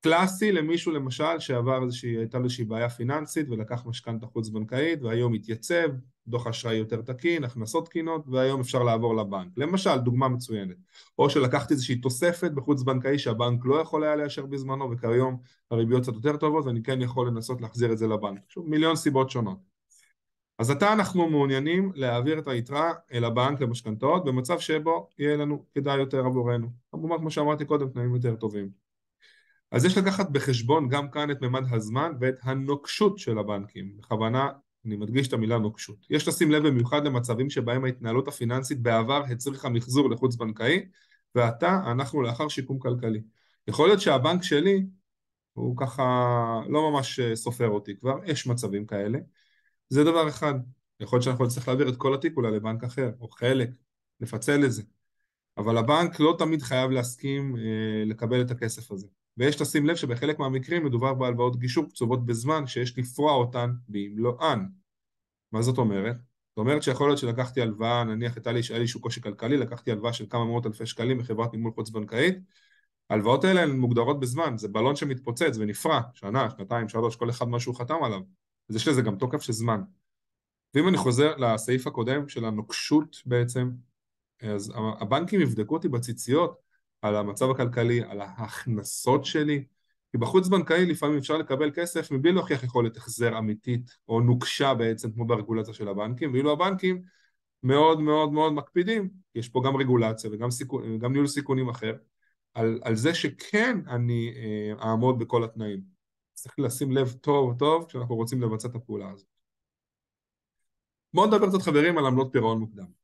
קלאסי 0.00 0.52
למישהו 0.52 0.92
למשל 0.92 1.38
שעבר 1.38 1.84
איזושהי, 1.84 2.16
הייתה 2.16 2.38
לו 2.38 2.44
איזושהי 2.44 2.64
בעיה 2.64 2.88
פיננסית 2.88 3.48
ולקח 3.48 3.86
משכנתה 3.86 4.26
חוץ 4.26 4.48
בנקאית 4.48 5.02
והיום 5.02 5.34
התייצב, 5.34 5.88
דוח 6.30 6.46
אשראי 6.46 6.74
יותר 6.74 7.00
תקין, 7.00 7.44
הכנסות 7.44 7.86
תקינות 7.86 8.24
והיום 8.28 8.60
אפשר 8.60 8.82
לעבור 8.82 9.16
לבנק. 9.16 9.48
למשל, 9.56 9.98
דוגמה 9.98 10.28
מצוינת. 10.28 10.76
או 11.18 11.30
שלקחתי 11.30 11.74
איזושהי 11.74 11.96
תוספת 11.96 12.50
בחוץ 12.50 12.82
בנקאי 12.82 13.18
שהבנק 13.18 13.60
לא 13.64 13.74
יכול 13.74 14.04
היה 14.04 14.16
לאשר 14.16 14.46
בזמנו 14.46 14.90
וכיום 14.90 15.38
הריביות 15.70 16.02
קצת 16.02 16.14
יותר 16.14 16.36
טובות 16.36 16.66
ואני 16.66 16.82
כן 16.82 17.02
יכול 17.02 17.28
לנסות 17.28 17.60
להחזיר 17.60 17.92
את 17.92 17.98
זה 17.98 18.06
לבנק. 18.06 18.40
שוב, 18.48 18.68
מיליון 18.68 18.96
סיבות 18.96 19.30
שונות. 19.30 19.58
אז 20.58 20.70
עתה 20.70 20.92
אנחנו 20.92 21.30
מעוניינים 21.30 21.92
להעביר 21.94 22.38
את 22.38 22.48
היתרה 22.48 22.92
אל 23.12 23.24
הבנק 23.24 23.60
למשכנתאות 23.60 24.24
במצב 24.24 24.58
שבו 24.58 25.08
יהיה 25.18 25.36
לנו 25.36 25.64
כדאי 25.74 25.98
יותר 25.98 26.26
עבורנו. 26.26 26.68
כמובן, 26.90 27.18
כמו 27.18 27.30
שאמרתי 27.30 27.64
קודם, 27.64 27.88
תנאים 27.88 28.14
יותר 28.14 28.36
טובים. 28.36 28.70
אז 29.70 29.84
יש 29.84 29.98
לקחת 29.98 30.30
בחשבון 30.30 30.88
גם 30.88 31.10
כאן 31.10 31.30
את 31.30 31.42
ממד 31.42 31.62
הזמן 31.70 32.12
ואת 32.20 32.34
הנוקשות 32.42 33.18
של 33.18 33.38
הבנקים. 33.38 33.96
בכוונה, 33.96 34.48
אני 34.86 34.96
מדגיש 34.96 35.28
את 35.28 35.32
המילה 35.32 35.58
נוקשות. 35.58 36.06
יש 36.10 36.28
לשים 36.28 36.50
לב 36.50 36.66
במיוחד 36.68 37.04
למצבים 37.04 37.50
שבהם 37.50 37.84
ההתנהלות 37.84 38.28
הפיננסית 38.28 38.80
בעבר 38.80 39.22
הצריכה 39.24 39.68
מחזור 39.68 40.10
לחוץ 40.10 40.36
בנקאי, 40.36 40.88
ועתה 41.34 41.80
אנחנו 41.90 42.22
לאחר 42.22 42.48
שיקום 42.48 42.78
כלכלי. 42.78 43.22
יכול 43.68 43.88
להיות 43.88 44.00
שהבנק 44.00 44.42
שלי 44.42 44.86
הוא 45.52 45.76
ככה 45.76 46.04
לא 46.68 46.90
ממש 46.90 47.20
אה, 47.20 47.36
סופר 47.36 47.68
אותי 47.68 47.96
כבר, 47.96 48.18
יש 48.24 48.46
מצבים 48.46 48.86
כאלה. 48.86 49.18
זה 49.88 50.04
דבר 50.04 50.28
אחד. 50.28 50.54
יכול 51.00 51.16
להיות 51.16 51.24
שאנחנו 51.24 51.44
נצטרך 51.44 51.68
להעביר 51.68 51.88
את 51.88 51.96
כל 51.96 52.14
התיק 52.14 52.36
אולי 52.36 52.50
לבנק 52.50 52.84
אחר, 52.84 53.10
או 53.20 53.28
חלק, 53.28 53.70
לפצל 54.20 54.64
את 54.64 54.72
זה. 54.72 54.82
אבל 55.56 55.78
הבנק 55.78 56.20
לא 56.20 56.36
תמיד 56.38 56.62
חייב 56.62 56.90
להסכים 56.90 57.56
אה, 57.56 58.04
לקבל 58.06 58.40
את 58.40 58.50
הכסף 58.50 58.92
הזה. 58.92 59.06
ויש 59.36 59.60
לשים 59.60 59.86
לב 59.86 59.96
שבחלק 59.96 60.38
מהמקרים 60.38 60.84
מדובר 60.84 61.14
בהלוואות 61.14 61.58
גישור 61.58 61.88
קצובות 61.88 62.26
בזמן 62.26 62.66
שיש 62.66 62.98
לפרוע 62.98 63.32
אותן 63.32 63.70
במלואן. 63.88 64.66
מה 65.52 65.62
זאת 65.62 65.78
אומרת? 65.78 66.16
זאת 66.50 66.58
אומרת 66.58 66.82
שיכול 66.82 67.08
להיות 67.08 67.18
שלקחתי 67.18 67.62
הלוואה, 67.62 68.04
נניח 68.04 68.36
הייתה 68.36 68.52
לי, 68.52 68.60
איזשהו 68.70 69.00
קושי 69.00 69.20
כלכלי, 69.20 69.56
לקחתי 69.56 69.92
הלוואה 69.92 70.12
של 70.12 70.26
כמה 70.30 70.44
מאות 70.44 70.66
אלפי 70.66 70.86
שקלים 70.86 71.18
בחברת 71.18 71.52
נימול 71.52 71.72
חוץ 71.72 71.90
בנקאית, 71.90 72.38
ההלוואות 73.10 73.44
האלה 73.44 73.62
הן 73.62 73.70
מוגדרות 73.70 74.20
בזמן, 74.20 74.58
זה 74.58 74.68
בלון 74.68 74.96
שמתפוצץ 74.96 75.56
ונפרע, 75.58 76.00
שנה, 76.14 76.50
שנתיים, 76.50 76.88
שלוש, 76.88 77.16
כל 77.16 77.30
אחד 77.30 77.48
מה 77.48 77.60
שהוא 77.60 77.74
חתם 77.74 78.04
עליו, 78.04 78.20
אז 78.70 78.76
יש 78.76 78.88
לזה 78.88 79.02
גם 79.02 79.16
תוקף 79.16 79.42
של 79.42 79.52
זמן. 79.52 79.80
ואם 80.74 80.88
אני 80.88 80.96
חוזר 80.96 81.36
לסעיף 81.36 81.86
הקודם 81.86 82.28
של 82.28 82.44
הנוקשות 82.44 83.16
בעצם, 83.26 83.70
אז 84.42 84.72
הבנקים 84.76 85.40
יבדקו 85.40 85.74
אותי 85.74 85.88
בציציות 85.88 86.58
על 87.02 87.16
המצב 87.16 87.50
הכלכלי, 87.50 88.02
על 88.02 88.20
ההכנסות 88.20 89.24
שלי, 89.24 89.64
כי 90.12 90.18
בחוץ 90.18 90.48
בנקאי 90.48 90.86
לפעמים 90.86 91.18
אפשר 91.18 91.36
לקבל 91.36 91.70
כסף 91.74 92.10
מבלי 92.10 92.32
להוכיח 92.32 92.64
יכולת 92.64 92.96
החזר 92.96 93.38
אמיתית 93.38 93.96
או 94.08 94.20
נוקשה 94.20 94.74
בעצם 94.74 95.12
כמו 95.12 95.26
ברגולציה 95.26 95.74
של 95.74 95.88
הבנקים, 95.88 96.32
ואילו 96.32 96.52
הבנקים 96.52 97.02
מאוד 97.62 98.00
מאוד 98.00 98.32
מאוד 98.32 98.52
מקפידים, 98.52 99.10
יש 99.34 99.48
פה 99.48 99.62
גם 99.66 99.76
רגולציה 99.76 100.30
וגם 100.32 100.50
סיכון, 100.50 100.98
גם 100.98 101.12
ניהול 101.12 101.26
סיכונים 101.26 101.68
אחר, 101.68 101.94
על, 102.54 102.80
על 102.84 102.94
זה 102.96 103.14
שכן 103.14 103.78
אני 103.88 104.32
אה, 104.36 104.88
אעמוד 104.88 105.18
בכל 105.18 105.44
התנאים. 105.44 105.80
צריך 106.34 106.54
לשים 106.58 106.92
לב 106.92 107.12
טוב 107.12 107.58
טוב 107.58 107.84
כשאנחנו 107.88 108.14
רוצים 108.14 108.42
לבצע 108.42 108.68
את 108.68 108.74
הפעולה 108.74 109.10
הזאת. 109.10 109.26
בואו 111.14 111.26
נדבר 111.26 111.48
קצת 111.48 111.62
חברים 111.62 111.98
על 111.98 112.06
עמלות 112.06 112.28
פירעון 112.32 112.58
מוקדם. 112.58 112.99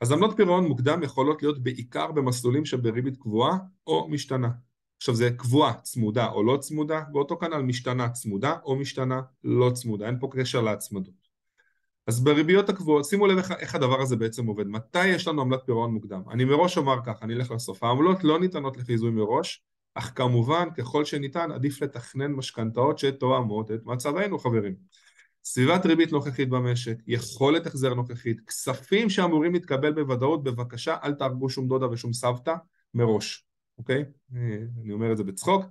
אז 0.00 0.12
עמלות 0.12 0.36
פירעון 0.36 0.66
מוקדם 0.66 1.02
יכולות 1.02 1.42
להיות 1.42 1.62
בעיקר 1.62 2.12
במסלולים 2.12 2.64
שבריבית 2.64 3.16
קבועה 3.16 3.58
או 3.86 4.08
משתנה. 4.08 4.48
עכשיו 4.96 5.14
זה 5.14 5.30
קבועה, 5.30 5.74
צמודה 5.82 6.26
או 6.26 6.42
לא 6.42 6.56
צמודה, 6.56 7.00
באותו 7.12 7.38
כנ"ל 7.38 7.62
משתנה 7.62 8.08
צמודה 8.08 8.56
או 8.64 8.76
משתנה 8.76 9.20
לא 9.44 9.70
צמודה, 9.70 10.06
אין 10.06 10.18
פה 10.20 10.28
קשר 10.32 10.60
להצמדות. 10.60 11.28
אז 12.06 12.24
בריביות 12.24 12.68
הקבועות, 12.68 13.04
שימו 13.04 13.26
לב 13.26 13.38
איך, 13.38 13.52
איך 13.52 13.74
הדבר 13.74 14.00
הזה 14.00 14.16
בעצם 14.16 14.46
עובד. 14.46 14.66
מתי 14.66 15.06
יש 15.06 15.28
לנו 15.28 15.42
עמלת 15.42 15.60
פירעון 15.66 15.94
מוקדם? 15.94 16.22
אני 16.30 16.44
מראש 16.44 16.78
אומר 16.78 16.98
כך, 17.06 17.22
אני 17.22 17.34
אלך 17.34 17.50
לסוף. 17.50 17.82
העמלות 17.82 18.24
לא 18.24 18.40
ניתנות 18.40 18.76
לחיזוי 18.76 19.10
מראש, 19.10 19.64
אך 19.94 20.12
כמובן 20.14 20.68
ככל 20.76 21.04
שניתן 21.04 21.52
עדיף 21.52 21.82
לתכנן 21.82 22.32
משכנתאות 22.32 22.98
שתואמות 22.98 23.70
את 23.70 23.80
מצבנו 23.84 24.38
חברים. 24.38 24.74
סביבת 25.44 25.86
ריבית 25.86 26.12
נוכחית 26.12 26.48
במשק, 26.48 26.96
יכולת 27.06 27.66
החזר 27.66 27.94
נוכחית, 27.94 28.40
כספים 28.40 29.10
שאמורים 29.10 29.52
להתקבל 29.52 29.92
בוודאות, 29.92 30.42
בבקשה 30.42 30.96
אל 31.04 31.14
תהרגו 31.14 31.50
שום 31.50 31.68
דודה 31.68 31.90
ושום 31.90 32.12
סבתא 32.12 32.54
מראש, 32.94 33.46
אוקיי? 33.78 34.04
אני 34.32 34.92
אומר 34.92 35.12
את 35.12 35.16
זה 35.16 35.24
בצחוק. 35.24 35.64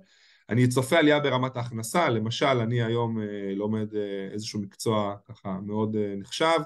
אני 0.48 0.68
צופה 0.68 0.98
עלייה 0.98 1.20
ברמת 1.20 1.56
ההכנסה, 1.56 2.08
למשל 2.08 2.46
אני 2.46 2.82
היום 2.82 3.20
אה, 3.20 3.54
לומד 3.54 3.94
אה, 3.94 4.28
איזשהו 4.32 4.60
מקצוע 4.60 5.16
ככה 5.24 5.58
מאוד 5.62 5.96
אה, 5.96 6.14
נחשב, 6.16 6.58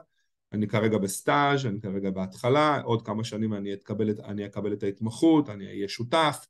אני 0.52 0.68
כרגע 0.68 0.98
בסטאז', 0.98 1.66
אני 1.66 1.80
כרגע 1.80 2.10
בהתחלה, 2.10 2.80
עוד 2.80 3.06
כמה 3.06 3.24
שנים 3.24 3.54
אני 3.54 3.74
אקבל 3.74 4.10
את, 4.10 4.20
אני 4.20 4.46
אקבל 4.46 4.72
את 4.72 4.82
ההתמחות, 4.82 5.50
אני 5.50 5.66
אהיה 5.66 5.88
שותף, 5.88 6.46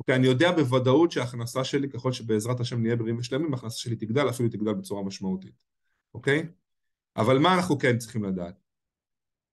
אוקיי, 0.00 0.14
אני 0.14 0.26
יודע 0.26 0.52
בוודאות 0.52 1.12
שההכנסה 1.12 1.64
שלי, 1.64 1.88
ככל 1.88 2.12
שבעזרת 2.12 2.60
השם 2.60 2.82
נהיה 2.82 2.96
בריאים 2.96 3.18
ושלמים, 3.18 3.54
ההכנסה 3.54 3.78
שלי 3.78 3.96
תגדל, 3.96 4.28
אפילו 4.28 4.48
תגדל 4.48 4.74
בצורה 4.74 5.02
משמעותית. 5.02 5.73
אוקיי? 6.14 6.46
אבל 7.16 7.38
מה 7.38 7.54
אנחנו 7.54 7.78
כן 7.78 7.98
צריכים 7.98 8.24
לדעת? 8.24 8.54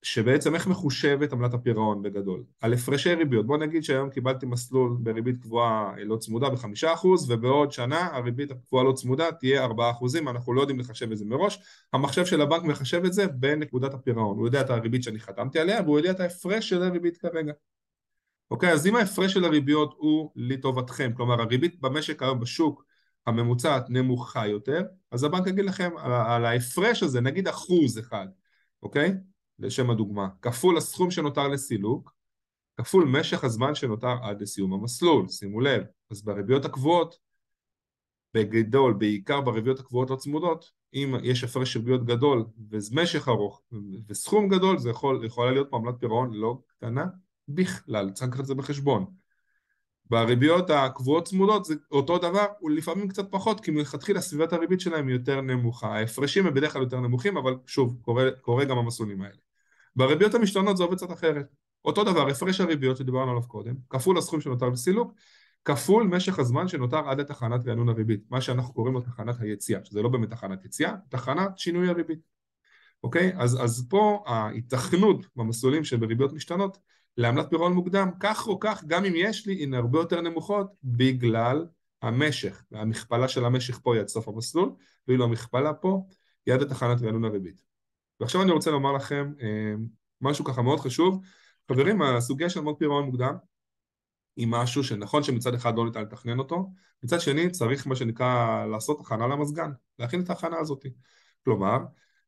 שבעצם 0.03 0.55
איך 0.55 0.67
מחושבת 0.67 1.33
עמלת 1.33 1.53
הפירעון 1.53 2.01
בגדול? 2.01 2.43
על 2.61 2.73
הפרשי 2.73 3.13
ריביות. 3.13 3.47
בוא 3.47 3.57
נגיד 3.57 3.83
שהיום 3.83 4.09
קיבלתי 4.09 4.45
מסלול 4.45 4.97
בריבית 4.99 5.37
קבועה 5.37 5.93
לא 5.97 6.17
צמודה 6.17 6.49
בחמישה 6.49 6.93
אחוז 6.93 7.31
ובעוד 7.31 7.71
שנה 7.71 8.15
הריבית 8.15 8.51
הקבועה 8.51 8.83
לא 8.83 8.93
צמודה 8.93 9.31
תהיה 9.31 9.63
ארבעה 9.63 9.91
אחוזים, 9.91 10.29
אנחנו 10.29 10.53
לא 10.53 10.61
יודעים 10.61 10.79
לחשב 10.79 11.11
את 11.11 11.17
זה 11.17 11.25
מראש. 11.25 11.59
המחשב 11.93 12.25
של 12.25 12.41
הבנק 12.41 12.63
מחשב 12.63 13.05
את 13.05 13.13
זה 13.13 13.27
בנקודת 13.27 13.93
הפירעון. 13.93 14.37
הוא 14.37 14.47
יודע 14.47 14.61
את 14.61 14.69
הריבית 14.69 15.03
שאני 15.03 15.19
חתמתי 15.19 15.59
עליה 15.59 15.81
והוא 15.81 15.99
יודע 15.99 16.11
את 16.11 16.19
ההפרש 16.19 16.69
של 16.69 16.83
הריבית 16.83 17.17
כרגע. 17.17 17.53
אוקיי, 18.51 18.71
אז 18.71 18.87
אם 18.87 18.95
ההפרש 18.95 19.33
של 19.33 19.45
הריביות 19.45 19.93
הוא 19.97 20.31
לטובתכם, 20.35 21.11
כלומר 21.13 21.41
הריבית 21.41 21.81
במשק 21.81 22.23
היום 22.23 22.39
בשוק 22.39 22.85
הממוצעת 23.27 23.89
נמוכה 23.89 24.47
יותר, 24.47 24.83
אז 25.11 25.23
הבנק 25.23 25.47
יגיד 25.47 25.65
לכם 25.65 25.91
על, 25.97 26.11
על 26.11 26.45
ההפרש 26.45 27.03
הזה, 27.03 27.21
נגיד 27.21 27.47
אחוז 27.47 27.99
אחד, 27.99 28.27
אוקיי? 28.83 29.13
לשם 29.59 29.89
הדוגמה, 29.89 30.27
כפול 30.41 30.77
הסכום 30.77 31.11
שנותר 31.11 31.47
לסילוק, 31.47 32.13
כפול 32.77 33.05
משך 33.05 33.43
הזמן 33.43 33.75
שנותר 33.75 34.15
עד 34.23 34.41
לסיום 34.41 34.73
המסלול, 34.73 35.27
שימו 35.27 35.61
לב. 35.61 35.83
אז 36.11 36.21
בריביות 36.21 36.65
הקבועות, 36.65 37.17
בגדול, 38.33 38.93
בעיקר 38.93 39.41
בריביות 39.41 39.79
הקבועות 39.79 40.09
לא 40.09 40.15
צמודות, 40.15 40.71
אם 40.93 41.15
יש 41.23 41.43
הפרש 41.43 41.77
ריביות 41.77 42.05
גדול 42.05 42.45
ומשך 42.69 43.27
ארוך 43.27 43.61
וסכום 44.07 44.49
גדול, 44.49 44.77
זה 44.77 44.89
יכול, 44.89 45.25
יכולה 45.25 45.51
להיות 45.51 45.67
פה 45.69 45.77
עמלת 45.77 45.95
פירעון 45.99 46.33
לא 46.33 46.59
קטנה 46.67 47.05
בכלל, 47.47 48.11
צריך 48.11 48.27
לקחת 48.27 48.39
את 48.39 48.45
זה 48.45 48.55
בחשבון. 48.55 49.20
בריביות 50.11 50.69
הקבועות 50.69 51.27
צמודות 51.27 51.65
זה 51.65 51.73
אותו 51.91 52.17
דבר, 52.17 52.45
הוא 52.59 52.71
לפעמים 52.71 53.07
קצת 53.07 53.31
פחות, 53.31 53.59
כי 53.59 53.71
מלכתחילה 53.71 54.21
סביבת 54.21 54.53
הריבית 54.53 54.79
שלהם 54.81 55.07
היא 55.07 55.15
יותר 55.15 55.41
נמוכה. 55.41 55.87
ההפרשים 55.87 56.47
הם 56.47 56.53
בדרך 56.53 56.73
כלל 56.73 56.81
יותר 56.81 56.99
נמוכים, 56.99 57.37
אבל 57.37 57.55
שוב, 57.65 57.97
קורה, 58.01 58.31
קורה 58.41 58.65
גם 58.65 58.77
המסלולים 58.77 59.21
האלה. 59.21 59.35
בריביות 59.95 60.33
המשתנות 60.33 60.77
זה 60.77 60.83
עובד 60.83 60.97
קצת 60.97 61.11
אחרת. 61.11 61.45
אותו 61.85 62.03
דבר, 62.03 62.29
הפרש 62.29 62.61
הריביות 62.61 62.97
שדיברנו 62.97 63.31
עליו 63.31 63.47
קודם, 63.47 63.75
כפול 63.89 64.17
הסכום 64.17 64.41
שנותר 64.41 64.69
לסילוק, 64.69 65.13
כפול 65.65 66.03
משך 66.03 66.39
הזמן 66.39 66.67
שנותר 66.67 67.09
עד 67.09 67.19
לתחנת 67.19 67.67
רענון 67.67 67.89
הריבית, 67.89 68.23
מה 68.29 68.41
שאנחנו 68.41 68.73
קוראים 68.73 68.93
לו 68.93 69.01
תחנת 69.01 69.35
היציאה, 69.39 69.79
שזה 69.83 70.01
לא 70.01 70.09
באמת 70.09 70.29
תחנת 70.29 70.65
יציאה, 70.65 70.93
תחנת 71.09 71.57
שינוי 71.57 71.89
הריבית. 71.89 72.19
אוקיי? 73.03 73.31
אז, 73.37 73.63
אז 73.63 73.87
פה 73.89 74.23
ההיתכנות 74.25 75.25
במסלולים 75.35 75.83
שבריביות 75.83 76.33
משתנות 76.33 76.77
לעמלת 77.17 77.49
פירעון 77.49 77.73
מוקדם, 77.73 78.09
כך 78.19 78.47
או 78.47 78.59
כך, 78.59 78.83
גם 78.87 79.05
אם 79.05 79.13
יש 79.15 79.47
לי, 79.47 79.63
הן 79.63 79.73
הרבה 79.73 79.99
יותר 79.99 80.21
נמוכות 80.21 80.71
בגלל 80.83 81.65
המשך, 82.01 82.63
והמכפלה 82.71 83.27
של 83.27 83.45
המשך 83.45 83.79
פה 83.83 83.93
היא 83.93 84.01
עד 84.01 84.07
סוף 84.07 84.27
המסלול, 84.27 84.71
ואילו 85.07 85.23
המכפלה 85.23 85.73
פה 85.73 86.05
היא 86.45 86.53
עד 86.53 86.61
לתחנת 86.61 87.01
רענון 87.01 87.25
הריבית. 87.25 87.61
ועכשיו 88.19 88.41
אני 88.41 88.51
רוצה 88.51 88.71
לומר 88.71 88.91
לכם 88.91 89.33
אה, 89.41 89.73
משהו 90.21 90.45
ככה 90.45 90.61
מאוד 90.61 90.79
חשוב. 90.79 91.21
חברים, 91.71 92.01
הסוגיה 92.01 92.49
של 92.49 92.59
עמלת 92.59 92.75
פירעון 92.79 93.05
מוקדם 93.05 93.35
היא 94.35 94.47
משהו 94.49 94.83
שנכון 94.83 95.23
שמצד 95.23 95.53
אחד 95.53 95.75
לא 95.75 95.85
ניתן 95.85 96.01
לתכנן 96.01 96.39
אותו, 96.39 96.71
מצד 97.03 97.19
שני 97.19 97.49
צריך 97.49 97.87
מה 97.87 97.95
שנקרא 97.95 98.65
לעשות 98.65 98.99
הכנה 98.99 99.27
למזגן, 99.27 99.71
להכין 99.99 100.21
את 100.21 100.29
ההכנה 100.29 100.57
הזאת. 100.59 100.85
כלומר, 101.43 101.77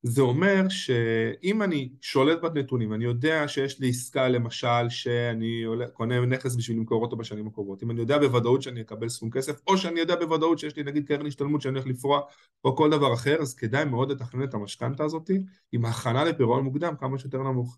זה 0.05 0.21
אומר 0.21 0.69
שאם 0.69 1.63
אני 1.63 1.89
שולט 2.01 2.41
בנתונים, 2.41 2.93
אני 2.93 3.05
יודע 3.05 3.47
שיש 3.47 3.79
לי 3.79 3.89
עסקה 3.89 4.27
למשל 4.27 4.89
שאני 4.89 5.63
קונה 5.93 6.25
נכס 6.25 6.55
בשביל 6.55 6.77
למכור 6.77 7.01
אותו 7.01 7.15
בשנים 7.15 7.47
הקרובות, 7.47 7.83
אם 7.83 7.91
אני 7.91 7.99
יודע 7.99 8.17
בוודאות 8.17 8.61
שאני 8.61 8.81
אקבל 8.81 9.09
סכום 9.09 9.29
כסף, 9.29 9.61
או 9.67 9.77
שאני 9.77 9.99
יודע 9.99 10.15
בוודאות 10.15 10.59
שיש 10.59 10.75
לי 10.75 10.83
נגיד 10.83 11.07
קרן 11.07 11.27
השתלמות 11.27 11.61
שאני 11.61 11.73
הולך 11.73 11.87
לפרוע, 11.87 12.21
או 12.63 12.75
כל 12.75 12.89
דבר 12.89 13.13
אחר, 13.13 13.41
אז 13.41 13.53
כדאי 13.53 13.85
מאוד 13.85 14.11
לתכנן 14.11 14.43
את 14.43 14.53
המשכנתה 14.53 15.03
הזאת 15.03 15.31
עם 15.71 15.85
הכנה 15.85 16.23
לפירעון 16.23 16.63
מוקדם 16.63 16.93
כמה 16.99 17.19
שיותר 17.19 17.43
נמוך. 17.43 17.77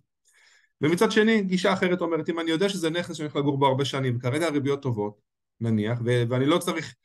ומצד 0.81 1.11
שני, 1.11 1.41
גישה 1.41 1.73
אחרת 1.73 2.01
אומרת, 2.01 2.29
אם 2.29 2.39
אני 2.39 2.51
יודע 2.51 2.69
שזה 2.69 2.89
נכס 2.89 3.15
שאני 3.15 3.25
הולך 3.25 3.35
לגור 3.35 3.57
בו 3.57 3.67
הרבה 3.67 3.85
שנים, 3.85 4.17
וכרגע 4.17 4.47
הריביות 4.47 4.81
טובות, 4.81 5.21
נניח, 5.61 5.99
ואני 6.03 6.45
לא 6.45 6.57
צריך 6.57 6.95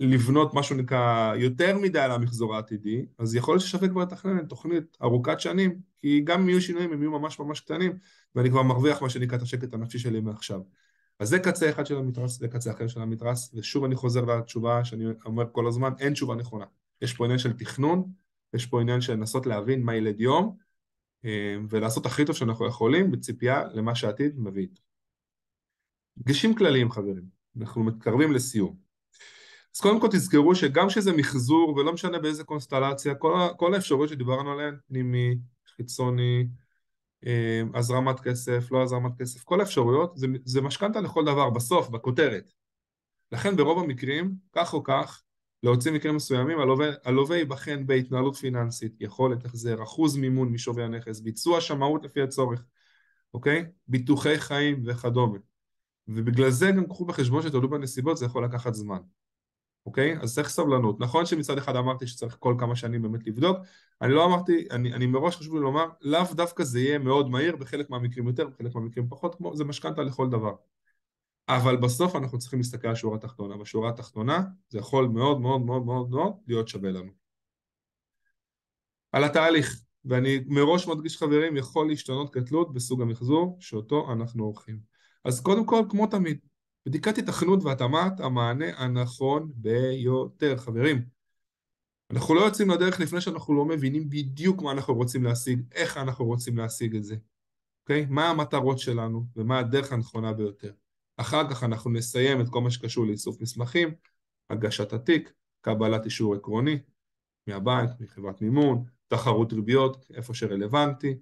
לבנות 0.00 0.54
משהו 0.54 0.76
נקרא 0.76 1.34
יותר 1.34 1.78
מדי 1.78 1.98
על 1.98 2.10
המחזור 2.10 2.54
העתידי, 2.54 3.06
אז 3.18 3.34
יכול 3.34 3.54
להיות 3.54 3.62
ששווה 3.62 3.88
כבר 3.88 4.02
לתכנן 4.02 4.46
תוכנית 4.46 4.96
ארוכת 5.02 5.40
שנים, 5.40 5.78
כי 6.00 6.20
גם 6.24 6.40
אם 6.40 6.48
יהיו 6.48 6.60
שינויים 6.60 6.92
הם 6.92 7.02
יהיו 7.02 7.10
ממש 7.10 7.38
ממש 7.38 7.60
קטנים, 7.60 7.98
ואני 8.34 8.50
כבר 8.50 8.62
מרוויח 8.62 9.02
מה 9.02 9.10
שנקרא 9.10 9.36
את 9.36 9.42
השקט 9.42 9.74
הנפשי 9.74 9.98
שלי 9.98 10.20
מעכשיו. 10.20 10.60
אז 11.18 11.28
זה 11.28 11.38
קצה 11.38 11.70
אחד 11.70 11.86
של 11.86 11.96
המתרס, 11.96 12.38
זה 12.38 12.48
קצה 12.48 12.72
אחר 12.72 12.88
של 12.88 13.00
המתרס, 13.00 13.50
ושוב 13.54 13.84
אני 13.84 13.94
חוזר 13.94 14.24
לתשובה 14.24 14.84
שאני 14.84 15.04
אומר 15.24 15.44
כל 15.52 15.66
הזמן, 15.66 15.92
אין 15.98 16.12
תשובה 16.12 16.34
נכונה. 16.34 16.64
יש 17.02 17.12
פה 17.14 17.24
עניין 17.24 17.38
של 17.38 17.52
תכנון, 17.52 18.04
יש 18.54 18.66
פה 18.66 18.80
עניין 18.80 19.00
של 19.00 19.12
לנסות 19.12 19.46
להבין 19.46 19.82
מה 19.82 19.94
ילד 19.94 20.20
יום, 20.20 20.56
אה, 21.24 21.56
ולעשות 21.68 22.06
הכי 22.06 22.24
טוב 22.24 22.36
שאנחנו 22.36 22.66
יכולים 22.66 23.10
בציפייה 23.10 23.64
למה 23.72 23.94
שהעתיד 23.94 24.38
מביא 24.38 24.62
איתו. 24.62 24.82
דגשים 26.18 26.54
כלליים 26.54 26.90
חברים, 26.90 27.24
אנחנו 27.60 27.84
מתקרבים 27.84 28.32
לסיום. 28.32 28.83
אז 29.76 29.80
קודם 29.80 30.00
כל 30.00 30.08
תזכרו 30.12 30.54
שגם 30.54 30.90
שזה 30.90 31.12
מחזור 31.12 31.74
ולא 31.76 31.92
משנה 31.92 32.18
באיזה 32.18 32.44
קונסטלציה, 32.44 33.14
כל, 33.14 33.38
כל 33.56 33.74
האפשרויות 33.74 34.10
שדיברנו 34.10 34.52
עליהן, 34.52 34.76
פנימי, 34.88 35.38
חיצוני, 35.76 36.46
אה, 37.26 37.62
הזרמת 37.74 38.20
כסף, 38.20 38.72
לא 38.72 38.82
הזרמת 38.82 39.12
כסף, 39.18 39.44
כל 39.44 39.60
האפשרויות, 39.60 40.16
זה, 40.16 40.26
זה 40.44 40.60
משכנתה 40.60 41.00
לכל 41.00 41.24
דבר, 41.24 41.50
בסוף, 41.50 41.88
בכותרת. 41.88 42.52
לכן 43.32 43.56
ברוב 43.56 43.78
המקרים, 43.78 44.34
כך 44.52 44.74
או 44.74 44.82
כך, 44.82 45.22
להוציא 45.62 45.92
מקרים 45.92 46.16
מסוימים, 46.16 46.58
הלווה 47.04 47.36
ייבחן 47.36 47.86
בהתנהלות 47.86 48.36
פיננסית, 48.36 48.92
יכולת 49.00 49.44
החזר, 49.44 49.82
אחוז 49.82 50.16
מימון 50.16 50.48
משווי 50.48 50.84
הנכס, 50.84 51.20
ביצוע 51.20 51.60
שמאות 51.60 52.04
לפי 52.04 52.22
הצורך, 52.22 52.64
אוקיי? 53.34 53.64
ביטוחי 53.88 54.38
חיים 54.38 54.82
וכדומה. 54.86 55.38
ובגלל 56.08 56.50
זה 56.50 56.70
גם 56.70 56.86
קחו 56.86 57.04
בחשבון 57.04 57.42
שתלוי 57.42 57.68
בנסיבות, 57.68 58.16
זה 58.16 58.26
יכול 58.26 58.44
לקחת 58.44 58.74
זמן. 58.74 58.98
אוקיי? 59.86 60.18
אז 60.20 60.34
צריך 60.34 60.48
סבלנות. 60.48 61.00
נכון 61.00 61.26
שמצד 61.26 61.58
אחד 61.58 61.76
אמרתי 61.76 62.06
שצריך 62.06 62.36
כל 62.40 62.54
כמה 62.58 62.76
שנים 62.76 63.02
באמת 63.02 63.26
לבדוק, 63.26 63.58
אני 64.02 64.12
לא 64.12 64.24
אמרתי, 64.24 64.66
אני, 64.70 64.92
אני 64.92 65.06
מראש 65.06 65.36
חשוב 65.36 65.54
לי 65.54 65.60
לומר, 65.60 65.86
לאו 66.00 66.24
דווקא 66.32 66.64
זה 66.64 66.80
יהיה 66.80 66.98
מאוד 66.98 67.30
מהיר, 67.30 67.56
בחלק 67.56 67.90
מהמקרים 67.90 68.26
יותר, 68.26 68.46
בחלק 68.46 68.74
מהמקרים 68.74 69.08
פחות, 69.08 69.34
כמו 69.34 69.56
זה 69.56 69.64
משכנתה 69.64 70.02
לכל 70.02 70.30
דבר. 70.30 70.54
אבל 71.48 71.76
בסוף 71.76 72.16
אנחנו 72.16 72.38
צריכים 72.38 72.58
להסתכל 72.58 72.88
על 72.88 72.92
השורה 72.92 73.16
התחתונה. 73.16 73.56
בשורה 73.56 73.90
התחתונה 73.90 74.42
זה 74.68 74.78
יכול 74.78 75.08
מאוד 75.08 75.40
מאוד 75.40 75.60
מאוד 75.60 75.84
מאוד 75.84 76.10
מאוד 76.10 76.32
להיות 76.46 76.68
שווה 76.68 76.90
לנו. 76.90 77.10
על 79.12 79.24
התהליך, 79.24 79.80
ואני 80.04 80.38
מראש 80.46 80.88
מדגיש 80.88 81.18
חברים, 81.18 81.56
יכול 81.56 81.88
להשתנות 81.88 82.34
כתלות 82.34 82.74
בסוג 82.74 83.02
המחזור 83.02 83.56
שאותו 83.60 84.12
אנחנו 84.12 84.44
עורכים. 84.44 84.80
אז 85.24 85.40
קודם 85.40 85.66
כל, 85.66 85.82
כמו 85.90 86.06
תמיד, 86.06 86.38
בדיקת 86.86 87.18
התכנות 87.18 87.62
והתאמת 87.62 88.20
המענה 88.20 88.66
הנכון 88.76 89.52
ביותר. 89.54 90.56
חברים, 90.56 91.04
אנחנו 92.10 92.34
לא 92.34 92.40
יוצאים 92.40 92.70
לדרך 92.70 93.00
לפני 93.00 93.20
שאנחנו 93.20 93.54
לא 93.54 93.64
מבינים 93.64 94.10
בדיוק 94.10 94.62
מה 94.62 94.72
אנחנו 94.72 94.94
רוצים 94.94 95.24
להשיג, 95.24 95.62
איך 95.72 95.96
אנחנו 95.96 96.24
רוצים 96.24 96.58
להשיג 96.58 96.96
את 96.96 97.04
זה, 97.04 97.16
אוקיי? 97.82 98.06
מה 98.10 98.30
המטרות 98.30 98.78
שלנו 98.78 99.26
ומה 99.36 99.58
הדרך 99.58 99.92
הנכונה 99.92 100.32
ביותר. 100.32 100.72
אחר 101.16 101.50
כך 101.50 101.64
אנחנו 101.64 101.90
נסיים 101.90 102.40
את 102.40 102.48
כל 102.48 102.60
מה 102.60 102.70
שקשור 102.70 103.06
לאיסוף 103.06 103.40
מסמכים, 103.40 103.94
הגשת 104.50 104.92
התיק, 104.92 105.32
קבלת 105.60 106.04
אישור 106.04 106.34
עקרוני 106.34 106.78
מהבנק, 107.46 107.90
מחברת 108.00 108.42
מימון, 108.42 108.84
תחרות 109.08 109.52
ריביות, 109.52 110.06
איפה 110.14 110.34
שרלוונטי, 110.34 111.14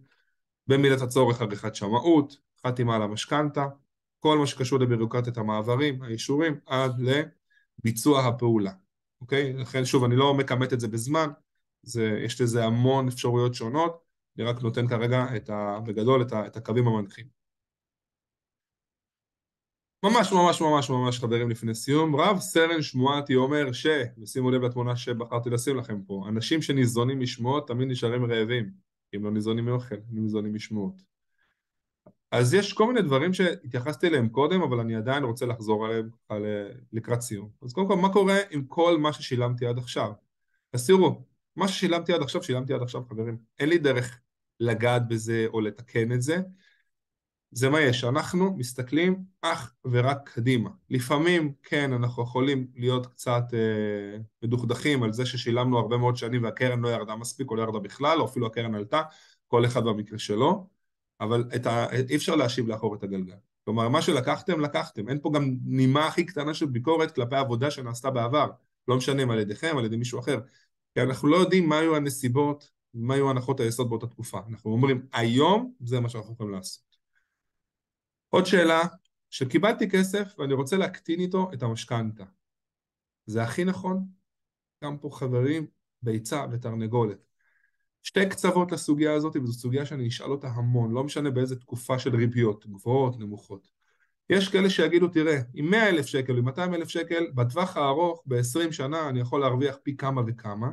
במידת 0.66 1.00
הצורך 1.02 1.40
עריכת 1.40 1.74
שמאות, 1.74 2.36
חתימה 2.66 2.96
על 2.96 3.02
המשכנתה, 3.02 3.66
כל 4.22 4.38
מה 4.38 4.46
שקשור 4.46 4.78
לבירוקרטיית 4.78 5.36
המעברים, 5.36 6.02
האישורים, 6.02 6.60
עד 6.66 6.92
לביצוע 7.00 8.26
הפעולה, 8.26 8.72
אוקיי? 9.20 9.52
לכן 9.52 9.84
שוב, 9.84 10.04
אני 10.04 10.16
לא 10.16 10.34
מכמת 10.34 10.72
את 10.72 10.80
זה 10.80 10.88
בזמן, 10.88 11.28
זה, 11.82 12.20
יש 12.24 12.40
לזה 12.40 12.64
המון 12.64 13.08
אפשרויות 13.08 13.54
שונות, 13.54 14.00
אני 14.36 14.44
רק 14.44 14.62
נותן 14.62 14.88
כרגע 14.88 15.36
את 15.36 15.50
ה, 15.50 15.78
בגדול 15.86 16.22
את, 16.22 16.32
ה, 16.32 16.46
את 16.46 16.56
הקווים 16.56 16.86
המנחים. 16.86 17.26
ממש 20.02 20.32
ממש 20.32 20.60
ממש 20.60 20.90
ממש 20.90 21.20
חברים 21.20 21.50
לפני 21.50 21.74
סיום, 21.74 22.16
רב 22.16 22.38
סרן 22.38 22.82
שמועתי 22.82 23.34
אומר 23.34 23.72
ש, 23.72 23.86
ושימו 24.18 24.50
לב 24.50 24.62
לתמונה 24.62 24.96
שבחרתי 24.96 25.50
לשים 25.50 25.76
לכם 25.76 26.02
פה, 26.02 26.24
אנשים 26.28 26.62
שניזונים 26.62 27.20
משמועות 27.20 27.68
תמיד 27.68 27.88
נשארים 27.88 28.24
רעבים, 28.24 28.70
אם 29.16 29.24
לא 29.24 29.30
ניזונים 29.30 29.64
מאוכל, 29.64 29.94
אם 29.94 30.22
ניזונים 30.22 30.54
משמועות. 30.54 31.11
אז 32.32 32.54
יש 32.54 32.72
כל 32.72 32.86
מיני 32.86 33.02
דברים 33.02 33.34
שהתייחסתי 33.34 34.06
אליהם 34.06 34.28
קודם, 34.28 34.62
אבל 34.62 34.80
אני 34.80 34.96
עדיין 34.96 35.24
רוצה 35.24 35.46
לחזור 35.46 35.86
עליהם 35.86 36.10
על, 36.28 36.42
לקראת 36.92 37.20
סיום. 37.20 37.48
אז 37.62 37.72
קודם 37.72 37.88
כל, 37.88 37.96
מה 37.96 38.12
קורה 38.12 38.38
עם 38.50 38.64
כל 38.64 38.98
מה 38.98 39.12
ששילמתי 39.12 39.66
עד 39.66 39.78
עכשיו? 39.78 40.12
אז 40.72 40.86
תראו, 40.86 41.22
מה 41.56 41.68
ששילמתי 41.68 42.12
עד 42.12 42.22
עכשיו, 42.22 42.42
שילמתי 42.42 42.74
עד 42.74 42.82
עכשיו, 42.82 43.02
חברים. 43.08 43.36
אין 43.58 43.68
לי 43.68 43.78
דרך 43.78 44.20
לגעת 44.60 45.08
בזה 45.08 45.46
או 45.52 45.60
לתקן 45.60 46.12
את 46.12 46.22
זה. 46.22 46.36
זה 47.50 47.70
מה 47.70 47.80
יש, 47.80 48.04
אנחנו 48.04 48.56
מסתכלים 48.56 49.24
אך 49.40 49.74
ורק 49.84 50.30
קדימה. 50.34 50.70
לפעמים, 50.90 51.52
כן, 51.62 51.92
אנחנו 51.92 52.22
יכולים 52.22 52.66
להיות 52.74 53.06
קצת 53.06 53.44
אה, 53.54 54.18
מדוכדכים 54.42 55.02
על 55.02 55.12
זה 55.12 55.26
ששילמנו 55.26 55.78
הרבה 55.78 55.96
מאוד 55.96 56.16
שנים 56.16 56.42
והקרן 56.42 56.80
לא 56.80 56.88
ירדה 56.88 57.16
מספיק 57.16 57.50
או 57.50 57.56
לא 57.56 57.62
ירדה 57.62 57.78
בכלל, 57.78 58.20
או 58.20 58.24
אפילו 58.24 58.46
הקרן 58.46 58.74
עלתה, 58.74 59.02
כל 59.46 59.64
אחד 59.64 59.84
במקרה 59.84 60.18
שלו. 60.18 60.68
אבל 61.22 61.44
ה... 61.66 61.92
אי 62.08 62.16
אפשר 62.16 62.36
להשיב 62.36 62.68
לאחור 62.68 62.94
את 62.94 63.02
הגלגל. 63.02 63.34
כלומר, 63.64 63.88
מה 63.88 64.02
שלקחתם, 64.02 64.60
לקחתם. 64.60 65.08
אין 65.08 65.18
פה 65.22 65.30
גם 65.34 65.56
נימה 65.64 66.06
הכי 66.06 66.24
קטנה 66.24 66.54
של 66.54 66.66
ביקורת 66.66 67.14
כלפי 67.14 67.36
עבודה 67.36 67.70
שנעשתה 67.70 68.10
בעבר. 68.10 68.50
לא 68.88 68.96
משנה 68.96 69.22
אם 69.22 69.30
על 69.30 69.38
ידיכם, 69.38 69.78
על 69.78 69.84
ידי 69.84 69.96
מישהו 69.96 70.20
אחר. 70.20 70.40
כי 70.94 71.02
אנחנו 71.02 71.28
לא 71.28 71.36
יודעים 71.36 71.68
מה 71.68 71.78
היו 71.78 71.96
הנסיבות, 71.96 72.70
מה 72.94 73.14
היו 73.14 73.30
הנחות 73.30 73.60
היסוד 73.60 73.88
באותה 73.88 74.06
תקופה. 74.06 74.40
אנחנו 74.48 74.72
אומרים, 74.72 75.06
היום 75.12 75.74
זה 75.80 76.00
מה 76.00 76.08
שאנחנו 76.08 76.32
יכולים 76.32 76.52
לעשות. 76.52 76.96
עוד 78.28 78.46
שאלה, 78.46 78.82
שקיבלתי 79.30 79.90
כסף 79.90 80.34
ואני 80.38 80.54
רוצה 80.54 80.76
להקטין 80.76 81.20
איתו 81.20 81.50
את 81.54 81.62
המשכנתה. 81.62 82.24
זה 83.26 83.42
הכי 83.42 83.64
נכון? 83.64 84.06
גם 84.84 84.98
פה 84.98 85.10
חברים, 85.12 85.66
ביצה 86.02 86.44
ותרנגולת. 86.52 87.31
שתי 88.02 88.28
קצוות 88.28 88.72
לסוגיה 88.72 89.14
הזאת, 89.14 89.36
וזו 89.36 89.52
סוגיה 89.52 89.86
שאני 89.86 90.08
אשאל 90.08 90.30
אותה 90.30 90.48
המון, 90.48 90.92
לא 90.92 91.04
משנה 91.04 91.30
באיזה 91.30 91.56
תקופה 91.56 91.98
של 91.98 92.16
ריביות, 92.16 92.66
גבוהות, 92.66 93.18
נמוכות. 93.18 93.68
יש 94.30 94.48
כאלה 94.48 94.70
שיגידו, 94.70 95.08
תראה, 95.08 95.40
עם 95.54 95.70
100 95.70 95.88
אלף 95.88 96.06
שקל, 96.06 96.38
עם 96.38 96.44
200 96.44 96.74
אלף 96.74 96.88
שקל, 96.88 97.26
בטווח 97.34 97.76
הארוך, 97.76 98.22
ב-20 98.26 98.72
שנה, 98.72 99.08
אני 99.08 99.20
יכול 99.20 99.40
להרוויח 99.40 99.76
פי 99.82 99.96
כמה 99.96 100.22
וכמה, 100.26 100.70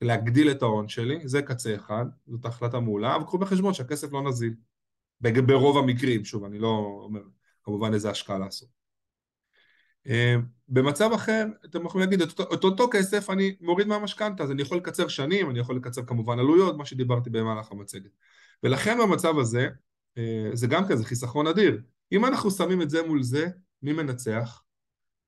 להגדיל 0.00 0.50
את 0.50 0.62
ההון 0.62 0.88
שלי, 0.88 1.28
זה 1.28 1.42
קצה 1.42 1.74
אחד, 1.74 2.04
זאת 2.26 2.44
החלטה 2.44 2.80
מעולה, 2.80 3.16
אבל 3.16 3.24
קחו 3.24 3.38
בחשבון 3.38 3.74
שהכסף 3.74 4.12
לא 4.12 4.22
נזיל. 4.22 4.54
ברוב 5.20 5.78
המקרים, 5.78 6.24
שוב, 6.24 6.44
אני 6.44 6.58
לא 6.58 7.00
אומר 7.04 7.20
כמובן 7.62 7.94
איזה 7.94 8.10
השקעה 8.10 8.38
לעשות. 8.38 8.68
במצב 10.70 11.12
אחר, 11.12 11.46
אתם 11.64 11.86
יכולים 11.86 12.10
להגיד, 12.10 12.22
את 12.22 12.40
אותו, 12.40 12.66
אותו 12.66 12.88
כסף 12.92 13.30
אני 13.30 13.56
מוריד 13.60 13.86
מהמשכנתה, 13.86 14.42
אז 14.42 14.50
אני 14.50 14.62
יכול 14.62 14.78
לקצר 14.78 15.08
שנים, 15.08 15.50
אני 15.50 15.58
יכול 15.58 15.76
לקצר 15.76 16.04
כמובן 16.04 16.38
עלויות, 16.38 16.76
מה 16.76 16.86
שדיברתי 16.86 17.30
במהלך 17.30 17.72
המצגת. 17.72 18.10
ולכן 18.62 18.98
במצב 18.98 19.38
הזה, 19.38 19.68
אה, 20.18 20.50
זה 20.52 20.66
גם 20.66 20.88
כזה 20.88 21.04
חיסכון 21.04 21.46
אדיר. 21.46 21.82
אם 22.12 22.24
אנחנו 22.24 22.50
שמים 22.50 22.82
את 22.82 22.90
זה 22.90 23.06
מול 23.06 23.22
זה, 23.22 23.46
מי 23.82 23.92
מנצח? 23.92 24.62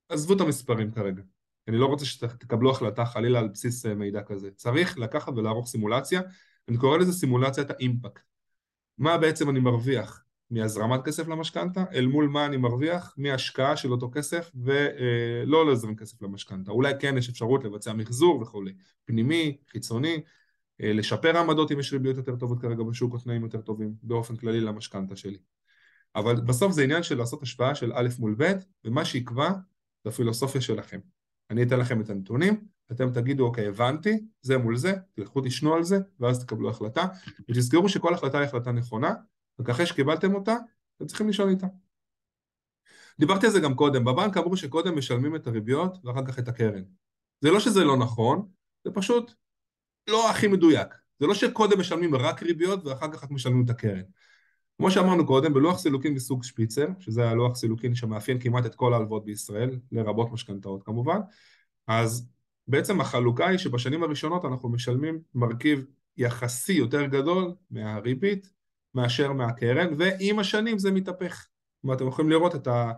עזבו 0.09 0.34
את 0.34 0.40
המספרים 0.40 0.90
כרגע. 0.90 1.22
אני 1.68 1.78
לא 1.78 1.86
רוצה 1.86 2.05
שתקבלו 2.05 2.70
החלטה 2.70 3.05
חלילה 3.05 3.38
על 3.38 3.49
בסיס 3.49 3.86
אה, 3.86 3.95
מידע 3.95 4.22
כזה. 4.22 4.51
צריך 4.57 4.99
לקחת 4.99 5.32
ולערוך 5.36 5.68
סימולציה, 5.68 6.20
אני 6.68 6.76
קורא 6.76 6.99
לזה 6.99 7.12
סימולציית 7.12 7.70
האימפקט. 7.70 8.22
מה 8.99 9.18
בעצם 9.18 9.51
אני 9.51 9.61
מרוויח 9.61 10.22
מהזרמת 10.53 11.05
כסף 11.05 11.29
למשכנתה, 11.29 11.85
אל 11.95 12.07
מול 12.07 12.29
מה 12.29 12.47
אני 12.47 12.57
מרוויח 12.57 13.15
מהשקעה 13.17 13.77
של 13.77 13.93
אותו 13.93 14.11
כסף 14.13 14.51
ולא 14.55 15.67
להזרים 15.67 15.97
כסף 15.97 16.23
למשכנתה. 16.23 16.73
אולי 16.73 16.93
כן 17.01 17.19
יש 17.19 17.29
אפשרות 17.29 17.65
לבצע 17.65 17.93
מחזור 17.93 18.41
וכולי, 18.41 18.73
פנימי, 19.05 19.57
חיצוני, 19.71 20.23
אה, 20.81 20.93
לשפר 20.93 21.37
העמדות 21.37 21.73
אם 21.73 21.81
יש 21.81 21.93
ריביות 21.93 22.17
יותר 22.17 22.37
טובות 22.37 22.61
כרגע 22.61 22.83
בשוק 22.83 23.13
או 23.13 23.19
תנאים 23.19 23.43
יותר 23.43 23.61
טובים 23.61 23.95
באופן 24.03 24.37
כללי 24.37 24.61
למשכנתה 24.61 25.17
שלי. 25.17 25.39
אבל 26.17 26.41
בסוף 26.41 26.73
זה 26.73 26.83
עניין 26.83 27.03
של 27.03 27.19
לעשות 27.19 27.43
השפעה 27.43 27.75
של 27.75 27.93
א' 27.95 28.09
מול 28.19 28.35
ב', 28.39 28.53
ומה 28.85 29.05
שיקבע 29.05 29.51
זה 30.05 30.11
הפילוסופיה 30.11 30.61
שלכם. 30.61 30.99
אני 31.51 31.63
אתן 31.63 31.79
לכם 31.79 32.01
את 32.01 32.11
הנתונים, 32.11 32.65
אתם 32.93 33.13
תגידו, 33.13 33.45
אוקיי, 33.45 33.69
הבנתי, 33.69 34.19
זה 34.43 34.59
מול 34.59 34.77
זה, 34.77 34.95
תלכו 35.15 35.41
תשנו 35.41 35.75
על 35.75 35.83
זה, 35.83 35.99
ואז 36.21 36.45
תקבלו 36.45 36.71
החלטה, 36.71 37.07
ותזכרו 37.49 37.89
שכל 37.89 38.15
החלטה 38.15 38.39
היא 38.39 38.47
החלטה 38.47 38.73
נכונה, 38.73 39.15
רק 39.61 39.69
אחרי 39.69 39.87
שקיבלתם 39.87 40.35
אותה, 40.35 40.57
אתם 40.97 41.07
צריכים 41.07 41.29
לשאול 41.29 41.49
איתה. 41.49 41.67
דיברתי 43.19 43.47
על 43.47 43.53
זה 43.53 43.61
גם 43.61 43.75
קודם, 43.75 44.05
בבנק 44.05 44.37
אמרו 44.37 44.57
שקודם 44.57 44.99
משלמים 44.99 45.37
את 45.37 45.47
הריביות 45.47 45.99
ואחר 46.05 46.27
כך 46.27 46.39
את 46.39 46.49
הקרן. 46.49 46.83
זה 47.41 47.51
לא 47.51 47.61
שזה 47.61 47.85
לא 47.85 47.97
נכון, 47.97 48.49
זה 48.85 48.91
פשוט 48.95 49.33
לא 50.11 50.31
הכי 50.31 50.49
מדויק. 50.49 50.95
זה 51.21 51.27
לא 51.27 51.35
שקודם 51.35 51.81
משלמים 51.81 52.15
רק 52.15 52.43
ריביות 52.43 52.87
ואחר 52.87 53.13
כך 53.13 53.25
רק 53.25 53.31
משלמים 53.31 53.65
את 53.65 53.71
הקרן. 53.71 54.03
כמו 54.79 54.91
שאמרנו 54.91 55.27
קודם, 55.27 55.55
בלוח 55.55 55.79
סילוקין 55.79 56.15
מסוג 56.15 56.45
שפיצר, 56.45 56.87
שזה 57.01 57.29
הלוח 57.29 57.57
סילוקין 57.57 57.95
שמאפיין 57.95 58.41
כמעט 58.41 58.67
את 58.67 58.75
כל 58.75 58.93
ההלוואות 58.93 59.25
בישראל, 59.25 59.79
לרבות 59.93 60.33
משכנתאות 60.33 60.83
כמובן, 60.83 61.21
אז 61.87 62.29
בעצם 62.69 63.01
החלוקה 63.01 63.49
היא 63.49 63.59
שבשנים 63.59 64.03
הראשונות 64.03 64.45
אנחנו 64.45 64.69
משלמים 64.69 65.21
מרכיב 65.35 65.85
יחסי 66.17 66.73
יותר 66.73 67.07
גדול 67.07 67.55
מהריבית 67.71 68.51
מאשר 68.95 69.32
מהקרן, 69.32 69.95
ועם 69.99 70.38
השנים 70.38 70.78
זה 70.78 70.90
מתהפך. 70.90 71.47
אומרת, 71.84 71.97
אתם 71.99 72.09
יכולים 72.09 72.30
לראות 72.30 72.55
את 72.55 72.66
ה... 72.66 72.93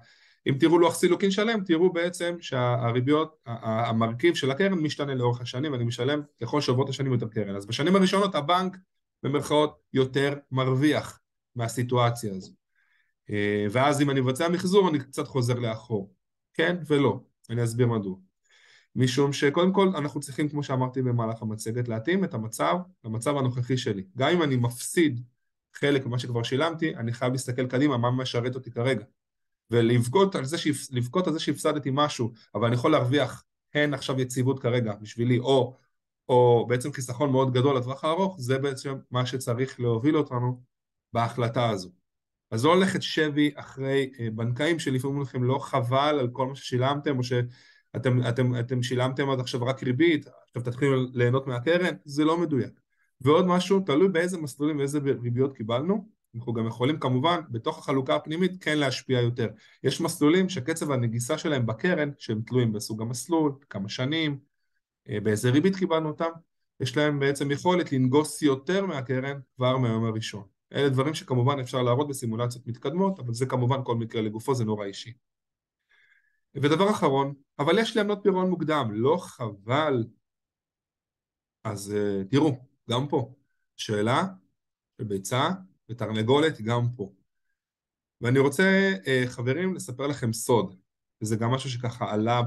אם 0.46 0.56
תראו 0.60 0.78
לוח 0.78 0.94
סילוקין 0.94 1.30
שלם, 1.30 1.64
תראו 1.64 1.92
בעצם 1.92 2.36
שהריביות, 2.40 3.36
המרכיב 3.46 4.34
של 4.34 4.50
הקרן 4.50 4.72
משתנה 4.72 5.14
לאורך 5.14 5.40
השנים, 5.40 5.72
ואני 5.72 5.84
משלם 5.84 6.20
ככל 6.42 6.60
שעוברות 6.60 6.88
השנים 6.88 7.12
יותר 7.12 7.28
קרן. 7.28 7.56
אז 7.56 7.66
בשנים 7.66 7.96
הראשונות 7.96 8.34
הבנק, 8.34 8.76
במרכאות, 9.22 9.78
יותר 9.92 10.34
מרוויח 10.52 11.20
מהסיטואציה 11.56 12.34
הזו. 12.34 12.52
אה, 13.30 13.66
ואז 13.70 14.02
אם 14.02 14.10
אני 14.10 14.20
מבצע 14.20 14.48
מחזור, 14.48 14.88
אני 14.88 14.98
קצת 14.98 15.26
חוזר 15.26 15.54
לאחור. 15.54 16.14
כן 16.54 16.76
ולא, 16.86 17.20
אני 17.50 17.64
אסביר 17.64 17.86
מדוע. 17.86 18.16
משום 18.96 19.32
שקודם 19.32 19.72
כל 19.72 19.88
אנחנו 19.88 20.20
צריכים, 20.20 20.48
כמו 20.48 20.62
שאמרתי 20.62 21.02
במהלך 21.02 21.42
המצגת, 21.42 21.88
להתאים 21.88 22.24
את 22.24 22.34
המצב 22.34 22.76
למצב 23.04 23.36
הנוכחי 23.36 23.76
שלי. 23.76 24.04
גם 24.16 24.30
אם 24.30 24.42
אני 24.42 24.56
מפסיד 24.56 25.20
חלק 25.74 26.06
ממה 26.06 26.18
שכבר 26.18 26.42
שילמתי, 26.42 26.96
אני 26.96 27.12
חייב 27.12 27.32
להסתכל 27.32 27.66
קדימה 27.66 27.98
מה 27.98 28.10
משרת 28.10 28.54
אותי 28.54 28.70
כרגע. 28.70 29.04
ולבכות 29.70 30.34
על 30.34 30.44
זה, 30.44 30.56
על 31.26 31.32
זה 31.32 31.40
שהפסדתי 31.40 31.90
משהו, 31.92 32.32
אבל 32.54 32.66
אני 32.66 32.74
יכול 32.74 32.92
להרוויח 32.92 33.44
הן 33.74 33.94
עכשיו 33.94 34.20
יציבות 34.20 34.60
כרגע 34.60 34.92
בשבילי, 35.00 35.38
או, 35.38 35.76
או 36.28 36.66
בעצם 36.68 36.92
חיסכון 36.92 37.32
מאוד 37.32 37.52
גדול 37.52 37.76
לטווח 37.76 38.04
הארוך, 38.04 38.36
זה 38.40 38.58
בעצם 38.58 38.94
מה 39.10 39.26
שצריך 39.26 39.80
להוביל 39.80 40.16
אותנו 40.16 40.62
בהחלטה 41.12 41.68
הזו. 41.70 41.90
אז 42.50 42.64
לא 42.64 42.76
ללכת 42.76 43.02
שבי 43.02 43.50
אחרי 43.56 44.10
אה, 44.20 44.28
בנקאים 44.30 44.78
שלפעמים 44.78 45.22
לכם 45.22 45.44
לא 45.44 45.58
חבל 45.58 46.16
על 46.20 46.28
כל 46.32 46.46
מה 46.46 46.56
ששילמתם, 46.56 47.18
או 47.18 47.24
שאתם 47.24 48.28
אתם, 48.28 48.58
אתם 48.58 48.82
שילמתם 48.82 49.30
עד 49.30 49.40
עכשיו 49.40 49.62
רק 49.62 49.82
ריבית, 49.82 50.26
עכשיו 50.44 50.62
תתחילו 50.62 51.06
ליהנות 51.12 51.46
מהקרן, 51.46 51.94
זה 52.04 52.24
לא 52.24 52.38
מדויק. 52.38 52.83
ועוד 53.24 53.46
משהו, 53.46 53.80
תלוי 53.80 54.08
באיזה 54.08 54.38
מסלולים 54.38 54.78
ואיזה 54.78 54.98
ריביות 55.22 55.56
קיבלנו, 55.56 56.08
אנחנו 56.34 56.52
גם 56.52 56.66
יכולים 56.66 56.98
כמובן 56.98 57.40
בתוך 57.50 57.78
החלוקה 57.78 58.16
הפנימית 58.16 58.64
כן 58.64 58.78
להשפיע 58.78 59.20
יותר. 59.20 59.48
יש 59.84 60.00
מסלולים 60.00 60.48
שקצב 60.48 60.90
הנגיסה 60.90 61.38
שלהם 61.38 61.66
בקרן, 61.66 62.10
שהם 62.18 62.40
תלויים 62.46 62.72
בסוג 62.72 63.02
המסלול, 63.02 63.52
כמה 63.70 63.88
שנים, 63.88 64.38
אה, 65.08 65.20
באיזה 65.20 65.50
ריבית 65.50 65.76
קיבלנו 65.76 66.08
אותם, 66.08 66.30
יש 66.80 66.96
להם 66.96 67.20
בעצם 67.20 67.50
יכולת 67.50 67.92
לנגוס 67.92 68.42
יותר 68.42 68.86
מהקרן 68.86 69.40
כבר 69.56 69.76
מהיום 69.76 70.04
הראשון. 70.04 70.44
אלה 70.72 70.88
דברים 70.88 71.14
שכמובן 71.14 71.58
אפשר 71.60 71.82
להראות 71.82 72.08
בסימולציות 72.08 72.66
מתקדמות, 72.66 73.18
אבל 73.18 73.34
זה 73.34 73.46
כמובן 73.46 73.78
כל 73.84 73.96
מקרה 73.96 74.22
לגופו, 74.22 74.54
זה 74.54 74.64
נורא 74.64 74.84
אישי. 74.84 75.12
ודבר 76.54 76.90
אחרון, 76.90 77.34
אבל 77.58 77.78
יש 77.78 77.94
לי 77.94 78.00
עמלות 78.00 78.18
פירעון 78.22 78.50
מוקדם, 78.50 78.88
לא 78.92 79.16
חבל. 79.20 80.04
אז 81.64 81.94
uh, 81.96 82.30
תראו, 82.30 82.56
גם 82.90 83.08
פה, 83.08 83.34
שאלה 83.76 84.24
ביצה 84.98 85.48
ותרנגולת 85.90 86.60
גם 86.60 86.82
פה. 86.96 87.12
ואני 88.20 88.38
רוצה, 88.38 88.92
uh, 89.04 89.28
חברים, 89.28 89.74
לספר 89.74 90.06
לכם 90.06 90.32
סוד, 90.32 90.76
וזה 91.22 91.36
גם 91.36 91.50
משהו 91.50 91.70
שככה 91.70 92.12
עלה 92.12 92.42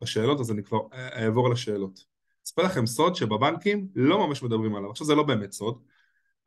בשאלות, 0.00 0.40
אז 0.40 0.50
אני 0.50 0.62
כבר 0.62 0.80
אעבור 0.92 1.50
לשאלות. 1.50 2.04
אספר 2.46 2.62
לכם 2.62 2.86
סוד 2.86 3.14
שבבנקים 3.14 3.88
לא 3.94 4.26
ממש 4.26 4.42
מדברים 4.42 4.74
עליו. 4.74 4.90
עכשיו 4.90 5.06
זה 5.06 5.14
לא 5.14 5.22
באמת 5.22 5.52
סוד, 5.52 5.82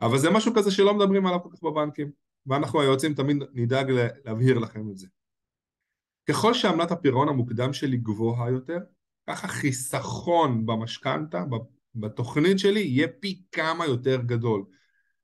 אבל 0.02 0.18
זה 0.18 0.30
משהו 0.30 0.54
כזה 0.56 0.72
שלא 0.72 0.94
מדברים 0.94 1.26
עליו 1.26 1.40
כל 1.44 1.50
כך 1.54 1.64
בבנקים, 1.64 2.12
ואנחנו 2.46 2.82
היועצים 2.82 3.14
תמיד 3.14 3.38
נדאג 3.54 3.92
להבהיר 4.26 4.60
לכם 4.60 4.90
את 4.90 4.98
זה. 4.98 5.08
ככל 6.30 6.54
שעמלת 6.54 6.92
הפירעון 6.92 7.30
המוקדם 7.30 7.74
שלי 7.74 7.98
גבוהה 7.98 8.52
יותר, 8.52 8.78
ככה 9.28 9.48
חיסכון 9.48 10.66
במשכנתה, 10.66 11.44
בתוכנית 12.00 12.60
שלי, 12.60 12.80
יהיה 12.80 13.08
פי 13.20 13.42
כמה 13.52 13.86
יותר 13.86 14.22
גדול. 14.22 14.64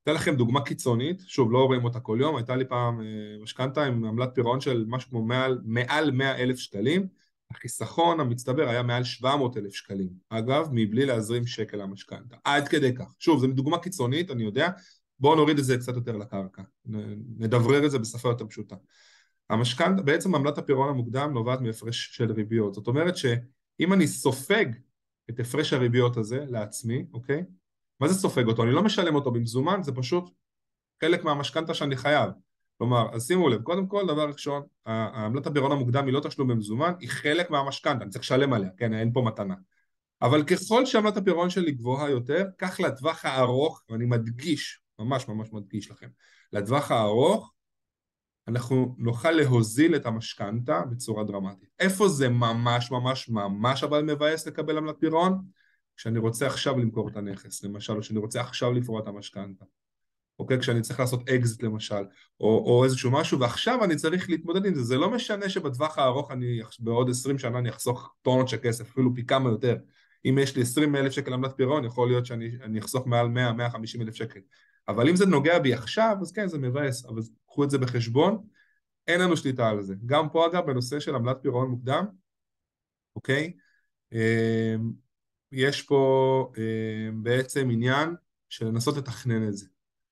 אתן 0.03 0.13
לכם 0.13 0.35
דוגמה 0.35 0.61
קיצונית, 0.61 1.21
שוב, 1.27 1.51
לא 1.51 1.65
רואים 1.65 1.83
אותה 1.83 1.99
כל 1.99 2.17
יום, 2.21 2.35
הייתה 2.35 2.55
לי 2.55 2.65
פעם 2.65 3.01
אה, 3.01 3.05
משכנתה 3.41 3.83
עם 3.85 4.05
עמלת 4.05 4.29
פירעון 4.33 4.61
של 4.61 4.85
משהו 4.87 5.09
כמו 5.09 5.25
מעל, 5.25 5.61
מעל 5.65 6.11
100 6.11 6.35
אלף 6.35 6.57
שקלים, 6.57 7.07
החיסכון 7.51 8.19
המצטבר 8.19 8.69
היה 8.69 8.83
מעל 8.83 9.03
700 9.03 9.57
אלף 9.57 9.73
שקלים, 9.73 10.09
אגב, 10.29 10.69
מבלי 10.71 11.05
להזרים 11.05 11.47
שקל 11.47 11.77
למשכנתה, 11.77 12.35
עד 12.43 12.67
כדי 12.67 12.95
כך. 12.95 13.15
שוב, 13.19 13.39
זו 13.39 13.47
דוגמה 13.47 13.77
קיצונית, 13.77 14.31
אני 14.31 14.43
יודע, 14.43 14.69
בואו 15.19 15.35
נוריד 15.35 15.57
את 15.57 15.65
זה 15.65 15.77
קצת 15.77 15.95
יותר 15.95 16.17
לקרקע, 16.17 16.61
נדברר 17.37 17.85
את 17.85 17.91
זה 17.91 17.99
בשפה 17.99 18.29
יותר 18.29 18.47
פשוטה. 18.47 18.75
המשכנתה, 19.49 20.01
בעצם 20.01 20.35
עמלת 20.35 20.57
הפירעון 20.57 20.89
המוקדם 20.89 21.33
נובעת 21.33 21.61
מהפרש 21.61 22.09
של 22.11 22.31
ריביות, 22.31 22.73
זאת 22.73 22.87
אומרת 22.87 23.17
שאם 23.17 23.93
אני 23.93 24.07
סופג 24.07 24.65
את 25.29 25.39
הפרש 25.39 25.73
הריביות 25.73 26.17
הזה 26.17 26.45
לעצמי, 26.49 27.05
אוקיי? 27.13 27.43
מה 27.99 28.07
זה 28.07 28.13
סופג 28.13 28.47
אותו? 28.47 28.63
אני 28.63 28.71
לא 28.71 28.83
משלם 28.83 29.15
אותו 29.15 29.31
במזומן, 29.31 29.83
זה 29.83 29.91
פשוט 29.91 30.29
חלק 31.03 31.23
מהמשכנתה 31.23 31.73
שאני 31.73 31.97
חייב. 31.97 32.29
כלומר, 32.77 33.07
אז 33.13 33.27
שימו 33.27 33.49
לב, 33.49 33.61
קודם 33.61 33.87
כל, 33.87 34.07
דבר 34.07 34.27
ראשון, 34.27 34.63
העמלת 34.85 35.47
הפירעון 35.47 35.71
המוקדם 35.71 36.05
היא 36.05 36.13
לא 36.13 36.19
תשלום 36.19 36.47
במזומן, 36.47 36.93
היא 36.99 37.09
חלק 37.09 37.49
מהמשכנתה, 37.49 38.03
אני 38.03 38.11
צריך 38.11 38.23
לשלם 38.23 38.53
עליה, 38.53 38.69
כן, 38.77 38.93
אין 38.93 39.13
פה 39.13 39.21
מתנה. 39.21 39.55
אבל 40.21 40.43
ככל 40.43 40.85
שעמלת 40.85 41.17
הפירעון 41.17 41.49
שלי 41.49 41.71
גבוהה 41.71 42.09
יותר, 42.09 42.45
כך 42.57 42.79
לטווח 42.79 43.25
הארוך, 43.25 43.81
ואני 43.89 44.05
מדגיש, 44.05 44.81
ממש 44.99 45.27
ממש 45.27 45.49
מדגיש 45.51 45.91
לכם, 45.91 46.07
לטווח 46.53 46.91
הארוך, 46.91 47.53
אנחנו 48.47 48.95
נוכל 48.97 49.31
להוזיל 49.31 49.95
את 49.95 50.05
המשכנתה 50.05 50.81
בצורה 50.91 51.23
דרמטית. 51.23 51.69
איפה 51.79 52.07
זה 52.07 52.29
ממש 52.29 52.91
ממש 52.91 53.29
ממש 53.29 53.83
אבל 53.83 54.01
מבאס 54.01 54.47
לקבל 54.47 54.77
עמלת 54.77 54.95
פירעון? 54.99 55.41
כשאני 55.97 56.19
רוצה 56.19 56.47
עכשיו 56.47 56.77
למכור 56.77 57.09
את 57.09 57.17
הנכס, 57.17 57.63
למשל, 57.63 57.93
או 57.93 58.01
כשאני 58.01 58.19
רוצה 58.19 58.41
עכשיו 58.41 58.73
לפרוע 58.73 59.01
את 59.01 59.07
המשכנתה. 59.07 59.65
אוקיי? 60.39 60.59
כשאני 60.59 60.81
צריך 60.81 60.99
לעשות 60.99 61.29
אקזיט 61.29 61.63
למשל, 61.63 62.03
או, 62.39 62.63
או 62.65 62.83
איזשהו 62.83 63.11
משהו, 63.11 63.39
ועכשיו 63.39 63.83
אני 63.83 63.95
צריך 63.95 64.29
להתמודד 64.29 64.65
עם 64.65 64.75
זה. 64.75 64.83
זה 64.83 64.97
לא 64.97 65.09
משנה 65.09 65.49
שבטווח 65.49 65.97
הארוך 65.97 66.31
אני, 66.31 66.59
בעוד 66.79 67.09
20 67.09 67.37
שנה 67.37 67.59
אני 67.59 67.69
אחסוך 67.69 68.13
טונות 68.21 68.47
של 68.47 68.57
כסף, 68.63 68.91
אפילו 68.91 69.15
פי 69.15 69.25
כמה 69.25 69.49
יותר. 69.49 69.77
אם 70.25 70.37
יש 70.41 70.55
לי 70.55 70.61
20 70.61 70.95
אלף 70.95 71.11
שקל 71.11 71.33
עמלת 71.33 71.53
פירעון, 71.57 71.85
יכול 71.85 72.07
להיות 72.07 72.25
שאני 72.25 72.79
אחסוך 72.79 73.07
מעל 73.07 73.27
100-150 73.27 74.01
אלף 74.01 74.15
שקל. 74.15 74.39
אבל 74.87 75.09
אם 75.09 75.15
זה 75.15 75.25
נוגע 75.25 75.59
בי 75.59 75.73
עכשיו, 75.73 76.17
אז 76.21 76.31
כן, 76.31 76.47
זה 76.47 76.57
מבאס, 76.57 77.05
אבל 77.05 77.21
קחו 77.53 77.63
את 77.63 77.69
זה 77.69 77.77
בחשבון, 77.77 78.47
אין 79.07 79.21
לנו 79.21 79.37
שליטה 79.37 79.69
על 79.69 79.81
זה. 79.81 79.95
גם 80.05 80.29
פה 80.29 80.47
אגב, 80.47 80.65
בנושא 80.65 80.99
של 80.99 81.15
עמלת 81.15 81.37
פירעון 81.41 81.69
מוקדם, 81.69 82.05
אוקיי? 83.15 83.53
אמ, 84.13 84.91
יש 85.51 85.81
פה 85.81 86.51
אמ, 86.57 87.23
בעצם 87.23 87.69
עניין 87.71 88.15
של 88.49 88.65
לנסות 88.65 88.97
לתכנן 88.97 89.47
את 89.47 89.57
זה. 89.57 89.65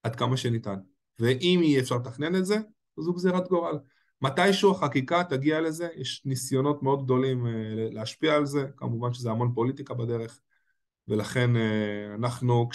עד 0.03 0.15
כמה 0.15 0.37
שניתן. 0.37 0.75
ואם 1.19 1.59
אי 1.63 1.79
אפשר 1.79 1.95
לתכנן 1.95 2.35
את 2.35 2.45
זה, 2.45 2.57
זו 2.99 3.13
גזירת 3.13 3.47
גורל. 3.47 3.79
מתישהו 4.21 4.71
החקיקה 4.71 5.23
תגיע 5.23 5.61
לזה, 5.61 5.87
יש 5.95 6.21
ניסיונות 6.25 6.83
מאוד 6.83 7.03
גדולים 7.03 7.47
אה, 7.47 7.51
להשפיע 7.91 8.35
על 8.35 8.45
זה, 8.45 8.65
כמובן 8.77 9.13
שזה 9.13 9.31
המון 9.31 9.51
פוליטיקה 9.55 9.93
בדרך, 9.93 10.39
ולכן 11.07 11.55
אה, 11.55 12.15
אנחנו, 12.15 12.69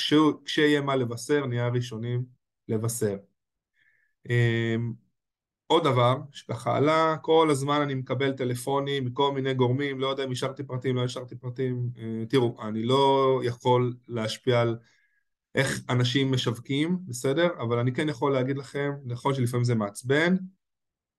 כשיהיה 0.44 0.80
מה 0.80 0.96
לבשר, 0.96 1.46
נהיה 1.46 1.66
הראשונים 1.66 2.24
לבשר. 2.68 3.16
אמ, 4.30 4.92
עוד 5.66 5.84
דבר 5.84 6.16
שככה 6.32 6.76
עלה, 6.76 7.16
כל 7.22 7.48
הזמן 7.50 7.80
אני 7.80 7.94
מקבל 7.94 8.32
טלפונים 8.32 9.04
מכל 9.04 9.32
מיני 9.32 9.54
גורמים, 9.54 10.00
לא 10.00 10.06
יודע 10.06 10.24
אם 10.24 10.30
השארתי 10.30 10.62
פרטים, 10.62 10.96
לא 10.96 11.04
השארתי 11.04 11.36
פרטים, 11.36 11.90
אה, 11.98 12.26
תראו, 12.28 12.56
אני 12.62 12.82
לא 12.82 13.40
יכול 13.44 13.94
להשפיע 14.08 14.60
על 14.60 14.78
איך 15.54 15.80
אנשים 15.88 16.32
משווקים, 16.32 16.98
בסדר? 17.06 17.48
אבל 17.60 17.78
אני 17.78 17.92
כן 17.92 18.08
יכול 18.08 18.32
להגיד 18.32 18.58
לכם, 18.58 18.92
נכון 19.04 19.34
שלפעמים 19.34 19.64
זה 19.64 19.74
מעצבן, 19.74 20.36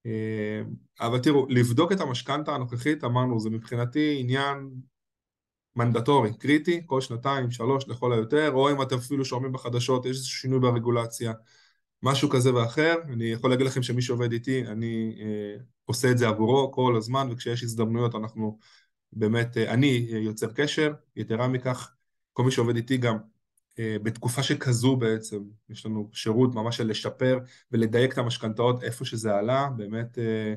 אה, 0.05 0.61
אבל 1.01 1.19
תראו, 1.19 1.47
לבדוק 1.49 1.91
את 1.91 2.01
המשכנתה 2.01 2.55
הנוכחית, 2.55 3.03
אמרנו, 3.03 3.39
זה 3.39 3.49
מבחינתי 3.49 4.17
עניין 4.19 4.69
מנדטורי, 5.75 6.37
קריטי, 6.37 6.81
כל 6.85 7.01
שנתיים, 7.01 7.51
שלוש 7.51 7.87
לכל 7.87 8.13
היותר, 8.13 8.51
או 8.53 8.71
אם 8.71 8.81
אתם 8.81 8.95
אפילו 8.95 9.25
שומעים 9.25 9.53
בחדשות, 9.53 10.05
יש 10.05 10.17
איזשהו 10.17 10.39
שינוי 10.39 10.59
ברגולציה, 10.59 11.33
משהו 12.03 12.29
כזה 12.29 12.55
ואחר, 12.55 12.95
אני 13.13 13.25
יכול 13.25 13.49
להגיד 13.49 13.65
לכם 13.65 13.83
שמי 13.83 14.01
שעובד 14.01 14.31
איתי, 14.31 14.67
אני 14.67 15.17
אה, 15.19 15.63
עושה 15.85 16.11
את 16.11 16.17
זה 16.17 16.27
עבורו 16.27 16.71
כל 16.71 16.95
הזמן, 16.97 17.27
וכשיש 17.31 17.63
הזדמנויות 17.63 18.15
אנחנו 18.15 18.59
באמת, 19.13 19.57
אה, 19.57 19.73
אני 19.73 20.07
יוצר 20.09 20.51
קשר, 20.53 20.93
יתרה 21.15 21.47
מכך, 21.47 21.91
כל 22.33 22.43
מי 22.43 22.51
שעובד 22.51 22.75
איתי 22.75 22.97
גם 22.97 23.17
אה, 23.79 23.97
בתקופה 24.03 24.43
שכזו 24.43 24.95
בעצם, 24.95 25.43
יש 25.69 25.85
לנו 25.85 26.09
שירות 26.13 26.55
ממש 26.55 26.77
של 26.77 26.87
לשפר 26.87 27.39
ולדייק 27.71 28.13
את 28.13 28.17
המשכנתאות 28.17 28.83
איפה 28.83 29.05
שזה 29.05 29.35
עלה, 29.35 29.69
באמת 29.77 30.17
אה, 30.19 30.53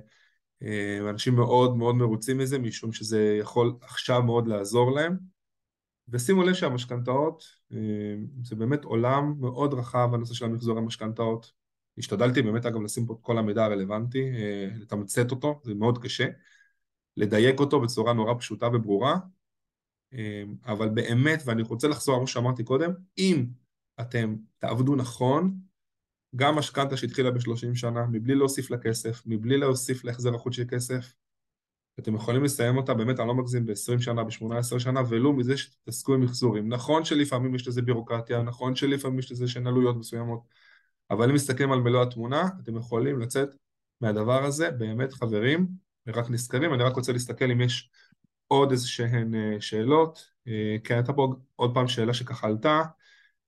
אה, 0.62 1.10
אנשים 1.10 1.34
מאוד 1.34 1.76
מאוד 1.76 1.94
מרוצים 1.94 2.38
מזה, 2.38 2.58
משום 2.58 2.92
שזה 2.92 3.36
יכול 3.40 3.76
עכשיו 3.82 4.22
מאוד 4.22 4.48
לעזור 4.48 4.92
להם. 4.92 5.39
ושימו 6.10 6.42
לב 6.42 6.54
שהמשכנתאות 6.54 7.44
זה 8.42 8.56
באמת 8.56 8.84
עולם 8.84 9.34
מאוד 9.40 9.74
רחב, 9.74 10.10
הנושא 10.14 10.34
של 10.34 10.44
המחזור 10.44 10.78
המשכנתאות. 10.78 11.52
השתדלתי 11.98 12.42
באמת 12.42 12.66
אגב 12.66 12.82
לשים 12.82 13.06
פה 13.06 13.14
את 13.14 13.18
כל 13.22 13.38
המידע 13.38 13.64
הרלוונטי, 13.64 14.30
לתמצת 14.76 15.30
אותו, 15.30 15.60
זה 15.64 15.74
מאוד 15.74 15.98
קשה, 15.98 16.28
לדייק 17.16 17.60
אותו 17.60 17.80
בצורה 17.80 18.12
נורא 18.12 18.34
פשוטה 18.34 18.68
וברורה, 18.72 19.16
אבל 20.66 20.88
באמת, 20.88 21.42
ואני 21.46 21.62
רוצה 21.62 21.88
לחזור 21.88 22.14
על 22.14 22.20
מה 22.20 22.26
שאמרתי 22.26 22.64
קודם, 22.64 22.90
אם 23.18 23.46
אתם 24.00 24.36
תעבדו 24.58 24.96
נכון, 24.96 25.54
גם 26.36 26.56
משכנתה 26.56 26.96
שהתחילה 26.96 27.30
ב-30 27.30 27.74
שנה, 27.74 28.06
מבלי 28.06 28.34
להוסיף 28.34 28.70
לה 28.70 28.78
כסף, 28.78 29.22
מבלי 29.26 29.58
להוסיף 29.58 30.04
להחזר 30.04 30.34
החוץ 30.34 30.54
של 30.54 30.64
כסף, 30.68 31.14
אתם 32.00 32.14
יכולים 32.14 32.44
לסיים 32.44 32.76
אותה, 32.76 32.94
באמת, 32.94 33.20
אני 33.20 33.28
לא 33.28 33.34
מגזים, 33.34 33.66
ב-20 33.66 34.00
שנה, 34.00 34.24
ב-18 34.24 34.78
שנה, 34.78 35.00
ולו 35.08 35.32
מזה 35.32 35.56
שתתעסקו 35.56 36.14
עם 36.14 36.20
מחזורים. 36.20 36.68
נכון 36.68 37.04
שלפעמים 37.04 37.54
יש 37.54 37.68
לזה 37.68 37.82
בירוקרטיה, 37.82 38.42
נכון 38.42 38.74
שלפעמים 38.76 39.18
יש 39.18 39.32
לזה 39.32 39.48
שהן 39.48 39.66
עלויות 39.66 39.96
מסוימות, 39.96 40.40
אבל 41.10 41.28
אם 41.28 41.34
מסתכלים 41.34 41.72
על 41.72 41.80
מלוא 41.80 42.02
התמונה, 42.02 42.48
אתם 42.62 42.76
יכולים 42.76 43.20
לצאת 43.20 43.48
מהדבר 44.00 44.44
הזה, 44.44 44.70
באמת 44.70 45.12
חברים, 45.12 45.66
ורק 46.06 46.30
נזכרים, 46.30 46.74
אני 46.74 46.82
רק 46.82 46.96
רוצה 46.96 47.12
להסתכל 47.12 47.50
אם 47.50 47.60
יש 47.60 47.90
עוד 48.46 48.70
איזה 48.70 48.88
שהן 48.88 49.34
אה, 49.34 49.60
שאלות, 49.60 50.30
כן, 50.84 50.94
הייתה 50.94 51.12
פה 51.12 51.34
עוד 51.56 51.74
פעם 51.74 51.88
שאלה 51.88 52.14
שככה 52.14 52.46
עלתה, 52.46 52.82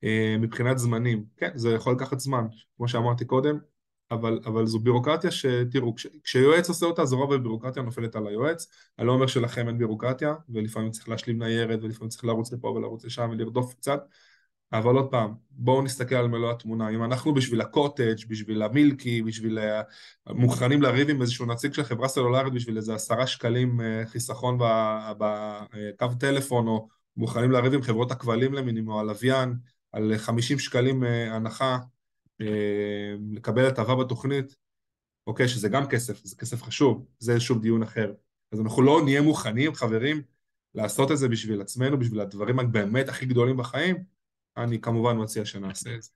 אה, 0.05 0.37
מבחינת 0.39 0.79
זמנים, 0.79 1.25
כן, 1.37 1.51
זה 1.55 1.71
יכול 1.71 1.93
לקחת 1.93 2.21
זמן, 2.21 2.47
כמו 2.77 2.89
שאמרתי 2.89 3.25
קודם, 3.25 3.59
אבל, 4.13 4.41
אבל 4.45 4.67
זו 4.67 4.79
בירוקרטיה 4.79 5.31
שתראו, 5.31 5.95
כש, 5.95 6.07
כשיועץ 6.25 6.69
עושה 6.69 6.87
אותה, 6.87 7.05
זו 7.05 7.17
רוב 7.19 7.33
הבירוקרטיה 7.33 7.83
נופלת 7.83 8.17
על 8.17 8.27
היועץ, 8.27 8.67
אני 8.99 9.07
לא 9.07 9.13
אומר 9.13 9.27
שלכם 9.27 9.69
אין 9.69 9.79
בירוקרטיה, 9.79 10.35
ולפעמים 10.49 10.91
צריך 10.91 11.09
להשלים 11.09 11.43
ניירת, 11.43 11.79
ולפעמים 11.83 12.09
צריך 12.09 12.25
לרוץ 12.25 12.53
לפה 12.53 12.69
ולרוץ 12.69 13.05
לשם 13.05 13.29
ולרדוף 13.33 13.75
קצת, 13.75 14.01
אבל 14.73 14.95
עוד 14.95 15.11
פעם, 15.11 15.35
בואו 15.51 15.83
נסתכל 15.83 16.15
על 16.15 16.29
מלוא 16.29 16.51
התמונה, 16.51 16.89
אם 16.89 17.05
אנחנו 17.05 17.35
בשביל 17.35 17.61
הקוטג', 17.61 18.29
בשביל 18.29 18.63
המילקי, 18.63 19.23
בשביל 19.23 19.59
אה, 19.59 19.83
מוכנים 20.27 20.83
לריב 20.83 21.11
עם 21.11 21.23
איזשהו 21.23 21.47
נציג 21.47 21.73
של 21.73 21.83
חברה 21.83 22.09
סלולרית 22.09 22.53
בשביל 22.53 22.77
איזה 22.77 22.95
עשרה 22.95 23.27
שקלים 23.27 23.81
אה, 23.81 24.03
חיסכון 24.07 24.59
בקו 25.19 26.07
טלפון, 26.21 26.67
או 26.67 26.89
מוכנים 27.17 27.51
לריב 27.51 27.75
עם 27.75 27.83
חברות 27.83 28.11
הכבלים 28.11 28.55
למינימום, 28.55 28.99
הלוויין, 28.99 29.55
על 29.93 30.13
50 30.17 30.59
שקלים 30.59 31.05
אה, 31.05 31.35
הנחה, 31.35 31.79
לקבל 33.33 33.67
הטבה 33.67 33.95
בתוכנית, 33.95 34.57
אוקיי, 35.27 35.49
שזה 35.49 35.69
גם 35.69 35.87
כסף, 35.87 36.25
זה 36.25 36.37
כסף 36.37 36.63
חשוב, 36.63 37.07
זה 37.19 37.41
שוב 37.41 37.63
דיון 37.63 37.83
אחר. 37.83 38.13
אז 38.53 38.61
אנחנו 38.61 38.83
לא 38.83 39.01
נהיה 39.05 39.23
מוכנים, 39.23 39.75
חברים, 39.75 40.23
לעשות 40.75 41.11
את 41.11 41.19
זה 41.19 41.29
בשביל 41.29 41.61
עצמנו, 41.61 41.99
בשביל 41.99 42.21
הדברים 42.21 42.59
הבאמת 42.59 43.09
הכי 43.09 43.27
גדולים 43.27 43.57
בחיים, 43.57 44.05
אני 44.57 44.81
כמובן 44.81 45.23
מציע 45.23 45.45
שנעשה 45.45 45.95
את 45.95 46.03
זה. 46.03 46.11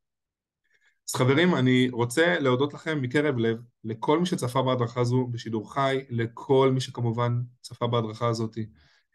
אז 1.08 1.14
חברים, 1.14 1.54
אני 1.54 1.88
רוצה 1.90 2.38
להודות 2.38 2.74
לכם 2.74 3.02
מקרב 3.02 3.38
לב, 3.38 3.58
לכל 3.84 4.18
מי 4.18 4.26
שצפה 4.26 4.62
בהדרכה 4.62 5.00
הזו 5.00 5.26
בשידור 5.26 5.74
חי, 5.74 6.04
לכל 6.10 6.70
מי 6.74 6.80
שכמובן 6.80 7.40
צפה 7.62 7.86
בהדרכה 7.86 8.28
הזאת 8.28 8.58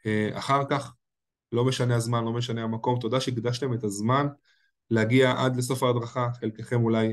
אה, 0.06 0.30
אחר 0.34 0.62
כך, 0.70 0.96
לא 1.52 1.66
משנה 1.66 1.96
הזמן, 1.96 2.24
לא 2.24 2.34
משנה 2.34 2.64
המקום, 2.64 3.00
תודה 3.00 3.22
שהקדשתם 3.22 3.74
את 3.74 3.84
הזמן 3.84 4.28
להגיע 4.92 5.34
עד 5.38 5.56
לסוף 5.56 5.84
ההדרכה, 5.84 6.30
חלקכם 6.40 6.84
אולי 6.84 7.08
אה, 7.08 7.12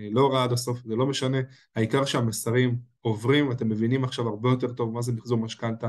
אה, 0.00 0.08
לא 0.10 0.32
ראה 0.32 0.44
עד 0.44 0.52
הסוף, 0.52 0.78
זה 0.84 0.96
לא 0.96 1.06
משנה, 1.06 1.38
העיקר 1.76 2.04
שהמסרים 2.04 2.78
עוברים, 3.00 3.52
אתם 3.52 3.68
מבינים 3.68 4.04
עכשיו 4.04 4.28
הרבה 4.28 4.50
יותר 4.50 4.72
טוב 4.72 4.92
מה 4.92 5.02
זה 5.02 5.12
מחזור 5.12 5.38
משכנתה, 5.38 5.88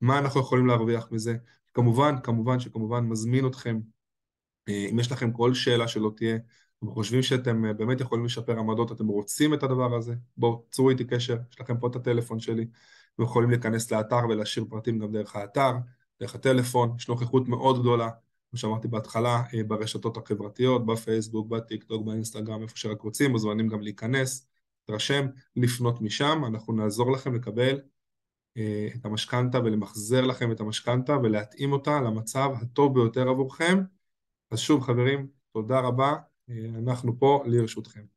מה 0.00 0.18
אנחנו 0.18 0.40
יכולים 0.40 0.66
להרוויח 0.66 1.08
מזה, 1.10 1.36
כמובן, 1.74 2.14
כמובן 2.22 2.60
שכמובן 2.60 3.04
מזמין 3.04 3.46
אתכם 3.46 3.80
אה, 4.68 4.86
אם 4.90 4.98
יש 4.98 5.12
לכם 5.12 5.32
כל 5.32 5.54
שאלה 5.54 5.88
שלא 5.88 6.12
תהיה, 6.16 6.36
אתם 6.78 6.90
חושבים 6.90 7.22
שאתם 7.22 7.64
אה, 7.64 7.72
באמת 7.72 8.00
יכולים 8.00 8.24
לשפר 8.24 8.58
עמדות, 8.58 8.92
אתם 8.92 9.06
רוצים 9.06 9.54
את 9.54 9.62
הדבר 9.62 9.94
הזה, 9.94 10.14
בואו, 10.36 10.66
צרו 10.70 10.90
איתי 10.90 11.04
קשר, 11.04 11.36
יש 11.50 11.60
לכם 11.60 11.78
פה 11.80 11.86
את 11.86 11.96
הטלפון 11.96 12.40
שלי, 12.40 12.66
אתם 13.14 13.22
יכולים 13.22 13.50
להיכנס 13.50 13.92
לאתר 13.92 14.20
ולהשאיר 14.28 14.64
פרטים 14.70 14.98
גם 14.98 15.12
דרך 15.12 15.36
האתר, 15.36 15.72
דרך 16.20 16.34
הטלפון, 16.34 16.94
יש 16.98 17.08
נוכחות 17.08 17.48
מאוד 17.48 17.80
גדולה, 17.80 18.08
כמו 18.52 18.58
שאמרתי 18.58 18.88
בהתחלה, 18.88 19.42
אה, 19.54 19.64
ברשתות 19.64 20.16
החברתיות, 20.16 20.86
בפייסבוק, 20.86 21.48
בטיק 21.48 21.84
טוק, 21.84 22.06
באינסטגרם, 22.06 22.62
איפה 22.62 22.76
שרק 22.76 23.02
רוצים, 23.02 23.30
מוזמנים 23.30 23.68
גם 23.68 23.80
להיכנס, 23.80 24.46
להתרשם, 24.88 25.26
לפנות 25.56 26.00
משם, 26.00 26.42
אנחנו 26.46 26.72
נעזור 26.72 27.12
לכם 27.12 27.34
לקבל 27.34 27.80
את 28.94 29.04
המשכנתה 29.04 29.60
ולמחזר 29.60 30.26
לכם 30.26 30.52
את 30.52 30.60
המשכנתה 30.60 31.16
ולהתאים 31.16 31.72
אותה 31.72 32.00
למצב 32.00 32.50
הטוב 32.62 32.94
ביותר 32.94 33.28
עבורכם. 33.28 33.78
אז 34.50 34.58
שוב 34.58 34.82
חברים, 34.82 35.26
תודה 35.52 35.80
רבה, 35.80 36.14
אנחנו 36.78 37.18
פה 37.18 37.44
לרשותכם. 37.46 38.11